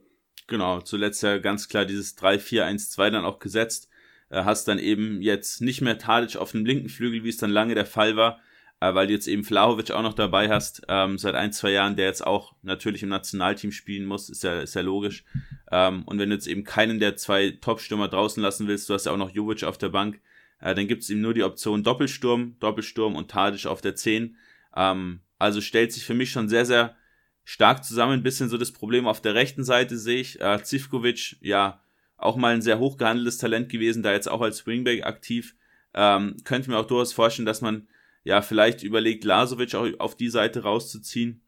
[0.48, 3.88] Genau, zuletzt ja ganz klar dieses 3-4-1-2 dann auch gesetzt.
[4.28, 7.50] Äh, hast dann eben jetzt nicht mehr Tadic auf dem linken Flügel, wie es dann
[7.50, 8.38] lange der Fall war,
[8.80, 11.96] äh, weil du jetzt eben Flahovic auch noch dabei hast, ähm, seit ein, zwei Jahren,
[11.96, 15.24] der jetzt auch natürlich im Nationalteam spielen muss, ist ja, ist ja logisch.
[15.72, 19.06] Ähm, und wenn du jetzt eben keinen der zwei Top-Stürmer draußen lassen willst, du hast
[19.06, 20.20] ja auch noch Jovic auf der Bank,
[20.60, 24.36] äh, dann gibt es ihm nur die Option Doppelsturm, Doppelsturm und Tadic auf der 10.
[24.76, 26.96] Ähm, also stellt sich für mich schon sehr, sehr
[27.44, 28.12] stark zusammen.
[28.12, 30.40] Ein bisschen so das Problem auf der rechten Seite sehe ich.
[30.40, 31.82] Äh, Zivkovic, ja,
[32.18, 35.56] auch mal ein sehr hoch gehandeltes Talent gewesen, da jetzt auch als Wingback aktiv.
[35.94, 37.88] Ähm, könnte mir auch durchaus vorstellen, dass man
[38.22, 41.42] ja vielleicht überlegt, Lasovic auch auf die Seite rauszuziehen,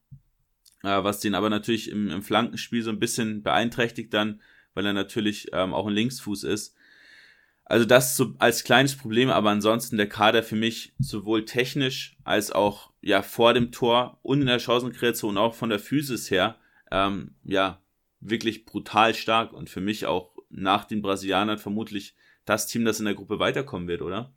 [0.83, 4.41] äh, was den aber natürlich im, im Flankenspiel so ein bisschen beeinträchtigt dann,
[4.73, 6.75] weil er natürlich ähm, auch ein Linksfuß ist.
[7.65, 12.51] Also das so als kleines Problem, aber ansonsten der Kader für mich sowohl technisch als
[12.51, 16.57] auch ja vor dem Tor und in der Chancenkreation auch von der Physis her
[16.91, 17.81] ähm, ja
[18.21, 22.15] wirklich brutal stark und für mich auch nach den Brasilianern vermutlich
[22.45, 24.33] das Team, das in der Gruppe weiterkommen wird, oder?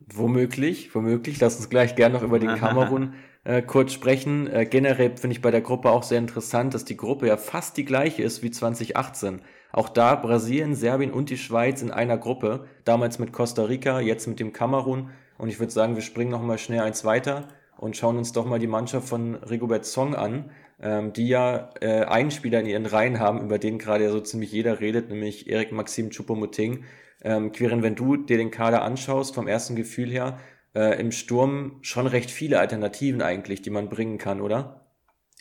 [0.00, 1.40] Womöglich, womöglich.
[1.40, 3.14] Lass uns gleich gerne noch über den Kamerun
[3.44, 4.46] äh, kurz sprechen.
[4.46, 7.76] Äh, generell finde ich bei der Gruppe auch sehr interessant, dass die Gruppe ja fast
[7.76, 9.42] die gleiche ist wie 2018.
[9.72, 12.66] Auch da Brasilien, Serbien und die Schweiz in einer Gruppe.
[12.84, 15.10] Damals mit Costa Rica, jetzt mit dem Kamerun.
[15.36, 18.44] Und ich würde sagen, wir springen noch mal schnell eins weiter und schauen uns doch
[18.44, 20.50] mal die Mannschaft von Rigobert Song an,
[20.80, 24.52] ähm, die ja äh, einen Spieler in ihren Reihen haben, über den gerade so ziemlich
[24.52, 26.84] jeder redet, nämlich Erik Maxim Choupo-Moting.
[27.22, 30.38] Ähm, Quirin, wenn du dir den Kader anschaust, vom ersten Gefühl her,
[30.74, 34.86] äh, im Sturm schon recht viele Alternativen eigentlich, die man bringen kann, oder?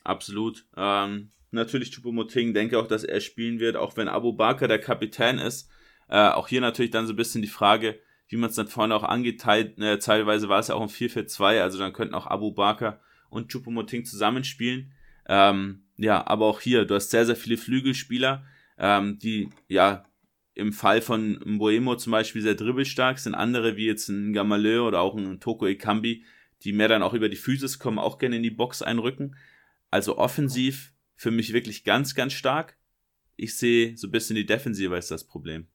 [0.03, 0.65] Absolut.
[0.75, 5.39] Ähm, natürlich Choupo-Moting, denke auch, dass er spielen wird, auch wenn Abu Bakr der Kapitän
[5.39, 5.69] ist.
[6.09, 8.95] Äh, auch hier natürlich dann so ein bisschen die Frage, wie man es dann vorne
[8.95, 9.43] auch angeht.
[9.45, 12.99] Äh, teilweise war es ja auch ein 4-4-2, also dann könnten auch Abu Bakr
[13.29, 14.93] und Choupo-Moting zusammenspielen.
[15.27, 18.45] Ähm, ja, aber auch hier, du hast sehr, sehr viele Flügelspieler,
[18.77, 20.05] ähm, die ja
[20.53, 23.35] im Fall von Mboemo zum Beispiel sehr dribbelstark sind.
[23.35, 26.23] Andere wie jetzt ein Gamaleu oder auch ein Toko Ekambi,
[26.63, 29.35] die mehr dann auch über die Physis kommen, auch gerne in die Box einrücken.
[29.91, 32.77] Also offensiv für mich wirklich ganz, ganz stark.
[33.35, 35.67] Ich sehe so ein bisschen die Defensive als das Problem.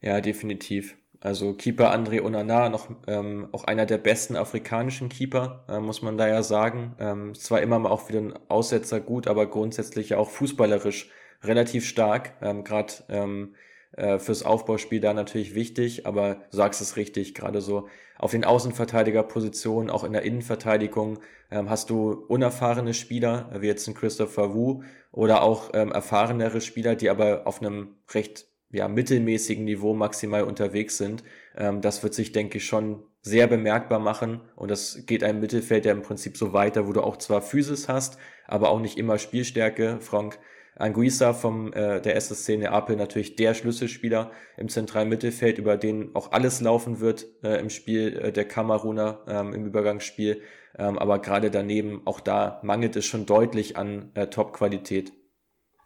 [0.00, 0.96] Ja, definitiv.
[1.20, 6.18] Also Keeper André Onana, noch ähm, auch einer der besten afrikanischen Keeper, äh, muss man
[6.18, 6.94] da ja sagen.
[6.98, 11.10] Ähm, zwar immer mal auch für den Aussetzer gut, aber grundsätzlich ja auch fußballerisch
[11.42, 12.34] relativ stark.
[12.42, 13.54] Ähm, gerade ähm,
[13.96, 18.44] äh, fürs Aufbauspiel da natürlich wichtig, aber du sagst es richtig, gerade so auf den
[18.44, 21.18] Außenverteidigerpositionen, auch in der Innenverteidigung,
[21.50, 24.82] ähm, hast du unerfahrene Spieler, wie jetzt ein Christopher Wu,
[25.12, 30.98] oder auch ähm, erfahrenere Spieler, die aber auf einem recht ja, mittelmäßigen Niveau maximal unterwegs
[30.98, 31.24] sind.
[31.56, 34.40] Ähm, das wird sich, denke ich, schon sehr bemerkbar machen.
[34.56, 37.88] Und das geht einem Mittelfeld ja im Prinzip so weiter, wo du auch zwar Physis
[37.88, 39.98] hast, aber auch nicht immer Spielstärke.
[40.00, 40.38] Frank
[40.76, 46.32] Anguissa vom äh, der SSC Neapel natürlich der Schlüsselspieler im zentralen Mittelfeld, über den auch
[46.32, 50.42] alles laufen wird äh, im Spiel äh, der Kameruner ähm, im Übergangsspiel.
[50.78, 55.12] Ähm, aber gerade daneben, auch da mangelt es schon deutlich an äh, Top-Qualität.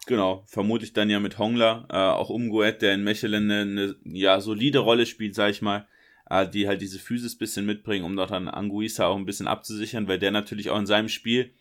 [0.06, 4.40] Genau, vermutlich dann ja mit Hongler, äh, auch Umgoet, der in Mechelen eine, eine ja,
[4.40, 5.86] solide Rolle spielt, sag ich mal,
[6.28, 10.08] äh, die halt diese Physis bisschen mitbringen, um dort dann Anguissa auch ein bisschen abzusichern,
[10.08, 11.52] weil der natürlich auch in seinem Spiel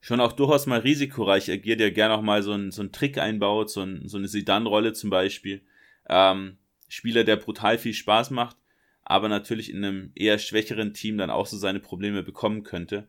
[0.00, 3.18] schon auch durchaus mal risikoreich agiert, der gerne auch mal so einen, so einen Trick
[3.18, 5.62] einbaut, so, ein, so eine Sidan-Rolle zum Beispiel.
[6.08, 6.56] Ähm,
[6.88, 8.56] Spieler, der brutal viel Spaß macht,
[9.02, 13.08] aber natürlich in einem eher schwächeren Team dann auch so seine Probleme bekommen könnte.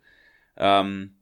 [0.57, 1.15] Ähm,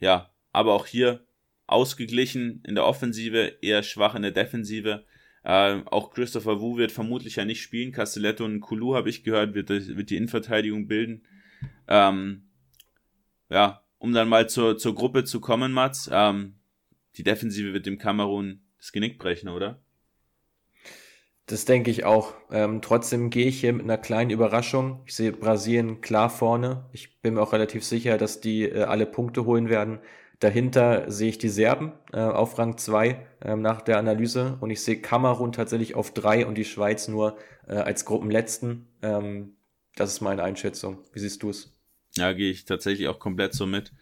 [0.00, 1.24] ja, aber auch hier
[1.66, 5.04] ausgeglichen in der Offensive, eher schwach in der Defensive.
[5.44, 7.92] Äh, auch Christopher Wu wird vermutlich ja nicht spielen.
[7.92, 11.22] Castelletto und Kulu, habe ich gehört, wird, wird die Innenverteidigung bilden.
[11.88, 12.44] Ähm,
[13.48, 16.10] ja, um dann mal zur, zur Gruppe zu kommen, Mats.
[16.12, 16.56] Ähm,
[17.16, 19.78] die Defensive wird dem Kamerun das Genick brechen, oder?
[21.46, 22.34] Das denke ich auch.
[22.50, 25.02] Ähm, trotzdem gehe ich hier mit einer kleinen Überraschung.
[25.06, 26.88] Ich sehe Brasilien klar vorne.
[26.90, 30.00] Ich bin mir auch relativ sicher, dass die äh, alle Punkte holen werden.
[30.40, 34.82] Dahinter sehe ich die Serben äh, auf Rang 2 äh, nach der Analyse und ich
[34.82, 37.36] sehe Kamerun tatsächlich auf 3 und die Schweiz nur
[37.68, 38.88] äh, als Gruppenletzten.
[39.00, 39.52] Ähm,
[39.94, 40.98] das ist meine Einschätzung.
[41.12, 41.71] Wie siehst du es?
[42.16, 43.92] Ja, gehe ich tatsächlich auch komplett so mit.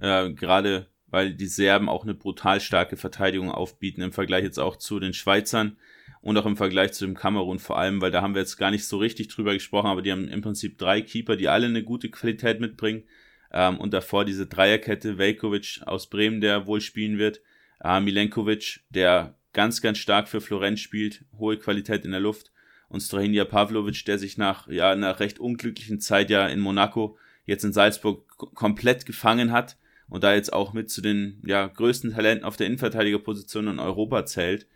[0.00, 4.76] Äh, Gerade weil die Serben auch eine brutal starke Verteidigung aufbieten im Vergleich jetzt auch
[4.76, 5.76] zu den Schweizern
[6.20, 8.70] und auch im Vergleich zu dem Kamerun vor allem, weil da haben wir jetzt gar
[8.70, 11.82] nicht so richtig drüber gesprochen, aber die haben im Prinzip drei Keeper, die alle eine
[11.82, 13.04] gute Qualität mitbringen
[13.52, 17.40] ähm, und davor diese Dreierkette, Velkovic aus Bremen, der wohl spielen wird,
[17.82, 22.52] äh, Milenkovic, der ganz, ganz stark für Florenz spielt, hohe Qualität in der Luft
[22.88, 27.18] und Strahinja Pavlovic, der sich nach ja einer recht unglücklichen Zeit ja in Monaco
[27.50, 29.76] jetzt in Salzburg komplett gefangen hat
[30.08, 34.24] und da jetzt auch mit zu den ja, größten Talenten auf der Innenverteidigerposition in Europa
[34.24, 34.66] zählt.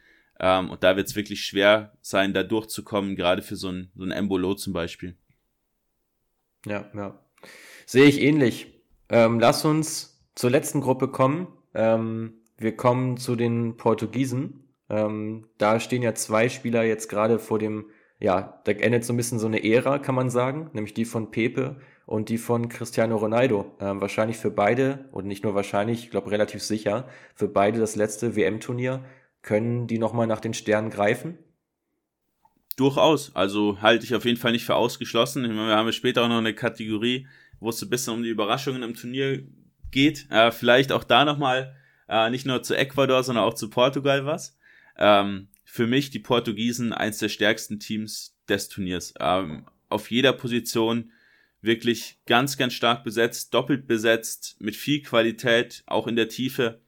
[0.41, 4.05] Ähm, und da wird es wirklich schwer sein, da durchzukommen, gerade für so ein, so
[4.05, 5.17] ein Embolo zum Beispiel.
[6.67, 7.19] Ja, ja.
[7.87, 8.83] Sehe ich ähnlich.
[9.09, 11.47] Ähm, lass uns zur letzten Gruppe kommen.
[11.75, 14.65] Ähm, wir kommen zu den Portugiesen.
[14.89, 17.87] Ähm, da stehen ja zwei Spieler jetzt gerade vor dem,
[18.19, 21.31] ja, da endet so ein bisschen so eine Ära, kann man sagen, nämlich die von
[21.31, 23.77] Pepe und die von Cristiano Ronaldo.
[23.81, 27.97] Ähm, wahrscheinlich für beide, und nicht nur wahrscheinlich, ich glaube relativ sicher, für beide das
[27.97, 29.05] letzte WM-Turnier.
[29.43, 31.39] Können die nochmal nach den Sternen greifen?
[32.77, 33.35] Durchaus.
[33.37, 35.43] Also halte ich auf jeden Fall nicht für ausgeschlossen.
[35.43, 37.27] Meine, wir haben später auch noch eine Kategorie,
[37.61, 39.45] wo es ein bisschen um die Überraschungen im Turnier
[39.91, 40.27] geht.
[40.31, 41.77] Äh, vielleicht auch da nochmal
[42.09, 44.57] äh, nicht nur zu Ecuador, sondern auch zu Portugal was.
[44.99, 49.15] Ähm, für mich die Portugiesen eins der stärksten Teams des Turniers.
[49.21, 51.13] Ähm, auf jeder Position
[51.65, 56.81] wirklich ganz, ganz stark besetzt, doppelt besetzt, mit viel Qualität, auch in der Tiefe.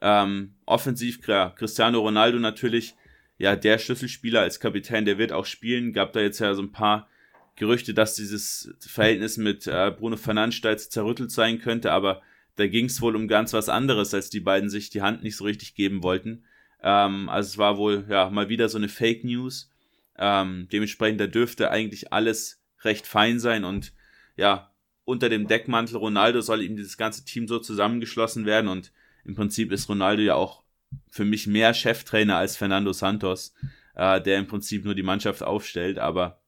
[0.00, 2.94] Ähm, offensiv, klar, Cristiano Ronaldo natürlich,
[3.38, 5.92] ja, der Schlüsselspieler als Kapitän, der wird auch spielen.
[5.92, 7.08] Gab da jetzt ja so ein paar
[7.56, 12.22] Gerüchte, dass dieses Verhältnis mit äh, Bruno Fernandes zerrüttelt sein könnte, aber
[12.56, 15.36] da ging es wohl um ganz was anderes, als die beiden sich die Hand nicht
[15.36, 16.44] so richtig geben wollten.
[16.82, 19.70] Ähm, also es war wohl ja mal wieder so eine Fake News.
[20.16, 23.92] Ähm, dementsprechend, da dürfte eigentlich alles recht fein sein und
[24.36, 24.72] ja,
[25.04, 28.92] unter dem Deckmantel Ronaldo soll ihm dieses ganze Team so zusammengeschlossen werden und
[29.24, 30.62] im Prinzip ist Ronaldo ja auch
[31.10, 33.54] für mich mehr Cheftrainer als Fernando Santos,
[33.94, 36.40] äh, der im Prinzip nur die Mannschaft aufstellt, aber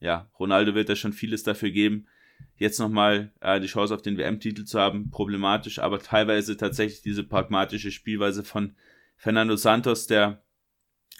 [0.00, 2.06] ja, Ronaldo wird da schon vieles dafür geben,
[2.56, 7.24] jetzt nochmal äh, die Chance auf den WM-Titel zu haben, problematisch, aber teilweise tatsächlich diese
[7.24, 8.76] pragmatische Spielweise von
[9.16, 10.44] Fernando Santos, der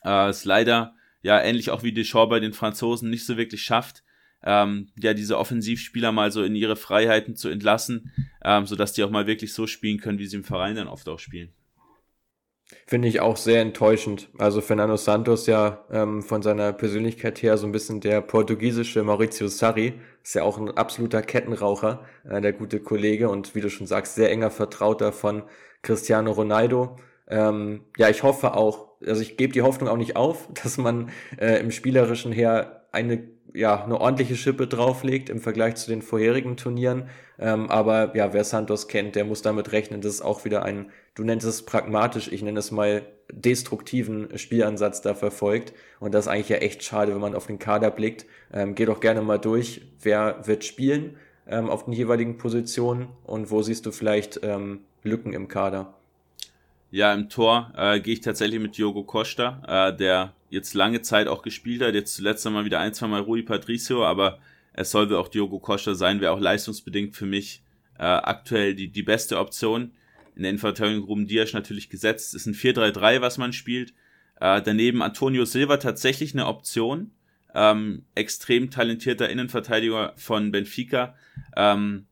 [0.04, 4.03] äh, es leider ja ähnlich auch wie Deschamps bei den Franzosen nicht so wirklich schafft,
[4.44, 8.12] ähm, ja diese Offensivspieler mal so in ihre Freiheiten zu entlassen,
[8.44, 11.08] ähm, sodass die auch mal wirklich so spielen können, wie sie im Verein dann oft
[11.08, 11.52] auch spielen.
[12.86, 14.28] Finde ich auch sehr enttäuschend.
[14.38, 19.48] Also Fernando Santos ja ähm, von seiner Persönlichkeit her so ein bisschen der portugiesische Maurizio
[19.48, 19.94] Sarri.
[20.22, 24.14] Ist ja auch ein absoluter Kettenraucher, äh, der gute Kollege und wie du schon sagst,
[24.14, 25.42] sehr enger Vertrauter von
[25.82, 26.96] Cristiano Ronaldo.
[27.28, 31.10] Ähm, ja, ich hoffe auch, also ich gebe die Hoffnung auch nicht auf, dass man
[31.38, 36.56] äh, im Spielerischen her eine ja, eine ordentliche Schippe drauflegt im Vergleich zu den vorherigen
[36.56, 37.08] Turnieren.
[37.38, 40.90] Ähm, aber ja, wer Santos kennt, der muss damit rechnen, dass es auch wieder ein,
[41.14, 43.02] du nennst es pragmatisch, ich nenne es mal
[43.32, 45.72] destruktiven Spielansatz da verfolgt.
[46.00, 48.26] Und das ist eigentlich ja echt schade, wenn man auf den Kader blickt.
[48.52, 51.16] Ähm, geh doch gerne mal durch, wer wird spielen
[51.46, 55.94] ähm, auf den jeweiligen Positionen und wo siehst du vielleicht ähm, Lücken im Kader?
[56.90, 61.28] Ja, im Tor äh, gehe ich tatsächlich mit Diogo Costa, äh, der jetzt lange Zeit
[61.28, 61.94] auch gespielt hat.
[61.94, 64.38] Jetzt zuletzt einmal wieder ein, zwei Mal Rui Patricio, aber
[64.72, 67.62] es soll auch Diogo Costa sein, wäre auch leistungsbedingt für mich
[67.98, 69.92] äh, aktuell die, die beste Option.
[70.34, 72.34] In der Innenverteidigung Ruben Dias natürlich gesetzt.
[72.34, 73.94] Es ist ein 4-3-3, was man spielt.
[74.40, 77.12] Äh, daneben Antonio Silva tatsächlich eine Option.
[77.54, 81.14] Ähm, extrem talentierter Innenverteidiger von Benfica.
[81.56, 82.06] Ähm,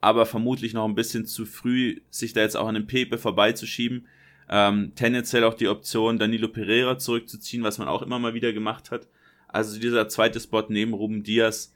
[0.00, 4.06] aber vermutlich noch ein bisschen zu früh, sich da jetzt auch an den Pepe vorbeizuschieben.
[4.52, 8.90] Ähm, tendenziell auch die Option, Danilo Pereira zurückzuziehen, was man auch immer mal wieder gemacht
[8.90, 9.08] hat.
[9.46, 11.72] Also dieser zweite Spot neben Ruben Diaz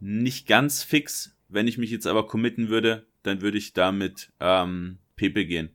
[0.00, 1.36] nicht ganz fix.
[1.48, 5.70] Wenn ich mich jetzt aber committen würde, dann würde ich damit ähm, Pepe gehen.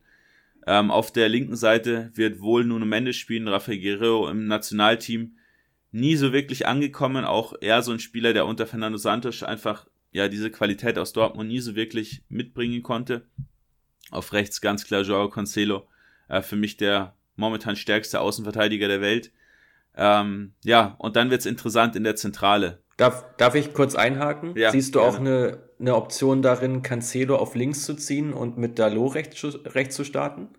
[0.66, 5.38] Ähm, auf der linken Seite wird wohl Nuno Mendes spielen, Rafael Guerrero im Nationalteam
[5.92, 10.28] nie so wirklich angekommen, auch eher so ein Spieler, der unter Fernando Santos einfach ja
[10.28, 13.28] diese Qualität aus Dortmund nie so wirklich mitbringen konnte.
[14.10, 15.88] Auf rechts ganz klar Joao Cancelo,
[16.32, 19.32] äh, für mich der momentan stärkste Außenverteidiger der Welt.
[19.96, 22.82] Ähm, ja, und dann wird's interessant in der Zentrale.
[22.98, 24.56] Darf, darf ich kurz einhaken?
[24.56, 25.12] Ja, Siehst du gerne.
[25.12, 29.96] auch eine, eine Option darin, Cancelo auf links zu ziehen und mit Dalot rechts, rechts
[29.96, 30.50] zu starten?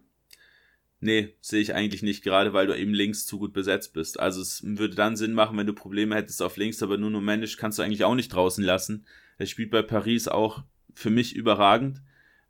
[1.00, 4.20] Nee, sehe ich eigentlich nicht, gerade weil du eben links zu gut besetzt bist.
[4.20, 7.56] Also es würde dann Sinn machen, wenn du Probleme hättest auf links, aber Nuno Mendes
[7.56, 9.06] kannst du eigentlich auch nicht draußen lassen.
[9.38, 10.62] Er spielt bei Paris auch
[10.94, 12.02] für mich überragend.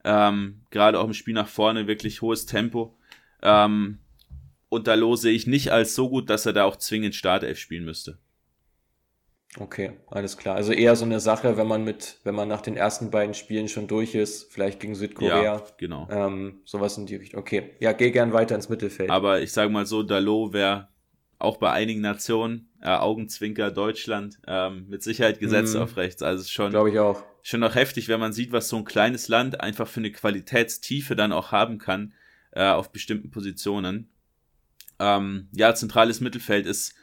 [0.05, 2.99] Ähm, Gerade auch im Spiel nach vorne wirklich hohes Tempo.
[3.43, 3.98] Ähm,
[4.69, 7.85] und Dalot sehe ich nicht als so gut, dass er da auch zwingend Startelf spielen
[7.85, 8.19] müsste.
[9.59, 10.56] Okay, alles klar.
[10.56, 13.69] Also eher so eine Sache, wenn man mit, wenn man nach den ersten beiden Spielen
[13.69, 15.43] schon durch ist, vielleicht gegen Südkorea.
[15.43, 16.09] Ja, genau.
[16.10, 17.40] Ähm, sowas in die Richtung.
[17.40, 19.10] Okay, ja, geh gern weiter ins Mittelfeld.
[19.10, 20.89] Aber ich sage mal so, Dalot wäre
[21.39, 25.82] auch bei einigen Nationen, äh, Augenzwinker Deutschland, ähm, mit Sicherheit gesetzt mm.
[25.82, 26.23] auf rechts.
[26.23, 27.23] Also schon, glaube ich auch.
[27.43, 31.14] Schon noch heftig, wenn man sieht, was so ein kleines Land einfach für eine Qualitätstiefe
[31.14, 32.14] dann auch haben kann
[32.53, 34.09] äh, auf bestimmten Positionen.
[34.99, 36.95] Ähm, ja, zentrales Mittelfeld ist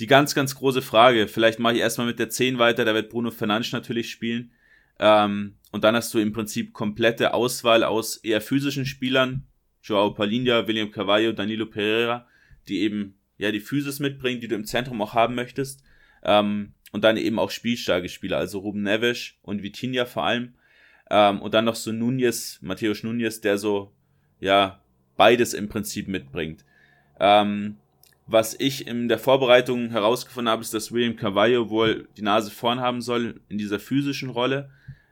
[0.00, 1.28] die ganz, ganz große Frage.
[1.28, 4.52] Vielleicht mache ich erstmal mit der 10 weiter, da wird Bruno Fernandes natürlich spielen.
[4.98, 9.46] Ähm, und dann hast du im Prinzip komplette Auswahl aus eher physischen Spielern.
[9.82, 12.26] Joao Palinha, William Carvalho, Danilo Pereira,
[12.68, 15.82] die eben ja die Physis mitbringen, die du im Zentrum auch haben möchtest.
[16.22, 20.54] Ähm, und dann eben auch spielstarke Spieler, also Ruben Neves und Vitinha vor allem.
[21.10, 23.92] Ähm, und dann noch so Nunez, Matthäus Nunez, der so,
[24.38, 24.81] ja,
[25.16, 26.64] beides im Prinzip mitbringt.
[27.20, 27.76] Ähm,
[28.26, 32.80] was ich in der Vorbereitung herausgefunden habe, ist, dass William Carvalho wohl die Nase vorn
[32.80, 34.70] haben soll in dieser physischen Rolle,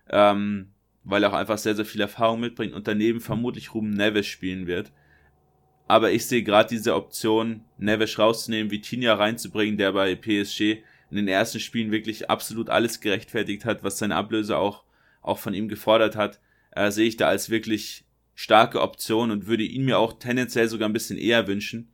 [0.08, 0.68] ähm,
[1.04, 4.66] weil er auch einfach sehr, sehr viel Erfahrung mitbringt und daneben vermutlich Ruben Neves spielen
[4.66, 4.92] wird.
[5.88, 11.28] Aber ich sehe gerade diese Option, Neves rauszunehmen, Vitinha reinzubringen, der bei PSG in den
[11.28, 14.84] ersten Spielen wirklich absolut alles gerechtfertigt hat, was seine Ablöse auch,
[15.20, 16.40] auch von ihm gefordert hat,
[16.70, 18.04] äh, sehe ich da als wirklich
[18.40, 21.92] starke Option und würde ihn mir auch tendenziell sogar ein bisschen eher wünschen,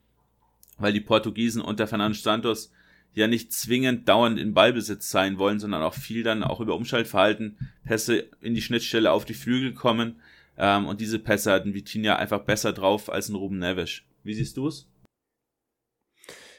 [0.79, 2.71] weil die Portugiesen unter Fernando Santos
[3.15, 7.59] ja nicht zwingend dauernd in Ballbesitz sein wollen, sondern auch viel dann auch über Umschaltverhalten,
[7.85, 10.21] Pässe in die Schnittstelle auf die Flügel kommen
[10.57, 14.03] ähm, und diese Pässe hatten Vitinha einfach besser drauf als ein Ruben Neves.
[14.23, 14.87] Wie siehst du es?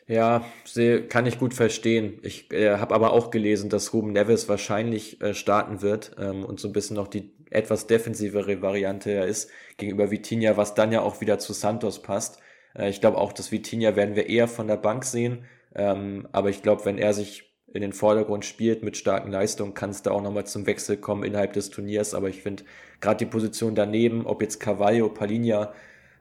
[0.05, 2.19] Ja, seh, kann ich gut verstehen.
[2.23, 6.59] Ich äh, habe aber auch gelesen, dass Ruben Neves wahrscheinlich äh, starten wird ähm, und
[6.59, 11.01] so ein bisschen noch die etwas defensivere Variante er ist gegenüber Vitinha, was dann ja
[11.01, 12.39] auch wieder zu Santos passt.
[12.75, 15.45] Äh, ich glaube auch, dass Vitinha werden wir eher von der Bank sehen.
[15.75, 17.43] Ähm, aber ich glaube, wenn er sich
[17.73, 21.23] in den Vordergrund spielt mit starken Leistungen, kann es da auch nochmal zum Wechsel kommen
[21.23, 22.13] innerhalb des Turniers.
[22.13, 22.63] Aber ich finde
[23.01, 25.73] gerade die Position daneben, ob jetzt Carvalho, Palinha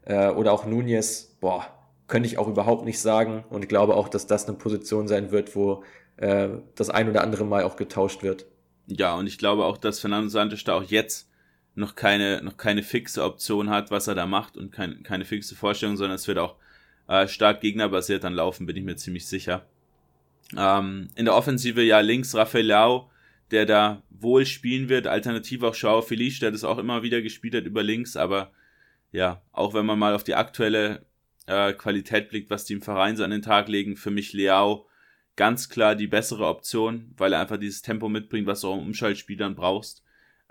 [0.04, 1.66] äh, oder auch Nunez, boah,
[2.08, 5.32] könnte ich auch überhaupt nicht sagen und ich glaube auch, dass das eine Position sein
[5.32, 5.82] wird, wo
[6.18, 8.46] äh, das ein oder andere Mal auch getauscht wird.
[8.86, 11.28] Ja, und ich glaube auch, dass Fernando Santos da auch jetzt
[11.74, 15.54] noch keine, noch keine fixe Option hat, was er da macht und kein, keine fixe
[15.54, 16.56] Vorstellung, sondern es wird auch
[17.08, 19.66] äh, stark gegnerbasiert dann laufen, bin ich mir ziemlich sicher.
[20.56, 23.10] Ähm, in der Offensive ja links Rafael Lau,
[23.50, 27.54] der da wohl spielen wird, alternativ auch Schau Felice, der das auch immer wieder gespielt
[27.54, 28.52] hat über links, aber
[29.12, 31.04] ja, auch wenn man mal auf die aktuelle
[31.46, 34.86] äh, Qualität blickt, was die im Verein so an den Tag legen, für mich Leao
[35.36, 38.86] ganz klar die bessere Option, weil er einfach dieses Tempo mitbringt, was du auch im
[38.86, 40.02] Umschaltspiel dann brauchst.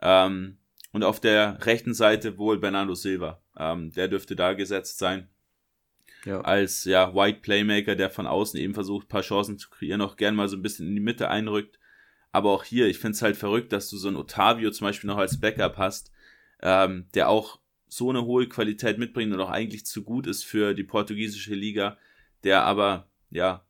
[0.02, 0.58] Ähm,
[0.92, 3.42] und auf der rechten Seite wohl Bernardo Silva.
[3.58, 5.28] Ähm, der dürfte da gesetzt sein.
[6.24, 6.42] Ja.
[6.42, 10.36] Als ja, White Playmaker, der von außen eben versucht, paar Chancen zu kreieren, auch gern
[10.36, 11.80] mal so ein bisschen in die Mitte einrückt.
[12.32, 15.08] Aber auch hier, ich finde es halt verrückt, dass du so ein Otavio zum Beispiel
[15.08, 16.12] noch als Backup hast,
[16.62, 20.74] ähm, der auch so eine hohe Qualität mitbringt und auch eigentlich zu gut ist für
[20.74, 21.98] die portugiesische Liga,
[22.44, 23.65] der aber ja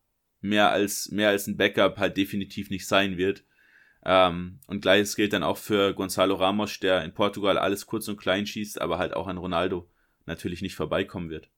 [0.47, 3.43] mehr als mehr als ein Backup halt definitiv nicht sein wird.
[4.05, 8.17] Ähm, und gleiches gilt dann auch für Gonzalo Ramos, der in Portugal alles kurz und
[8.17, 9.89] klein schießt, aber halt auch an Ronaldo
[10.25, 11.49] natürlich nicht vorbeikommen wird.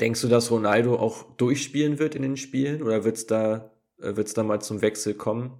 [0.00, 4.16] Denkst du, dass Ronaldo auch durchspielen wird in den Spielen oder wird es da, äh,
[4.16, 5.58] wird's da mal zum Wechsel kommen?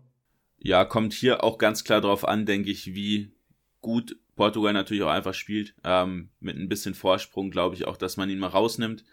[0.58, 3.32] Ja, kommt hier auch ganz klar darauf an, denke ich, wie
[3.80, 5.74] gut Portugal natürlich auch einfach spielt.
[5.84, 9.04] Ähm, mit ein bisschen Vorsprung glaube ich auch, dass man ihn mal rausnimmt,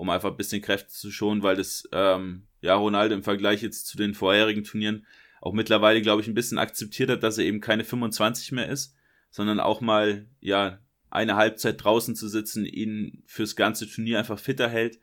[0.00, 3.86] um einfach ein bisschen Kräfte zu schonen, weil das ähm, ja, Ronaldo im Vergleich jetzt
[3.86, 5.06] zu den vorherigen Turnieren
[5.42, 8.96] auch mittlerweile, glaube ich, ein bisschen akzeptiert hat, dass er eben keine 25 mehr ist,
[9.30, 10.78] sondern auch mal, ja,
[11.10, 14.98] eine Halbzeit draußen zu sitzen, ihn fürs ganze Turnier einfach fitter hält.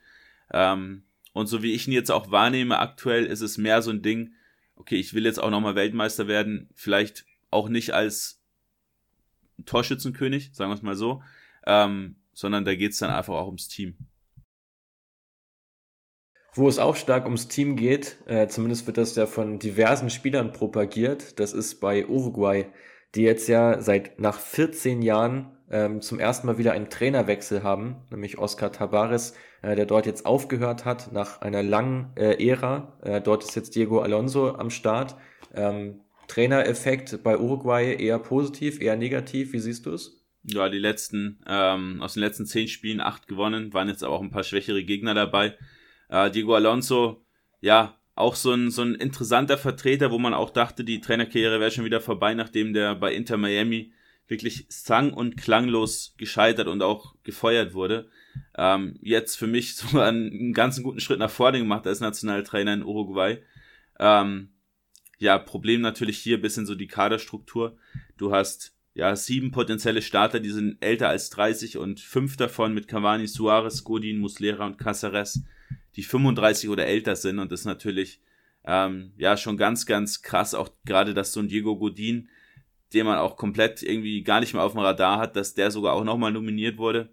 [0.51, 4.01] Ähm, und so wie ich ihn jetzt auch wahrnehme, aktuell ist es mehr so ein
[4.01, 4.33] Ding,
[4.75, 8.41] okay, ich will jetzt auch nochmal Weltmeister werden, vielleicht auch nicht als
[9.63, 11.21] Torschützenkönig, sagen wir es mal so,
[11.67, 13.95] ähm, sondern da geht es dann einfach auch ums Team.
[16.57, 20.51] Wo es auch stark ums Team geht, äh, zumindest wird das ja von diversen Spielern
[20.51, 22.65] propagiert, das ist bei Uruguay,
[23.13, 27.97] die jetzt ja seit nach 14 Jahren ähm, zum ersten Mal wieder einen Trainerwechsel haben,
[28.09, 32.97] nämlich Oscar Tabares, äh, der dort jetzt aufgehört hat nach einer langen äh, Ära.
[33.03, 35.15] Äh, dort ist jetzt Diego Alonso am Start.
[35.53, 39.53] Ähm, Trainereffekt bei Uruguay eher positiv, eher negativ.
[39.53, 40.25] Wie siehst du es?
[40.41, 44.23] Ja, die letzten, ähm, aus den letzten zehn Spielen acht gewonnen, waren jetzt aber auch
[44.23, 45.55] ein paar schwächere Gegner dabei.
[46.09, 47.25] Äh, Diego Alonso,
[47.61, 51.71] ja, auch so ein, so ein interessanter Vertreter, wo man auch dachte, die Trainerkarriere wäre
[51.71, 53.93] schon wieder vorbei, nachdem der bei Inter Miami
[54.27, 58.09] wirklich sang- und klanglos gescheitert und auch gefeuert wurde.
[58.55, 62.73] Ähm, jetzt für mich so einen, einen ganzen guten Schritt nach vorne gemacht als Nationaltrainer
[62.73, 63.37] in Uruguay.
[63.99, 64.49] Ähm,
[65.19, 67.77] ja, Problem natürlich hier bisschen so die Kaderstruktur.
[68.17, 72.87] Du hast ja sieben potenzielle Starter, die sind älter als 30 und fünf davon mit
[72.87, 75.43] Cavani, Suarez, Godin, Muslera und Caceres
[75.97, 78.21] die 35 oder älter sind und das ist natürlich
[78.63, 82.29] ähm, ja schon ganz, ganz krass, auch gerade, dass so ein Diego Godin,
[82.93, 85.93] den man auch komplett irgendwie gar nicht mehr auf dem Radar hat, dass der sogar
[85.93, 87.09] auch nochmal nominiert wurde.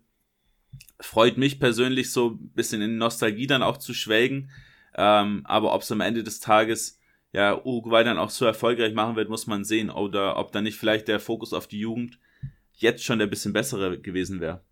[1.01, 4.51] Freut mich persönlich so ein bisschen in Nostalgie dann auch zu schwelgen.
[4.97, 7.01] Ähm, aber ob es am Ende des Tages
[7.33, 9.91] ja Uruguay dann auch so erfolgreich machen wird, muss man sehen.
[9.91, 12.19] Oder ob da nicht vielleicht der Fokus auf die Jugend
[12.73, 14.63] jetzt schon der bisschen bessere gewesen wäre.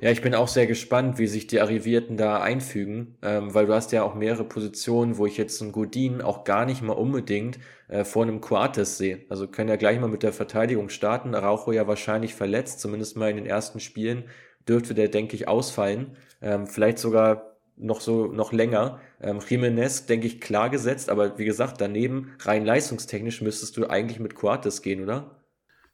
[0.00, 3.74] Ja, ich bin auch sehr gespannt, wie sich die Arrivierten da einfügen, ähm, weil du
[3.74, 7.58] hast ja auch mehrere Positionen, wo ich jetzt einen Godin auch gar nicht mal unbedingt
[7.88, 9.24] äh, vor einem Coates sehe.
[9.28, 11.34] Also können ja gleich mal mit der Verteidigung starten.
[11.34, 14.24] Araujo ja wahrscheinlich verletzt, zumindest mal in den ersten Spielen
[14.68, 16.16] dürfte der, denke ich, ausfallen.
[16.42, 19.00] Ähm, vielleicht sogar noch so noch länger.
[19.20, 24.20] Ähm, Jimenez, denke ich, klar gesetzt, aber wie gesagt, daneben rein leistungstechnisch müsstest du eigentlich
[24.20, 25.42] mit Coates gehen, oder?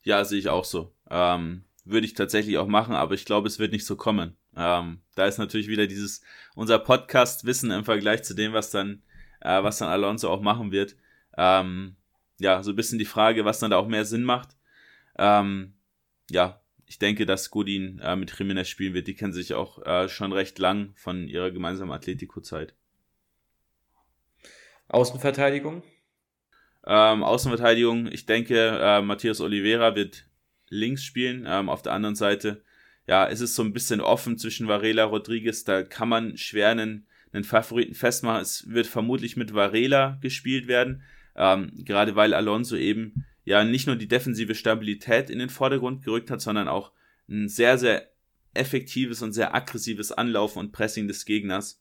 [0.02, 0.92] Ja, sehe ich auch so.
[1.10, 4.36] Ähm, würde ich tatsächlich auch machen, aber ich glaube, es wird nicht so kommen.
[4.56, 6.22] Ähm, da ist natürlich wieder dieses,
[6.54, 9.02] unser Podcast-Wissen im Vergleich zu dem, was dann,
[9.40, 10.96] äh, was dann Alonso auch machen wird.
[11.36, 11.96] Ähm,
[12.38, 14.56] ja, so ein bisschen die Frage, was dann da auch mehr Sinn macht.
[15.18, 15.74] Ähm,
[16.30, 19.06] ja, ich denke, dass Godin äh, mit Jimenez spielen wird.
[19.06, 22.74] Die kennen sich auch äh, schon recht lang von ihrer gemeinsamen Atletico-Zeit.
[24.88, 25.84] Außenverteidigung?
[26.86, 30.26] Ähm, Außenverteidigung, ich denke, äh, Matthias Oliveira wird
[30.70, 31.44] links spielen.
[31.46, 32.62] Ähm, auf der anderen Seite,
[33.06, 35.64] ja, ist es so ein bisschen offen zwischen Varela, Rodriguez.
[35.64, 38.40] Da kann man schwer einen, einen Favoriten festmachen.
[38.40, 41.02] Es wird vermutlich mit Varela gespielt werden.
[41.36, 46.30] Ähm, gerade weil Alonso eben ja nicht nur die defensive Stabilität in den Vordergrund gerückt
[46.30, 46.92] hat, sondern auch
[47.28, 48.08] ein sehr, sehr
[48.54, 51.80] effektives und sehr aggressives Anlaufen und Pressing des Gegners.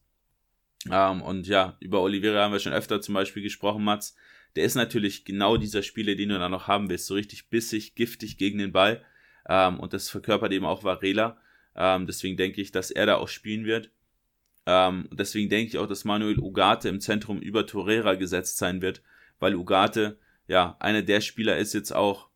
[0.90, 4.16] Ähm, und ja, über Oliveira haben wir schon öfter zum Beispiel gesprochen, Mats.
[4.56, 7.08] Der ist natürlich genau dieser Spieler, den du da noch haben willst.
[7.08, 9.04] So richtig bissig, giftig gegen den Ball.
[9.48, 11.38] Ähm, und das verkörpert eben auch Varela.
[11.76, 13.92] Ähm, deswegen denke ich, dass er da auch spielen wird.
[14.66, 19.02] Ähm, deswegen denke ich auch, dass Manuel Ugarte im Zentrum über Torreira gesetzt sein wird,
[19.40, 22.30] weil Ugarte ja einer der Spieler ist jetzt auch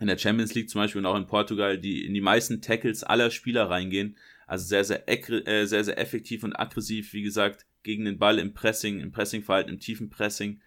[0.00, 3.04] in der Champions League zum Beispiel und auch in Portugal, die in die meisten Tackles
[3.04, 4.16] aller Spieler reingehen.
[4.46, 8.52] Also sehr, sehr, äh, sehr, sehr effektiv und aggressiv, wie gesagt, gegen den Ball im
[8.52, 10.60] Pressing, im Pressingverhalten, im tiefen Pressing.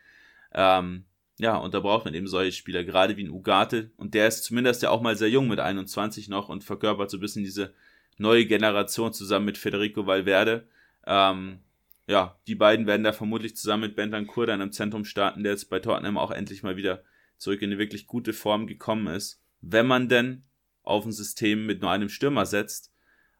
[0.54, 1.06] Ähm,
[1.38, 3.92] ja, und da braucht man eben solche Spieler, gerade wie ein Ugarte.
[3.98, 7.18] Und der ist zumindest ja auch mal sehr jung mit 21 noch und verkörpert so
[7.18, 7.74] ein bisschen diese
[8.18, 10.68] neue Generation zusammen mit Federico Valverde.
[11.08, 11.60] Ähm,
[12.08, 15.70] ja, die beiden werden da vermutlich zusammen mit Bentancur dann im Zentrum starten, der jetzt
[15.70, 17.04] bei Tottenham auch endlich mal wieder
[17.38, 19.42] zurück in eine wirklich gute Form gekommen ist.
[19.62, 20.44] Wenn man denn
[20.90, 22.92] auf ein System mit nur einem Stürmer setzt.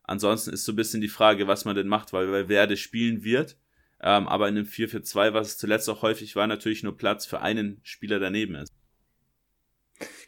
[0.04, 3.58] Ansonsten ist so ein bisschen die Frage, was man denn macht, weil Valverde spielen wird.
[4.02, 7.42] Ähm, aber in einem 4-4-2, was es zuletzt auch häufig war, natürlich nur Platz für
[7.42, 8.74] einen Spieler daneben ist.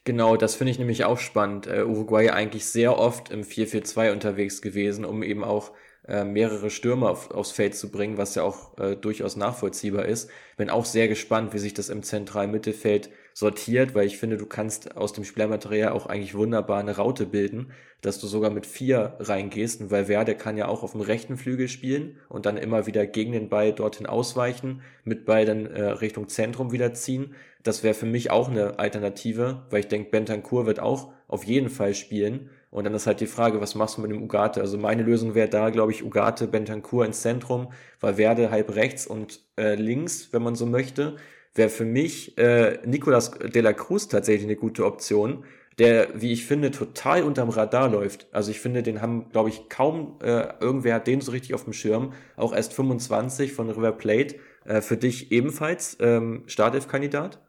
[0.04, 1.68] Genau, das finde ich nämlich auch spannend.
[1.68, 5.74] Äh, Uruguay eigentlich sehr oft im 4-4-2 unterwegs gewesen, um eben auch
[6.08, 10.30] äh, mehrere Stürmer auf, aufs Feld zu bringen, was ja auch äh, durchaus nachvollziehbar ist.
[10.58, 14.46] Bin auch sehr gespannt, wie sich das im zentralen Mittelfeld sortiert, weil ich finde, du
[14.46, 17.72] kannst aus dem Spielermaterial auch eigentlich wunderbar eine Raute bilden,
[18.02, 21.68] dass du sogar mit vier reingehst, weil Werde kann ja auch auf dem rechten Flügel
[21.68, 26.28] spielen und dann immer wieder gegen den Ball dorthin ausweichen, mit Ball dann äh, Richtung
[26.28, 27.36] Zentrum wieder ziehen.
[27.64, 31.70] Das wäre für mich auch eine Alternative, weil ich denke, Bentancur wird auch auf jeden
[31.70, 32.50] Fall spielen.
[32.72, 34.62] Und dann ist halt die Frage, was machst du mit dem Ugarte?
[34.62, 39.06] Also meine Lösung wäre da, glaube ich, Ugarte, Bentancur ins Zentrum, weil Werde halb rechts
[39.06, 41.18] und äh, links, wenn man so möchte
[41.54, 45.44] wäre für mich äh, Nicolas de la Cruz tatsächlich eine gute Option,
[45.78, 48.28] der, wie ich finde, total unterm Radar läuft.
[48.32, 51.64] Also ich finde, den haben, glaube ich, kaum äh, irgendwer hat den so richtig auf
[51.64, 52.14] dem Schirm.
[52.36, 54.36] Auch erst 25 von River Plate.
[54.66, 57.42] Äh, für dich ebenfalls ähm, Startelf-Kandidat?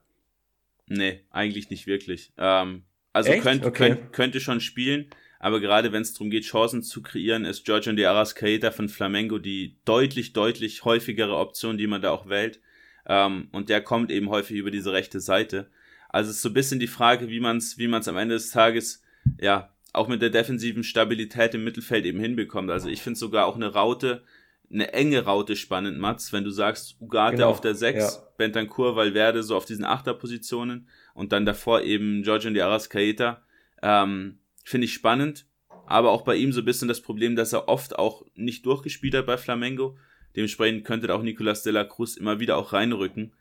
[0.87, 2.33] Nee, eigentlich nicht wirklich.
[2.39, 3.89] Ähm, also könnt, okay.
[3.89, 7.97] könnt, könnte schon spielen, aber gerade wenn es darum geht, Chancen zu kreieren, ist Georgian
[7.97, 12.61] de Arrascaeta von Flamengo die deutlich, deutlich häufigere Option, die man da auch wählt.
[13.07, 15.69] Ähm, und der kommt eben häufig über diese rechte Seite.
[16.09, 18.35] Also es ist so ein bisschen die Frage, wie man es wie man's am Ende
[18.35, 19.03] des Tages,
[19.41, 22.70] ja, auch mit der defensiven Stabilität im Mittelfeld eben hinbekommt.
[22.70, 24.23] Also ich finde sogar auch eine Raute,
[24.70, 28.23] eine enge Raute spannend, Mats, wenn du sagst, Ugarte genau, auf der 6, ja.
[28.39, 33.43] Bentancur, Valverde so auf diesen Achterpositionen und dann davor eben Georgian de Arrascaeta,
[33.83, 35.47] ähm, finde ich spannend,
[35.87, 39.15] aber auch bei ihm so ein bisschen das Problem, dass er oft auch nicht durchgespielt
[39.15, 39.99] hat bei Flamengo
[40.37, 43.33] Dementsprechend könnte auch Nicolas de la Cruz immer wieder auch reinrücken.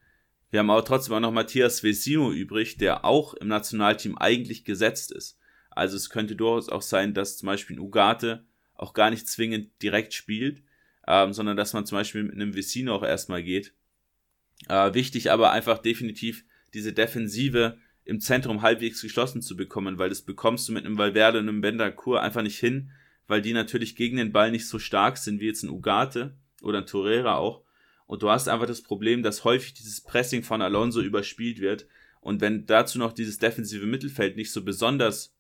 [0.50, 5.12] Wir haben aber trotzdem auch noch Matthias Vesino übrig, der auch im Nationalteam eigentlich gesetzt
[5.12, 5.38] ist.
[5.70, 8.44] Also es könnte durchaus auch sein, dass zum Beispiel Ugarte
[8.76, 10.62] auch gar nicht zwingend direkt spielt,
[11.08, 13.74] ähm, sondern dass man zum Beispiel mit einem Vesino auch erstmal geht.
[14.68, 16.44] Äh, wichtig aber einfach definitiv
[16.74, 21.40] diese Defensive im Zentrum halbwegs geschlossen zu bekommen, weil das bekommst du mit einem Valverde
[21.40, 22.92] und einem Bender einfach nicht hin,
[23.28, 26.80] weil die natürlich gegen den Ball nicht so stark sind wie jetzt ein Ugarte oder
[26.80, 27.64] ein Torreira auch.
[28.08, 31.88] Und du hast einfach das Problem, dass häufig dieses Pressing von Alonso überspielt wird.
[32.20, 35.34] Und wenn dazu noch dieses defensive Mittelfeld nicht so besonders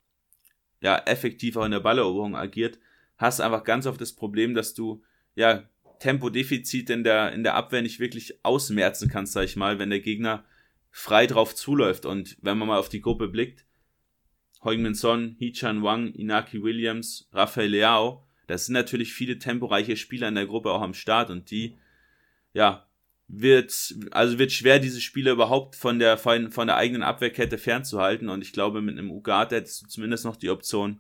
[0.82, 2.80] ja, effektiv auch in der Balleroberung agiert,
[3.18, 5.04] hast du einfach ganz oft das Problem, dass du
[5.36, 5.64] ja
[6.00, 10.00] Tempodefizit in der, in der Abwehr nicht wirklich ausmerzen kannst, sag ich mal, wenn der
[10.00, 10.44] Gegner
[10.90, 12.06] frei drauf zuläuft.
[12.06, 13.66] Und wenn man mal auf die Gruppe blickt,
[14.64, 20.36] Heung-Min Son, Hee-Chan Wang, Inaki Williams, Rafael Leao, das sind natürlich viele temporeiche Spieler in
[20.36, 21.78] der Gruppe auch am Start und die,
[22.54, 22.88] ja,
[23.28, 28.28] wird, also wird schwer, diese Spieler überhaupt von der, von, von der eigenen Abwehrkette fernzuhalten
[28.28, 31.00] und ich glaube, mit einem Ugarte hättest du zumindest noch die Option,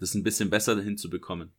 [0.00, 1.52] das ein bisschen besser hinzubekommen.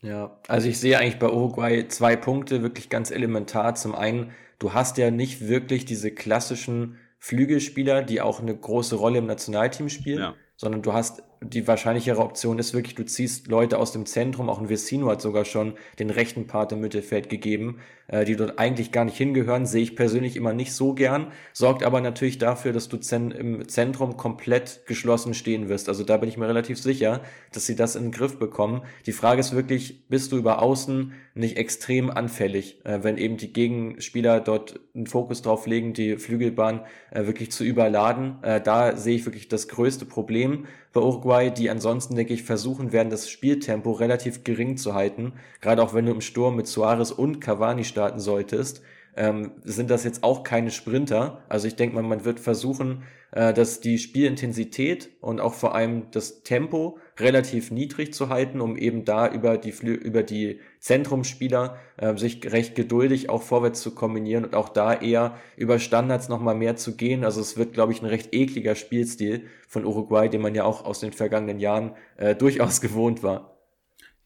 [0.00, 3.74] Ja, also ich sehe eigentlich bei Uruguay zwei Punkte wirklich ganz elementar.
[3.74, 9.18] Zum einen, du hast ja nicht wirklich diese klassischen Flügelspieler, die auch eine große Rolle
[9.18, 10.34] im Nationalteam spielen, ja.
[10.56, 14.60] sondern du hast die wahrscheinlichere Option ist wirklich, du ziehst Leute aus dem Zentrum, auch
[14.60, 17.78] ein Vecino hat sogar schon den rechten Part im Mittelfeld gegeben,
[18.08, 21.84] äh, die dort eigentlich gar nicht hingehören, sehe ich persönlich immer nicht so gern, sorgt
[21.84, 25.88] aber natürlich dafür, dass du im Zentrum komplett geschlossen stehen wirst.
[25.88, 27.20] Also da bin ich mir relativ sicher,
[27.52, 28.82] dass sie das in den Griff bekommen.
[29.06, 33.52] Die Frage ist wirklich, bist du über außen nicht extrem anfällig, äh, wenn eben die
[33.52, 36.80] Gegenspieler dort einen Fokus drauf legen, die Flügelbahn
[37.12, 38.42] äh, wirklich zu überladen.
[38.42, 42.92] Äh, da sehe ich wirklich das größte Problem bei Uruguay, die ansonsten, denke ich, versuchen
[42.92, 45.34] werden, das Spieltempo relativ gering zu halten.
[45.60, 48.82] Gerade auch wenn du im Sturm mit Suarez und Cavani starten solltest,
[49.16, 51.42] ähm, sind das jetzt auch keine Sprinter.
[51.48, 53.02] Also ich denke mal, man wird versuchen,
[53.32, 58.76] äh, dass die Spielintensität und auch vor allem das Tempo relativ niedrig zu halten, um
[58.76, 64.44] eben da über die, über die Zentrumspieler äh, sich recht geduldig auch vorwärts zu kombinieren
[64.44, 67.24] und auch da eher über Standards nochmal mehr zu gehen.
[67.24, 70.84] Also es wird, glaube ich, ein recht ekliger Spielstil von Uruguay, den man ja auch
[70.84, 73.54] aus den vergangenen Jahren äh, durchaus gewohnt war.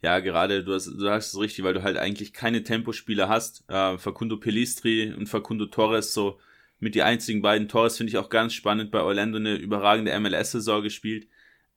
[0.02, 3.64] Ja, gerade, du, hast, du sagst es richtig, weil du halt eigentlich keine Tempospieler hast.
[3.68, 6.38] Äh, Facundo Pelistri und Facundo Torres, so
[6.80, 8.90] mit die einzigen beiden Torres finde ich auch ganz spannend.
[8.90, 11.28] Bei Orlando eine überragende MLS-Saison gespielt,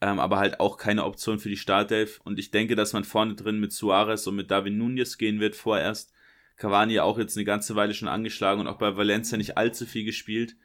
[0.06, 2.22] ähm, aber halt auch keine Option für die Startelf.
[2.23, 5.56] Und ich denke, dass man vorne drin mit Suarez und mit David Nunez gehen wird
[5.56, 6.14] vorerst.
[6.57, 10.06] Cavani auch jetzt eine ganze Weile schon angeschlagen und auch bei Valencia nicht allzu viel
[10.06, 10.57] gespielt.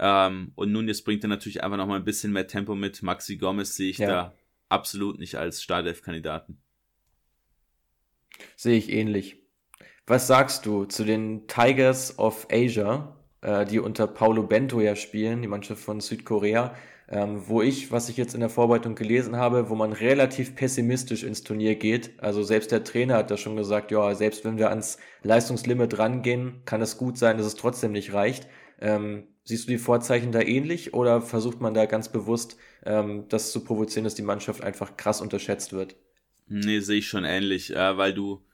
[0.00, 3.00] Ähm, und Nunez bringt dann natürlich einfach nochmal ein bisschen mehr Tempo mit.
[3.04, 4.08] Maxi Gomez sehe ich ja.
[4.08, 4.34] da
[4.68, 6.60] absolut nicht als Startelf-Kandidaten.
[8.56, 9.36] Sehe ich ähnlich.
[10.08, 15.42] Was sagst du zu den Tigers of Asia, äh, die unter Paulo Bento ja spielen,
[15.42, 16.74] die Mannschaft von Südkorea,
[17.10, 21.24] ähm, wo ich, was ich jetzt in der Vorbereitung gelesen habe, wo man relativ pessimistisch
[21.24, 22.12] ins Turnier geht.
[22.18, 26.62] Also selbst der Trainer hat da schon gesagt, ja, selbst wenn wir ans Leistungslimit rangehen,
[26.64, 28.46] kann es gut sein, dass es trotzdem nicht reicht.
[28.80, 32.56] Ähm, siehst du die Vorzeichen da ähnlich oder versucht man da ganz bewusst,
[32.86, 35.96] ähm, das zu provozieren, dass die Mannschaft einfach krass unterschätzt wird?
[36.46, 38.44] Nee, sehe ich schon ähnlich, äh, weil du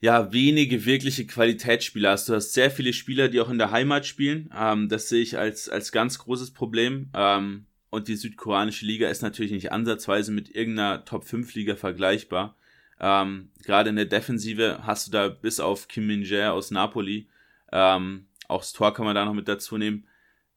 [0.00, 2.28] ja wenige wirkliche Qualitätsspieler hast.
[2.28, 4.50] Du hast sehr viele Spieler, die auch in der Heimat spielen.
[4.54, 7.10] Ähm, das sehe ich als, als ganz großes Problem.
[7.14, 12.56] Ähm, und die südkoreanische Liga ist natürlich nicht ansatzweise mit irgendeiner Top-5-Liga vergleichbar.
[13.00, 17.28] Ähm, Gerade in der Defensive hast du da bis auf Kim Min-jae aus Napoli,
[17.72, 20.06] ähm, auch das Tor kann man da noch mit dazu nehmen,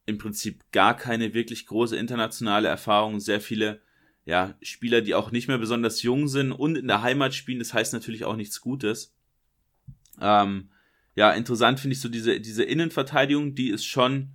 [0.06, 3.82] im Prinzip gar keine wirklich große internationale Erfahrung, sehr viele
[4.26, 7.74] ja, Spieler, die auch nicht mehr besonders jung sind und in der Heimat spielen, das
[7.74, 9.14] heißt natürlich auch nichts Gutes.
[10.20, 10.70] Ähm,
[11.16, 14.30] ja, interessant finde ich so diese, diese Innenverteidigung, die ist schon,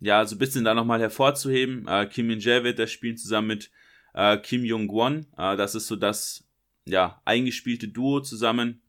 [0.00, 1.86] ja, so ein bisschen da nochmal hervorzuheben.
[1.88, 3.70] Äh, Kim Min-jae wird da spielen zusammen mit
[4.14, 5.26] äh, Kim Jong-won.
[5.36, 6.44] Äh, das ist so das,
[6.84, 8.82] ja, eingespielte Duo zusammen,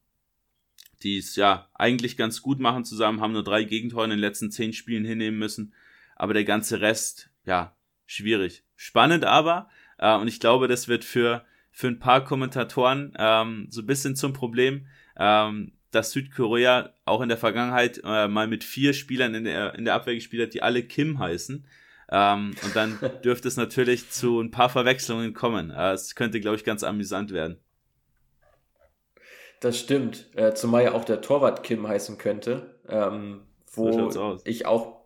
[1.04, 4.52] die es ja eigentlich ganz gut machen zusammen, haben nur drei Gegentore in den letzten
[4.52, 5.74] zehn Spielen hinnehmen müssen.
[6.16, 7.76] Aber der ganze Rest, ja,
[8.06, 8.64] schwierig.
[8.76, 13.82] Spannend aber, äh, und ich glaube, das wird für, für ein paar Kommentatoren ähm, so
[13.82, 18.94] ein bisschen zum Problem, ähm, dass Südkorea auch in der Vergangenheit äh, mal mit vier
[18.94, 21.66] Spielern in der, in der Abwehr gespielt hat, die alle Kim heißen.
[22.10, 25.72] Ähm, und dann dürfte es natürlich zu ein paar Verwechslungen kommen.
[25.72, 27.60] Äh, es könnte, glaube ich, ganz amüsant werden.
[29.60, 30.28] Das stimmt.
[30.36, 32.76] Äh, zumal ja auch der Torwart Kim heißen könnte.
[32.88, 33.42] Ähm,
[33.74, 35.02] wo ich auch,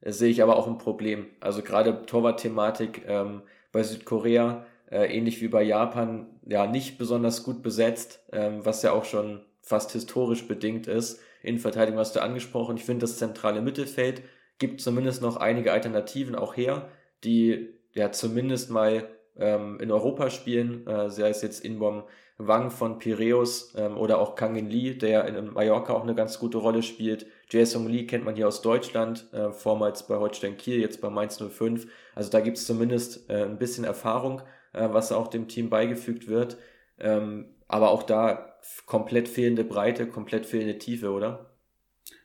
[0.00, 1.26] äh, sehe ich aber auch ein Problem.
[1.40, 3.42] Also gerade Torwart-Thematik, ähm,
[3.72, 8.92] bei Südkorea, äh, ähnlich wie bei Japan, ja nicht besonders gut besetzt, ähm, was ja
[8.92, 11.20] auch schon fast historisch bedingt ist.
[11.42, 12.76] In Verteidigung hast du angesprochen.
[12.76, 14.22] Ich finde, das zentrale Mittelfeld
[14.58, 16.88] gibt zumindest noch einige Alternativen auch her,
[17.22, 22.04] die ja zumindest mal ähm, in Europa spielen, äh, sei es jetzt Inbom
[22.38, 26.58] Wang von Piraeus ähm, oder auch Kangin Lee, der in Mallorca auch eine ganz gute
[26.58, 27.26] Rolle spielt.
[27.50, 31.42] Jason Lee kennt man hier aus Deutschland, äh, vormals bei Holstein Kiel, jetzt bei Mainz
[31.42, 31.88] 05.
[32.14, 34.42] Also da gibt es zumindest äh, ein bisschen Erfahrung,
[34.72, 36.56] äh, was auch dem Team beigefügt wird.
[37.00, 38.47] Ähm, aber auch da
[38.86, 41.54] komplett fehlende Breite, komplett fehlende Tiefe, oder?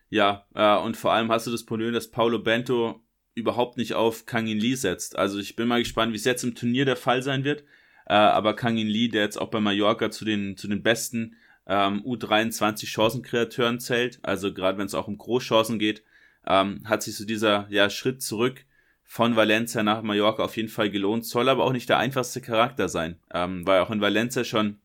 [0.09, 3.03] Ja, äh, und vor allem hast du das Problem, dass Paulo Bento
[3.35, 5.17] überhaupt nicht auf Kangin Lee setzt.
[5.17, 7.63] Also ich bin mal gespannt, wie es jetzt im Turnier der Fall sein wird.
[8.05, 12.03] Äh, aber Kangin Lee, der jetzt auch bei Mallorca zu den, zu den besten ähm,
[12.03, 16.03] U23 Chancenkreateuren zählt, also gerade wenn es auch um Großchancen geht,
[16.45, 18.65] ähm, hat sich so dieser ja, Schritt zurück
[19.03, 22.89] von Valencia nach Mallorca auf jeden Fall gelohnt, soll aber auch nicht der einfachste Charakter
[22.89, 24.79] sein, ähm, war auch in Valencia schon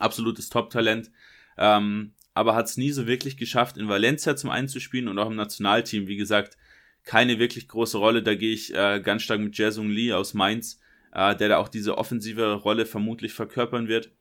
[0.00, 1.10] absolutes Top-Talent,
[1.58, 5.36] ähm, aber hat es nie so wirklich geschafft, in Valencia zum einzuspielen und auch im
[5.36, 6.56] Nationalteam, wie gesagt,
[7.02, 10.80] keine wirklich große Rolle, da gehe ich äh, ganz stark mit Jason Lee aus Mainz,
[11.12, 14.12] äh, der da auch diese offensive Rolle vermutlich verkörpern wird.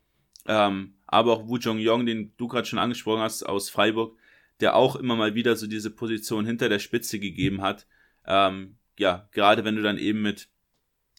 [0.47, 4.17] Ähm, aber auch Wu Jong-yong, den du gerade schon angesprochen hast, aus Freiburg,
[4.59, 7.87] der auch immer mal wieder so diese Position hinter der Spitze gegeben hat.
[8.25, 10.49] Ähm, ja, gerade wenn du dann eben mit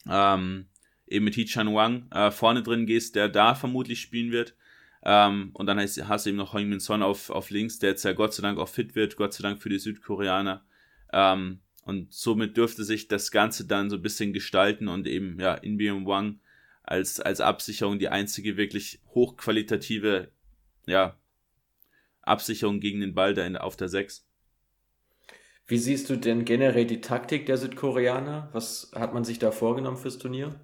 [0.08, 0.66] ähm,
[1.10, 4.54] eben mit Hee-Chan Wang äh, vorne drin gehst, der da vermutlich spielen wird.
[5.02, 8.04] Ähm, und dann hast, hast, du eben noch Heung-Min Son auf, auf links, der jetzt
[8.04, 10.64] ja Gott sei Dank auch fit wird, Gott sei Dank für die Südkoreaner.
[11.12, 15.54] Ähm, und somit dürfte sich das Ganze dann so ein bisschen gestalten und eben, ja,
[15.54, 16.40] Inbeom Wang
[16.82, 20.30] als, als Absicherung die einzige wirklich hochqualitative,
[20.86, 21.16] ja,
[22.22, 24.26] Absicherung gegen den Ball da in, auf der 6.
[25.66, 28.50] Wie siehst du denn generell die Taktik der Südkoreaner?
[28.52, 30.60] Was hat man sich da vorgenommen fürs Turnier?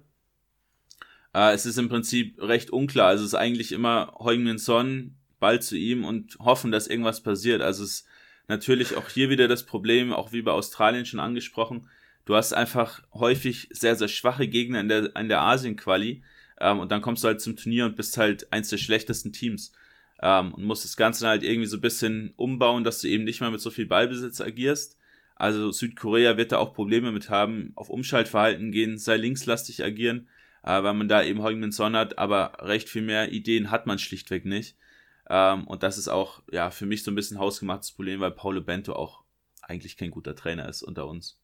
[1.37, 3.09] Äh, es ist im Prinzip recht unklar.
[3.09, 7.61] Also es ist eigentlich immer Heung-Min Son, Ball zu ihm und hoffen, dass irgendwas passiert.
[7.61, 8.07] Also es ist
[8.47, 11.87] natürlich auch hier wieder das Problem, auch wie bei Australien schon angesprochen.
[12.25, 16.23] Du hast einfach häufig sehr, sehr schwache Gegner in der, in der Asien-Quali.
[16.59, 19.73] Ähm, und dann kommst du halt zum Turnier und bist halt eins der schlechtesten Teams.
[20.19, 23.41] Ähm, und musst das Ganze halt irgendwie so ein bisschen umbauen, dass du eben nicht
[23.41, 24.97] mehr mit so viel Ballbesitz agierst.
[25.35, 30.27] Also Südkorea wird da auch Probleme mit haben, auf Umschaltverhalten gehen, sei linkslastig agieren,
[30.63, 33.99] äh, weil man da eben Heung-Min Son hat, aber recht viel mehr Ideen hat man
[33.99, 34.77] schlichtweg nicht.
[35.29, 38.61] Ähm, und das ist auch ja für mich so ein bisschen hausgemachtes Problem, weil Paulo
[38.61, 39.23] Bento auch
[39.61, 41.41] eigentlich kein guter Trainer ist unter uns.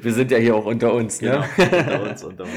[0.00, 1.44] Wir sind ja hier auch unter uns, ne?
[1.56, 2.52] Genau, unter uns, unter uns.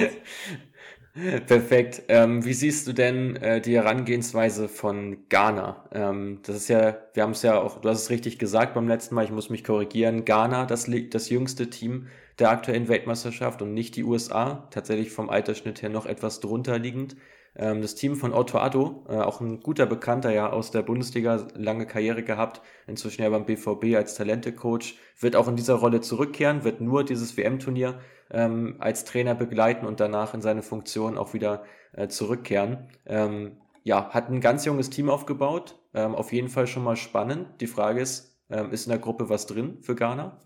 [1.45, 2.03] Perfekt.
[2.07, 5.89] Ähm, wie siehst du denn äh, die Herangehensweise von Ghana?
[5.91, 8.87] Ähm, das ist ja, wir haben es ja auch, du hast es richtig gesagt beim
[8.87, 10.23] letzten Mal, ich muss mich korrigieren.
[10.23, 12.07] Ghana, das, das jüngste Team
[12.41, 14.67] der aktuellen Weltmeisterschaft und nicht die USA.
[14.71, 17.15] Tatsächlich vom Altersschnitt her noch etwas drunter liegend.
[17.55, 21.47] Ähm, das Team von Otto Addo, äh, auch ein guter Bekannter ja aus der Bundesliga,
[21.55, 26.63] lange Karriere gehabt, inzwischen ja beim BVB als Talente-Coach, wird auch in dieser Rolle zurückkehren,
[26.63, 27.99] wird nur dieses WM-Turnier
[28.31, 31.63] ähm, als Trainer begleiten und danach in seine Funktion auch wieder
[31.93, 32.89] äh, zurückkehren.
[33.05, 37.47] Ähm, ja, hat ein ganz junges Team aufgebaut, auf jeden Fall schon mal spannend.
[37.59, 40.39] Die Frage ist, ist in der Gruppe was drin für Ghana?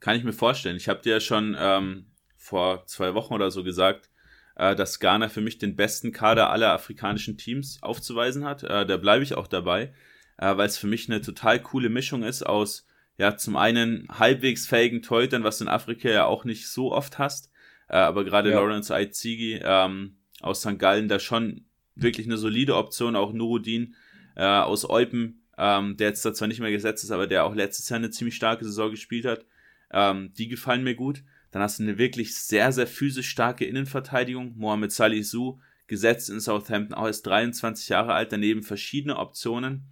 [0.00, 0.76] Kann ich mir vorstellen.
[0.76, 2.06] Ich habe dir ja schon ähm,
[2.36, 4.10] vor zwei Wochen oder so gesagt,
[4.56, 8.62] äh, dass Ghana für mich den besten Kader aller afrikanischen Teams aufzuweisen hat.
[8.62, 9.94] Äh, da bleibe ich auch dabei,
[10.38, 12.86] äh, weil es für mich eine total coole Mischung ist aus,
[13.18, 17.18] ja, zum einen halbwegs fähigen Teutern, was du in Afrika ja auch nicht so oft
[17.18, 17.50] hast,
[17.88, 18.56] äh, aber gerade ja.
[18.56, 20.78] Lawrence Aizigi ähm, aus St.
[20.78, 23.94] Gallen da schon wirklich eine solide Option, auch Nuruddin
[24.36, 27.54] äh, aus Eupen, ähm, der jetzt da zwar nicht mehr gesetzt ist, aber der auch
[27.54, 29.44] letztes Jahr eine ziemlich starke Saison gespielt hat.
[29.92, 31.22] Ähm, die gefallen mir gut.
[31.50, 34.56] Dann hast du eine wirklich sehr, sehr physisch starke Innenverteidigung.
[34.56, 39.88] Mohamed Salih Su, gesetzt in Southampton, auch erst 23 Jahre alt, daneben verschiedene Optionen.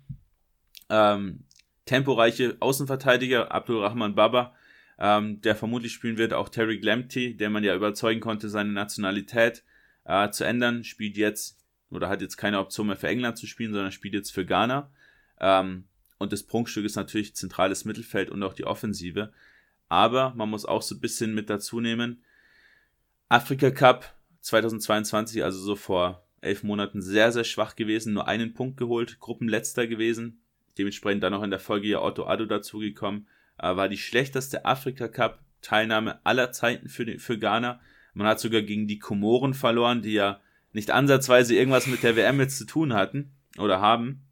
[0.88, 1.44] Ähm,
[1.86, 4.54] temporeiche Außenverteidiger, Abdulrahman Baba,
[4.98, 9.64] ähm, der vermutlich spielen wird, auch Terry Glamty, der man ja überzeugen konnte, seine Nationalität
[10.04, 11.58] äh, zu ändern, spielt jetzt
[11.90, 14.92] oder hat jetzt keine Option mehr für England zu spielen, sondern spielt jetzt für Ghana.
[15.40, 15.84] Ähm,
[16.18, 19.32] und das Prunkstück ist natürlich zentrales Mittelfeld und auch die Offensive.
[19.88, 22.22] Aber man muss auch so ein bisschen mit dazu nehmen,
[23.28, 28.76] Afrika Cup 2022, also so vor elf Monaten, sehr, sehr schwach gewesen, nur einen Punkt
[28.76, 30.40] geholt, Gruppenletzter gewesen,
[30.78, 33.26] dementsprechend dann noch in der Folge ja Otto Addo dazugekommen,
[33.58, 37.80] äh, war die schlechteste Afrika Cup Teilnahme aller Zeiten für, für Ghana.
[38.14, 40.40] Man hat sogar gegen die Komoren verloren, die ja
[40.72, 44.22] nicht ansatzweise irgendwas mit der WM jetzt zu tun hatten oder haben.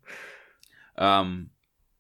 [0.97, 1.51] Ähm,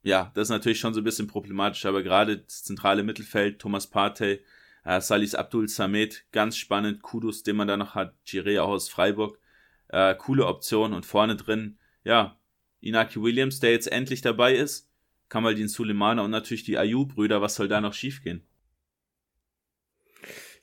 [0.06, 3.88] ja, das ist natürlich schon so ein bisschen problematisch, aber gerade das zentrale Mittelfeld, Thomas
[3.88, 4.40] Partey,
[4.84, 8.88] äh, Salis Abdul Samed, ganz spannend, Kudos, den man da noch hat, Giré auch aus
[8.88, 9.40] Freiburg,
[9.88, 12.38] äh, coole Option und vorne drin, ja,
[12.80, 14.88] Inaki Williams, der jetzt endlich dabei ist,
[15.28, 18.45] Kamaldin Sulemana und natürlich die Ayu-Brüder, was soll da noch schiefgehen?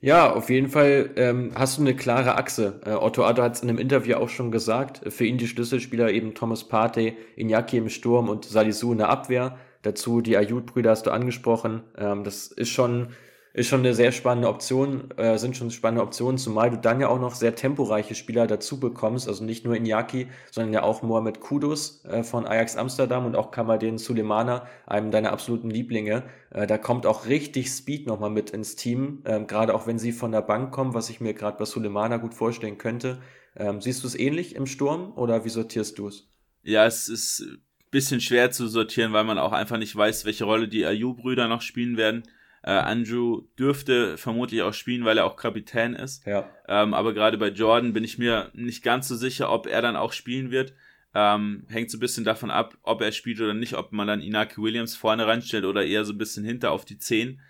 [0.04, 2.82] Ja, auf jeden Fall ähm, hast du eine klare Achse.
[2.86, 5.00] Äh, Otto Addo hat es in einem Interview auch schon gesagt.
[5.14, 9.58] Für ihn die Schlüsselspieler eben Thomas Partey, Iñaki im Sturm und Salisu in der Abwehr.
[9.82, 11.84] Dazu die Ayud-Brüder hast du angesprochen.
[11.98, 13.14] Ähm, das ist schon
[13.54, 17.08] ist schon eine sehr spannende Option, äh, sind schon spannende Optionen, zumal du dann ja
[17.08, 21.40] auch noch sehr temporeiche Spieler dazu bekommst, also nicht nur Inyaki, sondern ja auch Mohamed
[21.40, 26.24] Kudus äh, von Ajax Amsterdam und auch Kamadin Sulemana, einem deiner absoluten Lieblinge.
[26.50, 30.14] Äh, da kommt auch richtig Speed nochmal mit ins Team, ähm, gerade auch wenn sie
[30.14, 33.22] von der Bank kommen, was ich mir gerade bei Sulemana gut vorstellen könnte.
[33.56, 36.28] Ähm, siehst du es ähnlich im Sturm oder wie sortierst du es?
[36.64, 37.46] Ja, es ist
[37.92, 41.62] bisschen schwer zu sortieren, weil man auch einfach nicht weiß, welche Rolle die Ayu-Brüder noch
[41.62, 42.24] spielen werden.
[42.64, 46.26] Äh, Andrew dürfte vermutlich auch spielen, weil er auch Kapitän ist.
[46.26, 46.50] Ja.
[46.68, 49.98] Ähm, aber gerade bei Jordan bin ich mir nicht ganz so sicher, ob er dann
[49.98, 50.74] auch spielen wird.
[51.14, 54.22] Ähm, hängt so ein bisschen davon ab, ob er spielt oder nicht, ob man dann
[54.22, 57.42] Inaki Williams vorne reinstellt oder eher so ein bisschen hinter auf die 10.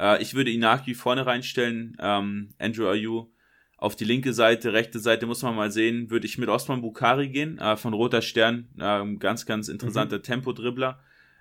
[0.00, 3.30] Äh, ich würde Inaki vorne reinstellen, ähm, Andrew Ayu
[3.76, 7.28] auf die linke Seite, rechte Seite muss man mal sehen, würde ich mit Osman Bukari
[7.28, 10.22] gehen, äh, von Roter Stern, äh, ganz, ganz interessanter mhm.
[10.22, 11.00] Tempo-Dribbler.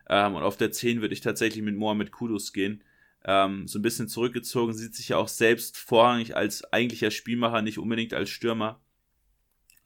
[0.09, 2.83] Ähm, und auf der 10 würde ich tatsächlich mit Mohamed Kudus gehen
[3.25, 7.77] ähm, so ein bisschen zurückgezogen, sieht sich ja auch selbst vorrangig als eigentlicher Spielmacher, nicht
[7.77, 8.81] unbedingt als Stürmer.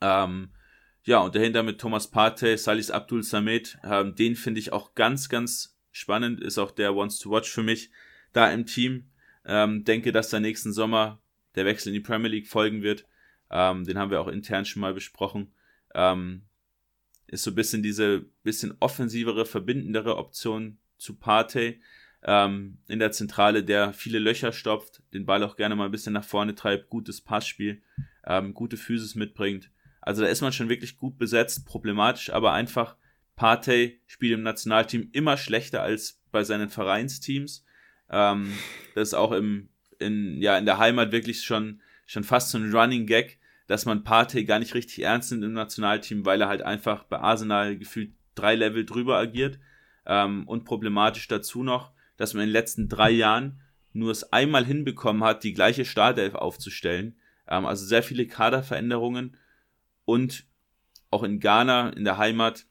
[0.00, 0.50] Ähm,
[1.04, 5.28] ja, und dahinter mit Thomas Partey, Salis Abdul Samed, ähm, den finde ich auch ganz,
[5.28, 7.90] ganz spannend, ist auch der Wants to Watch für mich
[8.32, 9.10] da im Team.
[9.44, 11.22] Ähm, denke, dass der nächsten Sommer
[11.54, 13.06] der Wechsel in die Premier League folgen wird.
[13.50, 15.52] Ähm, den haben wir auch intern schon mal besprochen.
[15.94, 16.42] Ähm,
[17.28, 21.80] ist so ein bisschen diese bisschen offensivere, verbindendere Option zu Partey
[22.22, 26.12] ähm, in der Zentrale, der viele Löcher stopft, den Ball auch gerne mal ein bisschen
[26.12, 27.82] nach vorne treibt, gutes Passspiel,
[28.26, 29.70] ähm, gute Physis mitbringt.
[30.00, 32.96] Also da ist man schon wirklich gut besetzt, problematisch, aber einfach
[33.34, 37.64] Partey spielt im Nationalteam immer schlechter als bei seinen Vereinsteams.
[38.10, 38.52] Ähm,
[38.94, 39.68] das ist auch im,
[39.98, 44.04] in, ja, in der Heimat wirklich schon schon fast so ein Running Gag, dass man
[44.04, 48.12] Partey gar nicht richtig ernst nimmt im Nationalteam, weil er halt einfach bei Arsenal gefühlt
[48.36, 49.58] drei Level drüber agiert.
[50.06, 53.60] Ähm, und problematisch dazu noch, dass man in den letzten drei Jahren
[53.92, 57.16] nur es einmal hinbekommen hat, die gleiche Startelf aufzustellen.
[57.48, 59.36] Ähm, also sehr viele Kaderveränderungen
[60.04, 60.44] und
[61.10, 62.66] auch in Ghana, in der Heimat,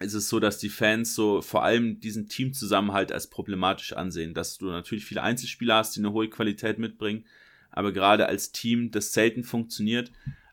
[0.00, 4.58] ist es so, dass die Fans so vor allem diesen Teamzusammenhalt als problematisch ansehen, dass
[4.58, 7.24] du natürlich viele Einzelspieler hast, die eine hohe Qualität mitbringen,
[7.70, 10.12] aber gerade als Team das selten funktioniert.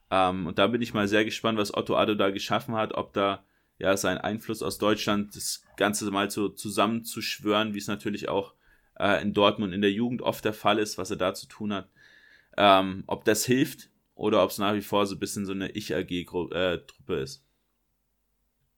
[0.10, 3.14] Ähm, und da bin ich mal sehr gespannt, was Otto Addo da geschaffen hat, ob
[3.14, 3.44] da
[3.78, 8.54] ja sein Einfluss aus Deutschland, das Ganze mal so zusammenzuschwören, wie es natürlich auch
[8.98, 11.74] äh, in Dortmund in der Jugend oft der Fall ist, was er da zu tun
[11.74, 11.90] hat.
[12.58, 15.70] Ähm, ob das hilft oder ob es nach wie vor so ein bisschen so eine
[15.72, 17.44] Ich-AG-Truppe äh, ist.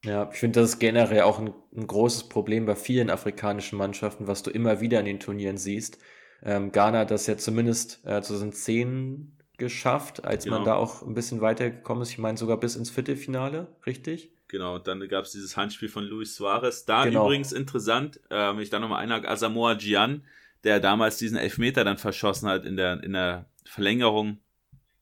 [0.04, 4.28] Ja, ich finde, das ist generell auch ein, ein, großes Problem bei vielen afrikanischen Mannschaften,
[4.28, 5.98] was du immer wieder in den Turnieren siehst.
[6.44, 10.58] Ähm, Ghana hat das ja zumindest äh, zu den zehn geschafft, als genau.
[10.58, 12.12] man da auch ein bisschen weitergekommen ist.
[12.12, 14.37] Ich meine sogar bis ins Viertelfinale, richtig?
[14.48, 16.86] Genau, dann gab es dieses Handspiel von Luis Suarez.
[16.86, 17.26] Da genau.
[17.26, 20.24] übrigens interessant, äh, wenn ich da nochmal einhake, Asamoah Gian,
[20.64, 24.40] der damals diesen Elfmeter dann verschossen hat in der, in der Verlängerung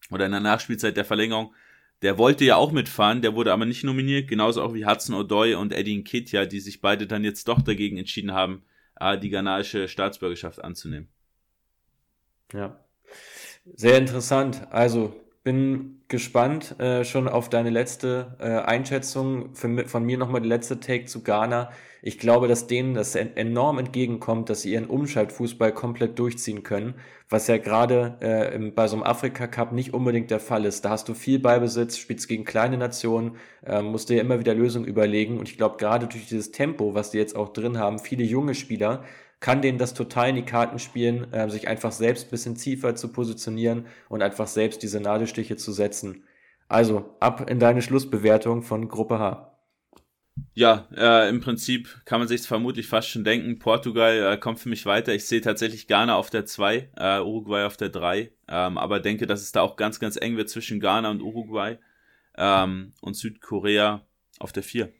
[0.09, 1.53] oder in der Nachspielzeit der Verlängerung.
[2.01, 5.55] Der wollte ja auch mitfahren, der wurde aber nicht nominiert, genauso auch wie Hudson O'Doy
[5.55, 8.63] und Eddie Nketiah, die sich beide dann jetzt doch dagegen entschieden haben,
[8.99, 11.07] äh, die ghanaische Staatsbürgerschaft anzunehmen.
[12.51, 12.79] Ja,
[13.75, 14.67] sehr interessant.
[14.71, 19.53] Also bin gespannt äh, schon auf deine letzte äh, Einschätzung.
[19.53, 21.69] Für, von mir nochmal die letzte Take zu Ghana.
[22.01, 26.95] Ich glaube, dass denen das enorm entgegenkommt, dass sie ihren Umschaltfußball komplett durchziehen können,
[27.29, 30.83] was ja gerade äh, bei so einem Afrika-Cup nicht unbedingt der Fall ist.
[30.83, 34.87] Da hast du viel Beibesitz, spielst gegen kleine Nationen, äh, musst dir immer wieder Lösungen
[34.87, 35.37] überlegen.
[35.37, 38.55] Und ich glaube, gerade durch dieses Tempo, was die jetzt auch drin haben, viele junge
[38.55, 39.03] Spieler,
[39.45, 42.95] kann denen das total in die Karten spielen, äh, sich einfach selbst ein bisschen tiefer
[42.95, 46.23] zu positionieren und einfach selbst diese Nadelstiche zu setzen.
[46.67, 49.55] Also ab in deine Schlussbewertung von Gruppe H.
[50.55, 53.59] Ja, äh, im Prinzip kann man sich vermutlich fast schon denken.
[53.59, 55.13] Portugal äh, kommt für mich weiter.
[55.13, 58.31] Ich sehe tatsächlich Ghana auf der 2, äh, Uruguay auf der 3.
[58.47, 61.77] Ähm, aber denke, dass es da auch ganz, ganz eng wird zwischen Ghana und Uruguay
[62.35, 64.07] ähm, und Südkorea
[64.39, 64.91] auf der 4.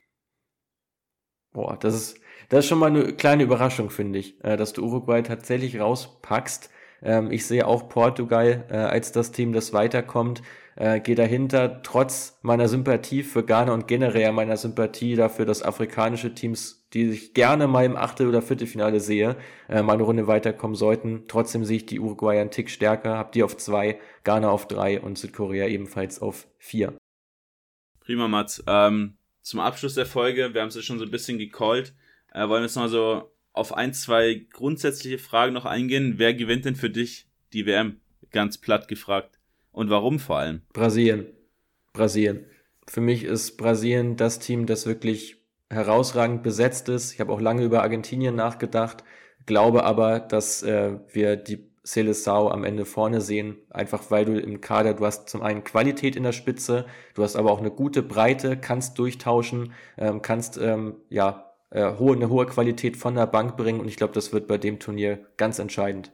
[1.52, 2.20] Boah, das ist,
[2.50, 6.70] das ist schon mal eine kleine Überraschung, finde ich, äh, dass du Uruguay tatsächlich rauspackst.
[7.02, 10.42] Ähm, ich sehe auch Portugal äh, als das Team, das weiterkommt.
[10.78, 16.34] Äh, gehe dahinter, trotz meiner Sympathie für Ghana und generell meiner Sympathie dafür, dass afrikanische
[16.34, 19.38] Teams, die ich gerne mal im Achtel- oder Viertelfinale sehe,
[19.70, 21.26] mal eine Runde weiterkommen sollten.
[21.30, 25.00] Trotzdem sehe ich die Uruguayer einen Tick stärker, hab die auf zwei, Ghana auf drei
[25.00, 26.94] und Südkorea ebenfalls auf vier.
[28.02, 28.62] Prima, Mats.
[28.68, 31.94] Ähm, zum Abschluss der Folge, wir haben es ja schon so ein bisschen gecallt,
[32.36, 36.16] äh, wollen wir jetzt mal so auf ein, zwei grundsätzliche Fragen noch eingehen.
[36.18, 38.02] Wer gewinnt denn für dich die WM?
[38.32, 39.40] Ganz platt gefragt.
[39.72, 40.62] Und warum vor allem?
[40.74, 41.28] Brasilien.
[41.94, 42.46] Brasilien.
[42.88, 45.38] Für mich ist Brasilien das Team, das wirklich
[45.70, 47.14] herausragend besetzt ist.
[47.14, 49.04] Ich habe auch lange über Argentinien nachgedacht,
[49.46, 54.60] glaube aber, dass äh, wir die Seleção am Ende vorne sehen, einfach weil du im
[54.60, 58.02] Kader, du hast zum einen Qualität in der Spitze, du hast aber auch eine gute
[58.04, 63.58] Breite, kannst durchtauschen, ähm, kannst ähm, ja äh, hohe, eine hohe Qualität von der Bank
[63.58, 66.14] bringen und ich glaube, das wird bei dem Turnier ganz entscheidend.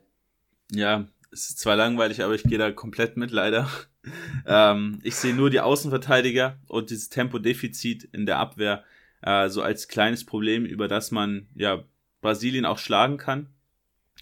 [0.72, 3.70] Ja, es ist zwar langweilig, aber ich gehe da komplett mit leider.
[4.48, 8.84] ähm, ich sehe nur die Außenverteidiger und dieses Tempodefizit in der Abwehr
[9.22, 11.84] äh, so als kleines Problem, über das man ja
[12.22, 13.48] Brasilien auch schlagen kann.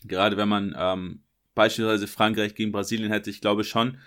[0.03, 1.23] Gerade wenn man ähm,
[1.55, 3.97] beispielsweise Frankreich gegen Brasilien hätte, ich glaube schon,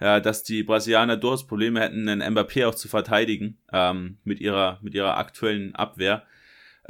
[0.00, 4.80] äh, dass die Brasilianer durchaus Probleme hätten, einen Mbappé auch zu verteidigen ähm, mit ihrer
[4.82, 6.26] mit ihrer aktuellen Abwehr.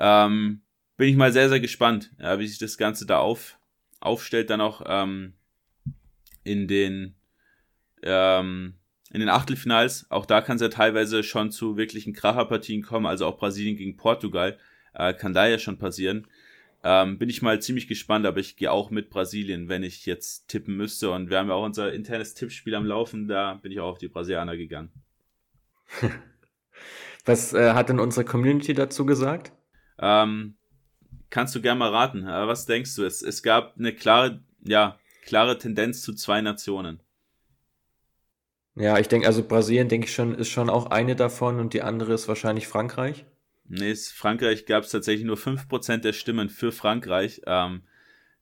[0.00, 0.62] Ähm,
[0.96, 3.58] bin ich mal sehr, sehr gespannt, ja, wie sich das Ganze da auf,
[4.00, 5.34] aufstellt, dann auch ähm,
[6.42, 7.14] in den
[8.02, 8.74] ähm,
[9.12, 10.06] in den Achtelfinals.
[10.10, 13.96] Auch da kann es ja teilweise schon zu wirklichen Kracherpartien kommen, also auch Brasilien gegen
[13.96, 14.58] Portugal
[14.94, 16.26] äh, kann da ja schon passieren.
[16.82, 20.48] Ähm, bin ich mal ziemlich gespannt, aber ich gehe auch mit Brasilien, wenn ich jetzt
[20.48, 21.10] tippen müsste.
[21.10, 23.98] Und wir haben ja auch unser internes Tippspiel am Laufen, da bin ich auch auf
[23.98, 24.90] die Brasilianer gegangen.
[27.26, 29.52] Was äh, hat denn unsere Community dazu gesagt?
[30.00, 30.54] Ähm,
[31.28, 32.26] kannst du gerne mal raten.
[32.26, 33.04] Was denkst du?
[33.04, 37.00] Es, es gab eine klare, ja, klare Tendenz zu zwei Nationen.
[38.74, 41.82] Ja, ich denke, also Brasilien, denke ich schon, ist schon auch eine davon und die
[41.82, 43.26] andere ist wahrscheinlich Frankreich.
[43.68, 47.42] Nee, Frankreich gab es tatsächlich nur 5% der Stimmen für Frankreich.
[47.46, 47.82] Ähm,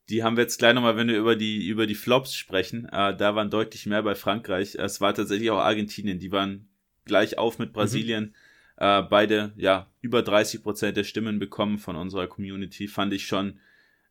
[0.09, 2.87] die haben wir jetzt gleich nochmal, wenn wir über die, über die Flops sprechen.
[2.87, 4.77] Äh, da waren deutlich mehr bei Frankreich.
[4.77, 6.19] Es war tatsächlich auch Argentinien.
[6.19, 6.69] Die waren
[7.05, 7.75] gleich auf mit mhm.
[7.75, 8.25] Brasilien.
[8.25, 8.35] Mhm
[8.79, 12.89] äh, beide ja über 30 Prozent der Stimmen bekommen von unserer Community.
[12.89, 13.59] Fand ich schon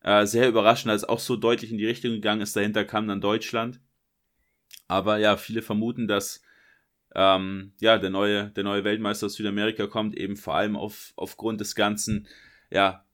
[0.02, 2.54] äh, sehr überraschend, als auch so deutlich in die Richtung gegangen ist.
[2.54, 3.80] Dahinter kam dann Deutschland.
[4.86, 6.42] Aber ja, viele vermuten, dass
[7.14, 11.60] ähm, ja, der neue, der neue Weltmeister aus Südamerika kommt, eben vor allem auf, aufgrund
[11.60, 12.26] des ganzen,
[12.70, 13.04] ja,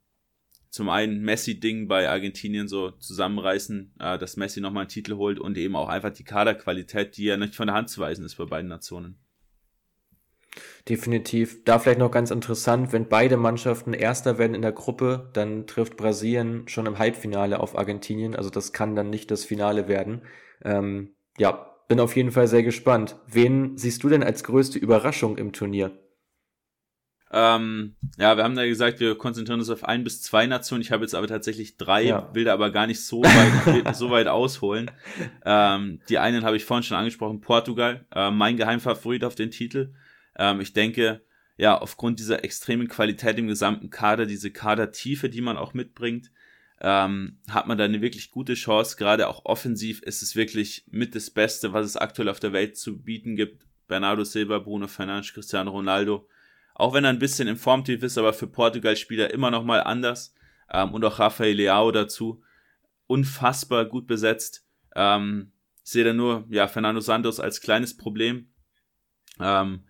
[0.71, 5.57] zum einen Messi-Ding bei Argentinien so zusammenreißen, äh, dass Messi nochmal einen Titel holt und
[5.57, 8.45] eben auch einfach die Kaderqualität, die ja nicht von der Hand zu weisen ist bei
[8.45, 9.24] beiden Nationen.
[10.89, 11.65] Definitiv.
[11.65, 15.97] Da vielleicht noch ganz interessant, wenn beide Mannschaften Erster werden in der Gruppe, dann trifft
[15.97, 18.37] Brasilien schon im Halbfinale auf Argentinien.
[18.37, 20.23] Also das kann dann nicht das Finale werden.
[20.63, 23.17] Ähm, ja, bin auf jeden Fall sehr gespannt.
[23.27, 25.99] Wen siehst du denn als größte Überraschung im Turnier?
[27.37, 30.83] Ähm, ja, wir haben da gesagt, wir konzentrieren uns auf ein bis zwei Nationen.
[30.83, 32.31] Ich habe jetzt aber tatsächlich drei, ja.
[32.33, 34.93] will da aber gar nicht so weit, so weit ausholen.
[35.45, 39.95] Ähm, die einen habe ich vorhin schon angesprochen, Portugal, äh, mein Geheimfavorit auf den Titel.
[40.36, 41.23] Ähm, ich denke,
[41.56, 46.31] ja, aufgrund dieser extremen Qualität im gesamten Kader, diese Kadertiefe, die man auch mitbringt,
[46.81, 48.97] ähm, hat man da eine wirklich gute Chance.
[48.97, 52.77] Gerade auch offensiv ist es wirklich mit das Beste, was es aktuell auf der Welt
[52.77, 53.65] zu bieten gibt.
[53.86, 56.28] Bernardo Silva, Bruno Fernandes, Cristiano Ronaldo.
[56.74, 60.35] Auch wenn er ein bisschen im Formtief ist, aber für Portugal-Spieler immer noch mal anders.
[60.70, 62.43] Ähm, und auch Rafael Leao dazu.
[63.06, 64.66] Unfassbar gut besetzt.
[64.97, 65.52] Ähm,
[65.85, 68.48] ich sehe da nur, ja, Fernando Santos als kleines Problem.
[69.39, 69.85] Ähm,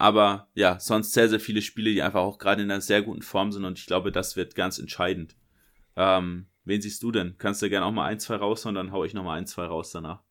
[0.00, 3.20] aber ja, sonst sehr, sehr viele Spiele, die einfach auch gerade in einer sehr guten
[3.20, 5.36] Form sind und ich glaube, das wird ganz entscheidend.
[5.94, 7.34] Ähm, wen siehst du denn?
[7.36, 9.64] Kannst du gerne auch mal ein, zwei raushauen, dann hau ich noch mal ein, zwei
[9.64, 10.22] raus danach.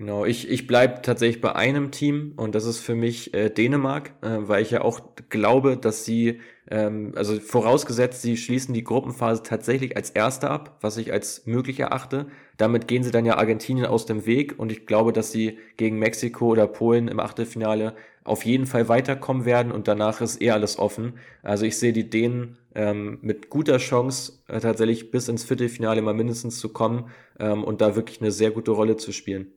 [0.00, 4.14] Genau, ich, ich bleibe tatsächlich bei einem Team und das ist für mich äh, Dänemark,
[4.22, 6.40] äh, weil ich ja auch glaube, dass sie,
[6.70, 11.80] ähm, also vorausgesetzt, sie schließen die Gruppenphase tatsächlich als Erster ab, was ich als möglich
[11.80, 12.28] erachte.
[12.56, 15.98] Damit gehen sie dann ja Argentinien aus dem Weg und ich glaube, dass sie gegen
[15.98, 17.94] Mexiko oder Polen im Achtelfinale
[18.24, 21.14] auf jeden Fall weiterkommen werden und danach ist eh alles offen.
[21.42, 26.14] Also ich sehe die Dänen ähm, mit guter Chance äh, tatsächlich bis ins Viertelfinale mal
[26.14, 29.48] mindestens zu kommen ähm, und da wirklich eine sehr gute Rolle zu spielen.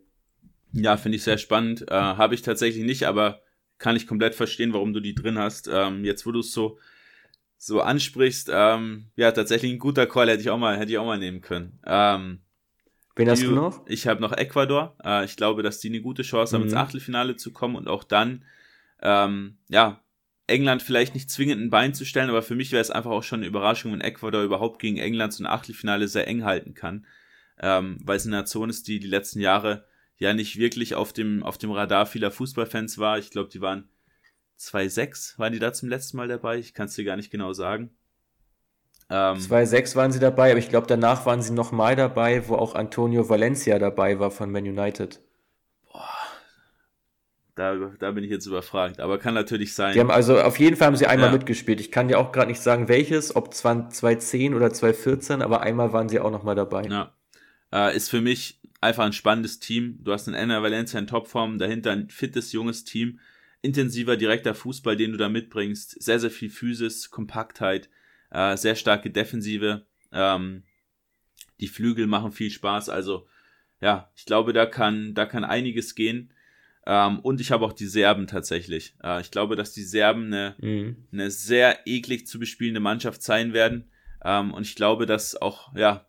[0.72, 1.86] Ja, finde ich sehr spannend.
[1.90, 3.42] Äh, Habe ich tatsächlich nicht, aber
[3.78, 5.70] kann ich komplett verstehen, warum du die drin hast.
[5.72, 6.80] Ähm, jetzt, wo du es so,
[7.58, 11.06] so ansprichst, ähm, ja, tatsächlich ein guter Call hätte ich auch mal, hätte ich auch
[11.06, 11.80] mal nehmen können.
[13.16, 13.86] Wen hast du noch?
[13.88, 14.96] Ich habe noch Ecuador.
[15.04, 16.80] Äh, ich glaube, dass die eine gute Chance haben, ins mhm.
[16.80, 18.44] Achtelfinale zu kommen und auch dann,
[19.02, 20.02] ähm, ja,
[20.48, 23.24] England vielleicht nicht zwingend ein Bein zu stellen, aber für mich wäre es einfach auch
[23.24, 27.06] schon eine Überraschung, wenn Ecuador überhaupt gegen England so ein Achtelfinale sehr eng halten kann,
[27.60, 29.86] ähm, weil es eine Nation ist, die die letzten Jahre
[30.18, 33.20] ja nicht wirklich auf dem, auf dem Radar vieler Fußballfans war.
[33.20, 33.90] Ich glaube, die waren
[34.60, 36.58] 2-6, waren die da zum letzten Mal dabei?
[36.58, 37.92] Ich kann es dir gar nicht genau sagen.
[39.10, 42.76] Ähm, 2-6 waren sie dabei, aber ich glaube, danach waren sie nochmal dabei, wo auch
[42.76, 45.20] Antonio Valencia dabei war von Man United.
[45.92, 46.10] Boah,
[47.56, 49.94] da, da bin ich jetzt überfragt, aber kann natürlich sein.
[49.94, 51.34] Die haben also auf jeden Fall haben sie einmal ja.
[51.34, 51.80] mitgespielt.
[51.80, 56.10] Ich kann dir auch gerade nicht sagen, welches, ob 2010 oder 2014, aber einmal waren
[56.10, 56.84] sie auch nochmal dabei.
[56.84, 57.14] Ja.
[57.72, 60.00] Äh, ist für mich einfach ein spannendes Team.
[60.04, 63.20] Du hast einen Enner Valencia in Topform, dahinter ein fittes, junges Team,
[63.62, 67.90] intensiver, direkter Fußball, den du da mitbringst, sehr, sehr viel Physis, Kompaktheit,
[68.34, 69.86] äh, sehr starke Defensive.
[70.12, 70.64] Ähm,
[71.60, 72.90] die Flügel machen viel Spaß.
[72.90, 73.28] Also
[73.80, 76.34] ja, ich glaube, da kann, da kann einiges gehen.
[76.86, 78.96] Ähm, und ich habe auch die Serben tatsächlich.
[79.02, 81.08] Äh, ich glaube, dass die Serben eine, mhm.
[81.14, 83.90] eine sehr eklig zu bespielende Mannschaft sein werden.
[84.24, 86.08] Ähm, und ich glaube, dass auch, ja,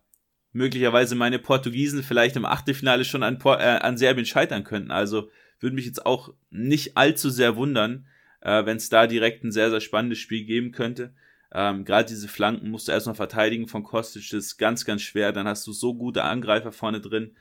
[0.51, 4.91] möglicherweise meine Portugiesen vielleicht im Achtelfinale schon an, äh, an Serbien scheitern könnten.
[4.91, 5.29] Also
[5.59, 8.07] würde mich jetzt auch nicht allzu sehr wundern,
[8.41, 11.13] äh, wenn es da direkt ein sehr, sehr spannendes Spiel geben könnte.
[11.53, 15.31] Ähm, Gerade diese Flanken musst du erstmal verteidigen von Kostic, das ist ganz, ganz schwer.
[15.31, 17.35] Dann hast du so gute Angreifer vorne drin.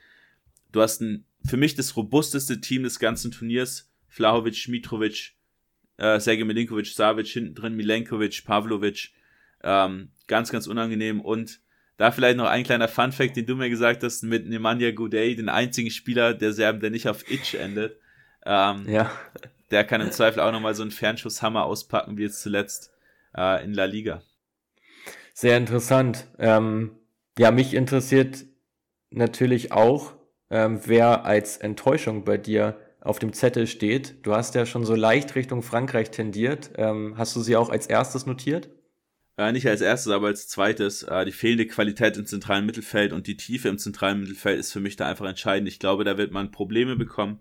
[0.72, 3.90] Du hast ein, für mich das robusteste Team des ganzen Turniers.
[4.08, 5.34] Flahovic, Mitrovic,
[5.96, 9.12] äh, Sergej Milinkovic, Savic, hinten drin Milenkovic, Pavlovic.
[9.62, 11.60] Ähm, ganz, ganz unangenehm und
[11.96, 15.48] da vielleicht noch ein kleiner Funfact, den du mir gesagt hast, mit Nemanja Gudey, den
[15.48, 17.98] einzigen Spieler der Serben, der nicht auf Itch endet.
[18.44, 19.10] Ähm, ja.
[19.70, 22.92] Der kann im Zweifel auch nochmal so einen Fernschusshammer auspacken, wie jetzt zuletzt
[23.36, 24.22] äh, in La Liga.
[25.32, 26.26] Sehr interessant.
[26.38, 26.92] Ähm,
[27.38, 28.44] ja, mich interessiert
[29.10, 30.14] natürlich auch,
[30.50, 34.24] ähm, wer als Enttäuschung bei dir auf dem Zettel steht.
[34.26, 36.70] Du hast ja schon so leicht Richtung Frankreich tendiert.
[36.76, 38.70] Ähm, hast du sie auch als erstes notiert?
[39.36, 43.26] äh, nicht als erstes, aber als zweites, äh, die fehlende Qualität im zentralen Mittelfeld und
[43.26, 45.68] die Tiefe im zentralen Mittelfeld ist für mich da einfach entscheidend.
[45.68, 47.40] Ich glaube, da wird man Probleme bekommen.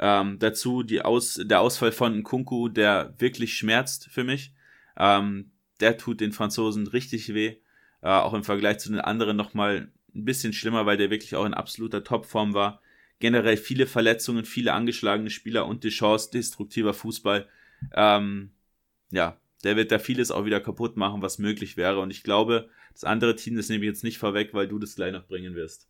[0.00, 4.52] Ähm, dazu die Aus, der Ausfall von Kunku, der wirklich schmerzt für mich.
[4.98, 7.56] Ähm, der tut den Franzosen richtig weh.
[8.02, 11.44] Äh, auch im Vergleich zu den anderen nochmal ein bisschen schlimmer, weil der wirklich auch
[11.44, 12.80] in absoluter Topform war.
[13.20, 17.48] Generell viele Verletzungen, viele angeschlagene Spieler und die Chance destruktiver Fußball.
[17.94, 18.50] Ähm,
[19.10, 22.00] ja, der wird da vieles auch wieder kaputt machen, was möglich wäre.
[22.00, 24.94] Und ich glaube, das andere Team, das nehme ich jetzt nicht vorweg, weil du das
[24.94, 25.88] gleich noch bringen wirst.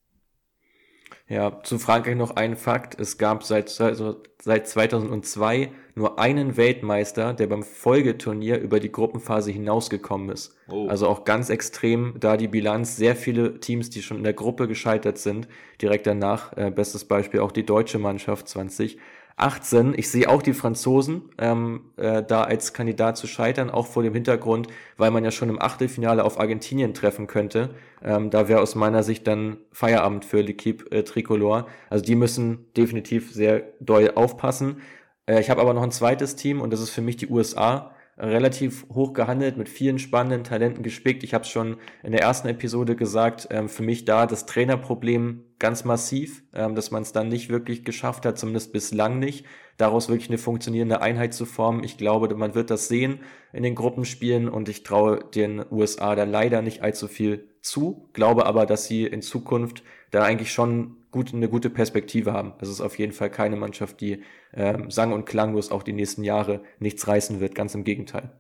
[1.29, 2.99] Ja, zu Frankreich noch ein Fakt.
[2.99, 9.51] Es gab seit, also seit 2002 nur einen Weltmeister, der beim Folgeturnier über die Gruppenphase
[9.51, 10.57] hinausgekommen ist.
[10.71, 10.87] Oh.
[10.89, 14.69] Also auch ganz extrem, da die Bilanz sehr viele Teams, die schon in der Gruppe
[14.69, 15.49] gescheitert sind,
[15.83, 18.99] direkt danach, äh, bestes Beispiel auch die deutsche Mannschaft 20,
[19.41, 19.95] 18.
[19.97, 24.15] Ich sehe auch die Franzosen ähm, äh, da als Kandidat zu scheitern, auch vor dem
[24.15, 27.71] Hintergrund, weil man ja schon im Achtelfinale auf Argentinien treffen könnte.
[28.03, 31.67] Ähm, da wäre aus meiner Sicht dann Feierabend für L'Equipe äh, Tricolore.
[31.91, 34.83] Also die müssen definitiv sehr doll aufpassen.
[35.27, 37.93] Äh, ich habe aber noch ein zweites Team und das ist für mich die USA
[38.19, 41.23] relativ hoch gehandelt, mit vielen spannenden Talenten gespickt.
[41.23, 45.45] Ich habe es schon in der ersten Episode gesagt, ähm, für mich da das Trainerproblem
[45.59, 49.47] ganz massiv, ähm, dass man es dann nicht wirklich geschafft hat, zumindest bislang nicht,
[49.77, 51.85] daraus wirklich eine funktionierende Einheit zu formen.
[51.85, 53.21] Ich glaube, man wird das sehen
[53.53, 58.47] in den Gruppenspielen und ich traue den USA da leider nicht allzu viel zu, glaube
[58.47, 62.55] aber, dass sie in Zukunft da eigentlich schon gut, eine gute Perspektive haben.
[62.61, 64.23] Es ist auf jeden Fall keine Mannschaft, die
[64.53, 67.55] ähm, sang- und klanglos auch die nächsten Jahre nichts reißen wird.
[67.55, 68.33] Ganz im Gegenteil.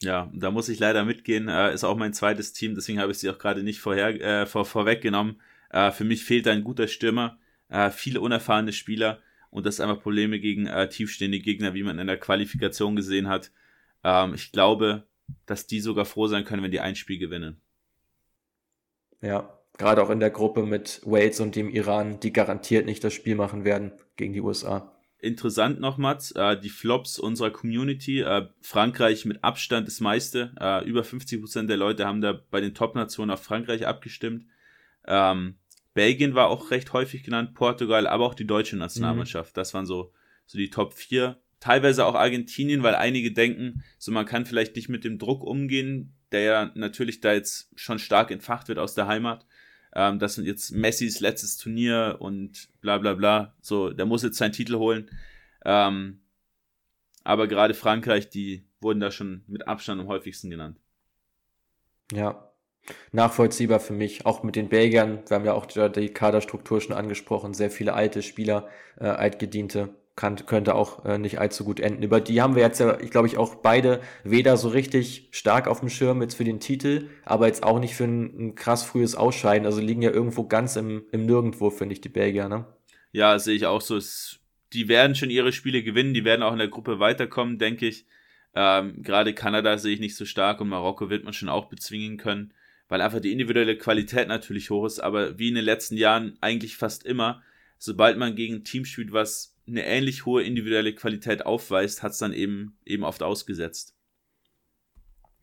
[0.00, 1.48] Ja, da muss ich leider mitgehen.
[1.48, 4.46] Äh, ist auch mein zweites Team, deswegen habe ich sie auch gerade nicht vorher, äh,
[4.46, 5.40] vor, vorweggenommen.
[5.70, 7.38] Äh, für mich fehlt ein guter Stürmer,
[7.68, 9.20] äh, viele unerfahrene Spieler
[9.50, 13.28] und das ist einfach Probleme gegen äh, tiefstehende Gegner, wie man in der Qualifikation gesehen
[13.28, 13.52] hat.
[14.04, 15.06] Ähm, ich glaube,
[15.46, 17.60] dass die sogar froh sein können, wenn die ein Spiel gewinnen.
[19.22, 23.14] Ja, gerade auch in der Gruppe mit Wales und dem Iran, die garantiert nicht das
[23.14, 24.92] Spiel machen werden gegen die USA.
[25.18, 28.20] Interessant noch, Mats, äh, die Flops unserer Community.
[28.20, 30.52] Äh, Frankreich mit Abstand das meiste.
[30.60, 34.46] Äh, über 50% der Leute haben da bei den Top-Nationen auf Frankreich abgestimmt.
[35.06, 35.56] Ähm,
[35.94, 39.56] Belgien war auch recht häufig genannt, Portugal, aber auch die deutsche Nationalmannschaft.
[39.56, 39.58] Mhm.
[39.58, 40.12] Das waren so,
[40.44, 41.40] so die Top 4.
[41.58, 46.14] Teilweise auch Argentinien, weil einige denken, so man kann vielleicht nicht mit dem Druck umgehen,
[46.32, 49.45] der ja natürlich da jetzt schon stark entfacht wird aus der Heimat
[49.96, 53.54] ähm, das sind jetzt Messis letztes Turnier und bla bla bla.
[53.62, 55.10] So, der muss jetzt seinen Titel holen.
[55.64, 56.20] Ähm,
[57.24, 60.78] aber gerade Frankreich, die wurden da schon mit Abstand am häufigsten genannt.
[62.12, 62.52] Ja,
[63.12, 64.26] nachvollziehbar für mich.
[64.26, 68.22] Auch mit den Belgiern, wir haben ja auch die Kaderstruktur schon angesprochen, sehr viele alte
[68.22, 68.68] Spieler,
[69.00, 72.02] äh, altgediente kann, könnte auch äh, nicht allzu gut enden.
[72.02, 75.68] Über die haben wir jetzt ja, ich glaube ich, auch beide weder so richtig stark
[75.68, 78.82] auf dem Schirm jetzt für den Titel, aber jetzt auch nicht für ein, ein krass
[78.82, 79.66] frühes Ausscheiden.
[79.66, 82.66] Also liegen ja irgendwo ganz im, im Nirgendwo, finde ich, die Belgier, ne?
[83.12, 83.96] Ja, sehe ich auch so.
[83.96, 84.40] Es,
[84.72, 88.06] die werden schon ihre Spiele gewinnen, die werden auch in der Gruppe weiterkommen, denke ich.
[88.54, 92.16] Ähm, Gerade Kanada sehe ich nicht so stark und Marokko wird man schon auch bezwingen
[92.16, 92.54] können,
[92.88, 96.78] weil einfach die individuelle Qualität natürlich hoch ist, aber wie in den letzten Jahren eigentlich
[96.78, 97.42] fast immer,
[97.78, 102.18] sobald man gegen ein Team spielt, was eine ähnlich hohe individuelle Qualität aufweist, hat es
[102.18, 103.96] dann eben, eben oft ausgesetzt.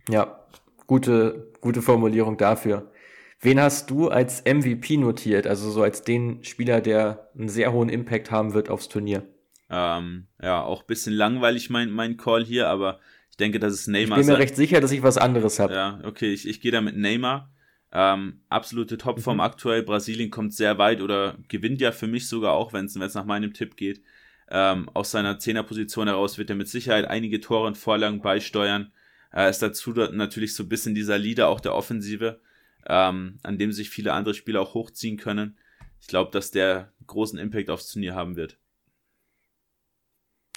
[0.09, 0.47] Ja,
[0.87, 2.91] gute, gute Formulierung dafür.
[3.39, 7.89] Wen hast du als MVP notiert, also so als den Spieler, der einen sehr hohen
[7.89, 9.27] Impact haben wird aufs Turnier?
[9.69, 12.99] Ähm, ja, auch bisschen langweilig mein, mein Call hier, aber
[13.31, 14.23] ich denke, dass es Neymar ist.
[14.23, 15.73] Ich bin mir recht sicher, dass ich was anderes habe.
[15.73, 17.51] Ja, okay, ich, ich gehe da mit Neymar.
[17.91, 19.41] Ähm, absolute Topform mhm.
[19.41, 19.83] aktuell.
[19.83, 23.53] Brasilien kommt sehr weit oder gewinnt ja für mich sogar auch, wenn es nach meinem
[23.53, 24.01] Tipp geht.
[24.49, 28.91] Ähm, aus seiner Zehnerposition heraus wird er mit Sicherheit einige Tore und Vorlagen beisteuern.
[29.31, 32.39] Er ist dazu natürlich so ein bisschen dieser Leader auch der Offensive,
[32.87, 35.57] ähm, an dem sich viele andere Spieler auch hochziehen können.
[35.99, 38.57] Ich glaube, dass der großen Impact aufs Turnier haben wird.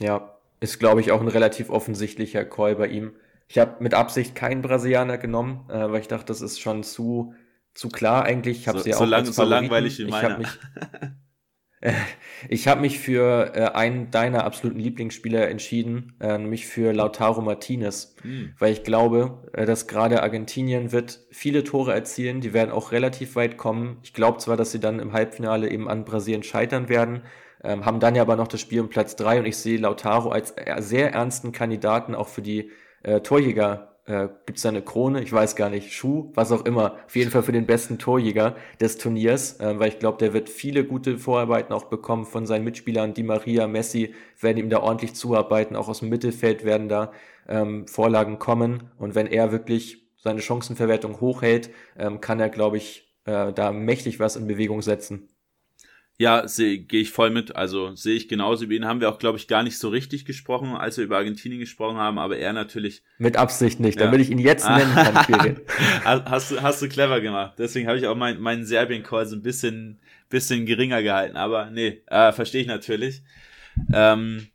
[0.01, 3.13] Ja, ist, glaube ich, auch ein relativ offensichtlicher Call bei ihm.
[3.49, 7.35] Ich habe mit Absicht keinen Brasilianer genommen, äh, weil ich dachte, das ist schon zu,
[7.75, 8.59] zu klar eigentlich.
[8.59, 10.41] Ich habe so, sie so auch lang, so langweilig wie meiner.
[10.41, 10.49] Ich
[12.49, 18.15] Ich habe mich für äh, einen deiner absoluten Lieblingsspieler entschieden, äh, nämlich für Lautaro Martinez,
[18.23, 18.55] mhm.
[18.59, 23.37] weil ich glaube, äh, dass gerade Argentinien wird viele Tore erzielen, die werden auch relativ
[23.37, 23.99] weit kommen.
[24.03, 27.23] Ich glaube zwar, dass sie dann im Halbfinale eben an Brasilien scheitern werden,
[27.63, 30.31] ähm, haben dann ja aber noch das Spiel um Platz drei und ich sehe Lautaro
[30.31, 32.71] als äh, sehr ernsten Kandidaten auch für die
[33.03, 36.65] äh, Torjäger äh, gibt es da eine Krone, ich weiß gar nicht, Schuh, was auch
[36.65, 36.95] immer.
[37.07, 40.49] Auf jeden Fall für den besten Torjäger des Turniers, äh, weil ich glaube, der wird
[40.49, 43.15] viele gute Vorarbeiten auch bekommen von seinen Mitspielern.
[43.15, 45.77] Di Maria, Messi werden ihm da ordentlich zuarbeiten.
[45.77, 47.13] Auch aus dem Mittelfeld werden da
[47.49, 48.91] ähm, Vorlagen kommen.
[48.99, 54.21] Und wenn er wirklich seine Chancenverwertung hochhält, ähm, kann er, glaube ich, äh, da mächtig
[54.21, 55.29] was in Bewegung setzen.
[56.19, 57.57] Ja, gehe ich voll mit.
[57.57, 58.65] Also sehe ich genauso.
[58.65, 61.19] Über ihn haben wir auch, glaube ich, gar nicht so richtig gesprochen, als wir über
[61.19, 63.03] Argentinien gesprochen haben, aber er natürlich.
[63.19, 64.07] Mit Absicht nicht, ja.
[64.07, 65.61] damit ich ihn jetzt nennen kann.
[66.25, 67.57] hast, du, hast du clever gemacht.
[67.59, 71.37] Deswegen habe ich auch mein, meinen Serbien-Call so ein bisschen, bisschen geringer gehalten.
[71.37, 73.23] Aber nee, äh, verstehe ich natürlich.
[73.93, 74.47] Ähm,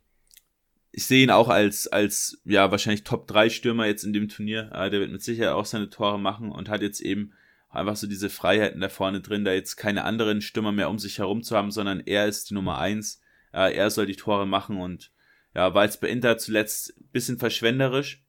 [0.90, 4.70] ich sehe ihn auch als, als ja, wahrscheinlich Top 3 Stürmer jetzt in dem Turnier.
[4.74, 7.32] Äh, der wird mit Sicherheit auch seine Tore machen und hat jetzt eben
[7.72, 11.18] einfach so diese Freiheiten da vorne drin, da jetzt keine anderen Stürmer mehr um sich
[11.18, 13.20] herum zu haben, sondern er ist die Nummer eins.
[13.52, 15.10] Äh, er soll die Tore machen und
[15.54, 18.24] ja, war jetzt bei Inter zuletzt bisschen verschwenderisch,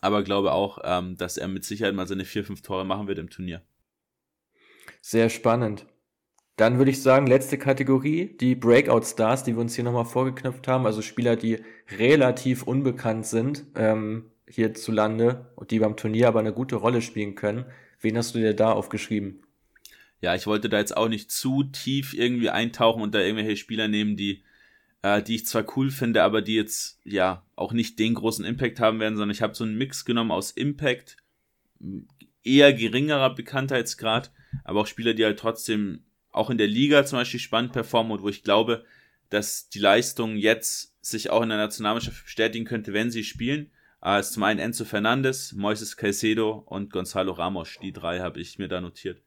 [0.00, 3.18] aber glaube auch, ähm, dass er mit Sicherheit mal seine vier, fünf Tore machen wird
[3.18, 3.62] im Turnier.
[5.00, 5.86] Sehr spannend.
[6.56, 10.66] Dann würde ich sagen, letzte Kategorie, die Breakout Stars, die wir uns hier nochmal vorgeknüpft
[10.66, 16.52] haben, also Spieler, die relativ unbekannt sind ähm, hierzulande und die beim Turnier aber eine
[16.52, 17.64] gute Rolle spielen können.
[18.00, 19.42] Wen hast du dir da aufgeschrieben?
[20.20, 23.88] Ja, ich wollte da jetzt auch nicht zu tief irgendwie eintauchen und da irgendwelche Spieler
[23.88, 24.42] nehmen, die,
[25.02, 28.80] äh, die ich zwar cool finde, aber die jetzt ja auch nicht den großen Impact
[28.80, 31.16] haben werden, sondern ich habe so einen Mix genommen aus Impact,
[32.42, 34.32] eher geringerer Bekanntheitsgrad,
[34.64, 38.22] aber auch Spieler, die halt trotzdem auch in der Liga zum Beispiel spannend performen und
[38.22, 38.84] wo ich glaube,
[39.30, 43.70] dass die Leistung jetzt sich auch in der Nationalmannschaft bestätigen könnte, wenn sie spielen.
[44.02, 47.78] Äh, ist zum einen Enzo Fernandes, Moises Caicedo und Gonzalo Ramos.
[47.82, 49.22] Die drei habe ich mir da notiert.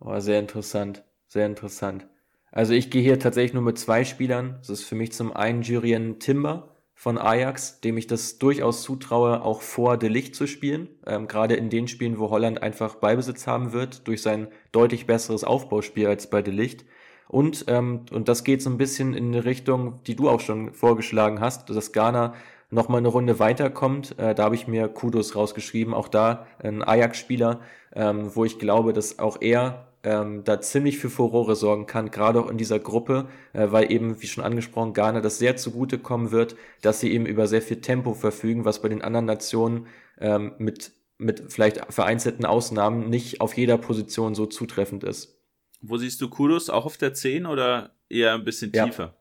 [0.00, 1.04] Oh, sehr interessant.
[1.28, 2.06] Sehr interessant.
[2.52, 4.56] Also ich gehe hier tatsächlich nur mit zwei Spielern.
[4.58, 9.42] Das ist für mich zum einen Jurien Timber von Ajax, dem ich das durchaus zutraue,
[9.42, 10.88] auch vor De Licht zu spielen.
[11.06, 15.44] Ähm, gerade in den Spielen, wo Holland einfach Beibesitz haben wird, durch sein deutlich besseres
[15.44, 16.86] Aufbauspiel als bei De Licht.
[17.28, 20.72] Und, ähm, und das geht so ein bisschen in eine Richtung, die du auch schon
[20.72, 22.34] vorgeschlagen hast, dass Ghana
[22.70, 24.18] nochmal eine Runde weiterkommt.
[24.18, 25.94] Äh, da habe ich mir Kudos rausgeschrieben.
[25.94, 27.60] Auch da ein Ajax-Spieler,
[27.94, 32.40] ähm, wo ich glaube, dass auch er ähm, da ziemlich für Furore sorgen kann, gerade
[32.40, 36.30] auch in dieser Gruppe, äh, weil eben, wie schon angesprochen, Ghana das sehr zugute kommen
[36.30, 39.86] wird, dass sie eben über sehr viel Tempo verfügen, was bei den anderen Nationen
[40.20, 45.40] ähm, mit, mit vielleicht vereinzelten Ausnahmen nicht auf jeder Position so zutreffend ist.
[45.80, 46.70] Wo siehst du Kudos?
[46.70, 49.16] Auch auf der 10 oder eher ein bisschen tiefer?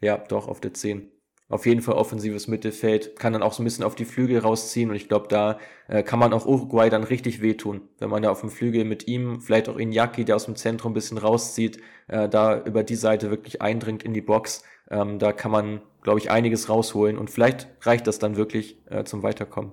[0.00, 1.10] Ja, ja doch, auf der 10
[1.48, 4.90] auf jeden Fall offensives Mittelfeld, kann dann auch so ein bisschen auf die Flügel rausziehen
[4.90, 5.58] und ich glaube, da
[5.88, 9.08] äh, kann man auch Uruguay dann richtig wehtun, wenn man da auf dem Flügel mit
[9.08, 12.96] ihm, vielleicht auch Iñaki, der aus dem Zentrum ein bisschen rauszieht, äh, da über die
[12.96, 14.62] Seite wirklich eindringt in die Box.
[14.90, 19.04] Ähm, da kann man, glaube ich, einiges rausholen und vielleicht reicht das dann wirklich äh,
[19.04, 19.72] zum Weiterkommen.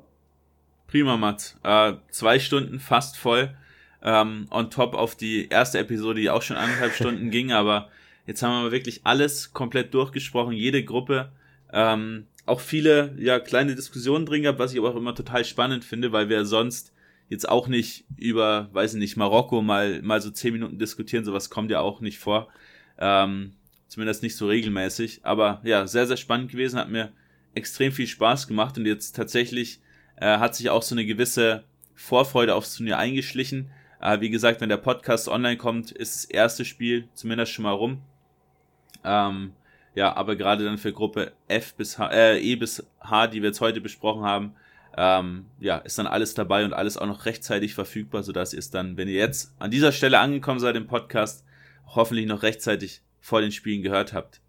[0.88, 1.58] Prima, Mats.
[1.64, 3.54] Äh, zwei Stunden fast voll.
[4.02, 7.90] Ähm, on top auf die erste Episode, die auch schon anderthalb Stunden ging, aber
[8.28, 11.32] jetzt haben wir wirklich alles komplett durchgesprochen, jede Gruppe
[11.74, 15.84] ähm, auch viele ja kleine Diskussionen drin gehabt, was ich aber auch immer total spannend
[15.84, 16.94] finde, weil wir sonst
[17.30, 21.50] jetzt auch nicht über, weiß ich nicht, Marokko mal mal so zehn Minuten diskutieren, sowas
[21.50, 22.50] kommt ja auch nicht vor,
[23.00, 23.54] ähm,
[23.88, 25.22] zumindest nicht so regelmäßig.
[25.24, 27.12] Aber ja, sehr sehr spannend gewesen, hat mir
[27.56, 29.80] extrem viel Spaß gemacht und jetzt tatsächlich
[30.18, 31.64] äh, hat sich auch so eine gewisse
[31.96, 33.72] Vorfreude aufs Turnier eingeschlichen.
[34.02, 37.72] Äh, wie gesagt, wenn der Podcast online kommt, ist das erste Spiel zumindest schon mal
[37.72, 38.02] rum.
[39.04, 39.54] Ähm,
[39.96, 43.50] ja, aber gerade dann für Gruppe F bis H, äh, E bis H, die wir
[43.50, 44.56] jetzt heute besprochen haben,
[44.98, 48.70] ähm, ja, ist dann alles dabei und alles auch noch rechtzeitig verfügbar, sodass ihr es
[48.70, 51.46] dann, wenn ihr jetzt an dieser Stelle angekommen seid im Podcast,
[51.88, 54.42] hoffentlich noch rechtzeitig vor den Spielen gehört habt.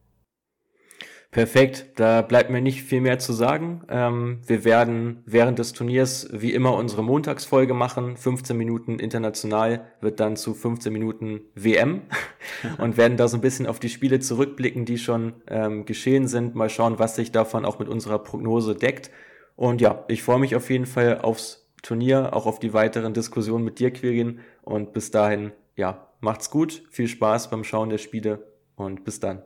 [1.36, 3.82] Perfekt, da bleibt mir nicht viel mehr zu sagen.
[3.90, 8.16] Ähm, wir werden während des Turniers wie immer unsere Montagsfolge machen.
[8.16, 12.04] 15 Minuten international wird dann zu 15 Minuten WM
[12.78, 16.54] und werden da so ein bisschen auf die Spiele zurückblicken, die schon ähm, geschehen sind.
[16.54, 19.10] Mal schauen, was sich davon auch mit unserer Prognose deckt.
[19.56, 23.62] Und ja, ich freue mich auf jeden Fall aufs Turnier, auch auf die weiteren Diskussionen
[23.62, 24.40] mit dir, Quirin.
[24.62, 29.42] Und bis dahin, ja, macht's gut, viel Spaß beim Schauen der Spiele und bis dann.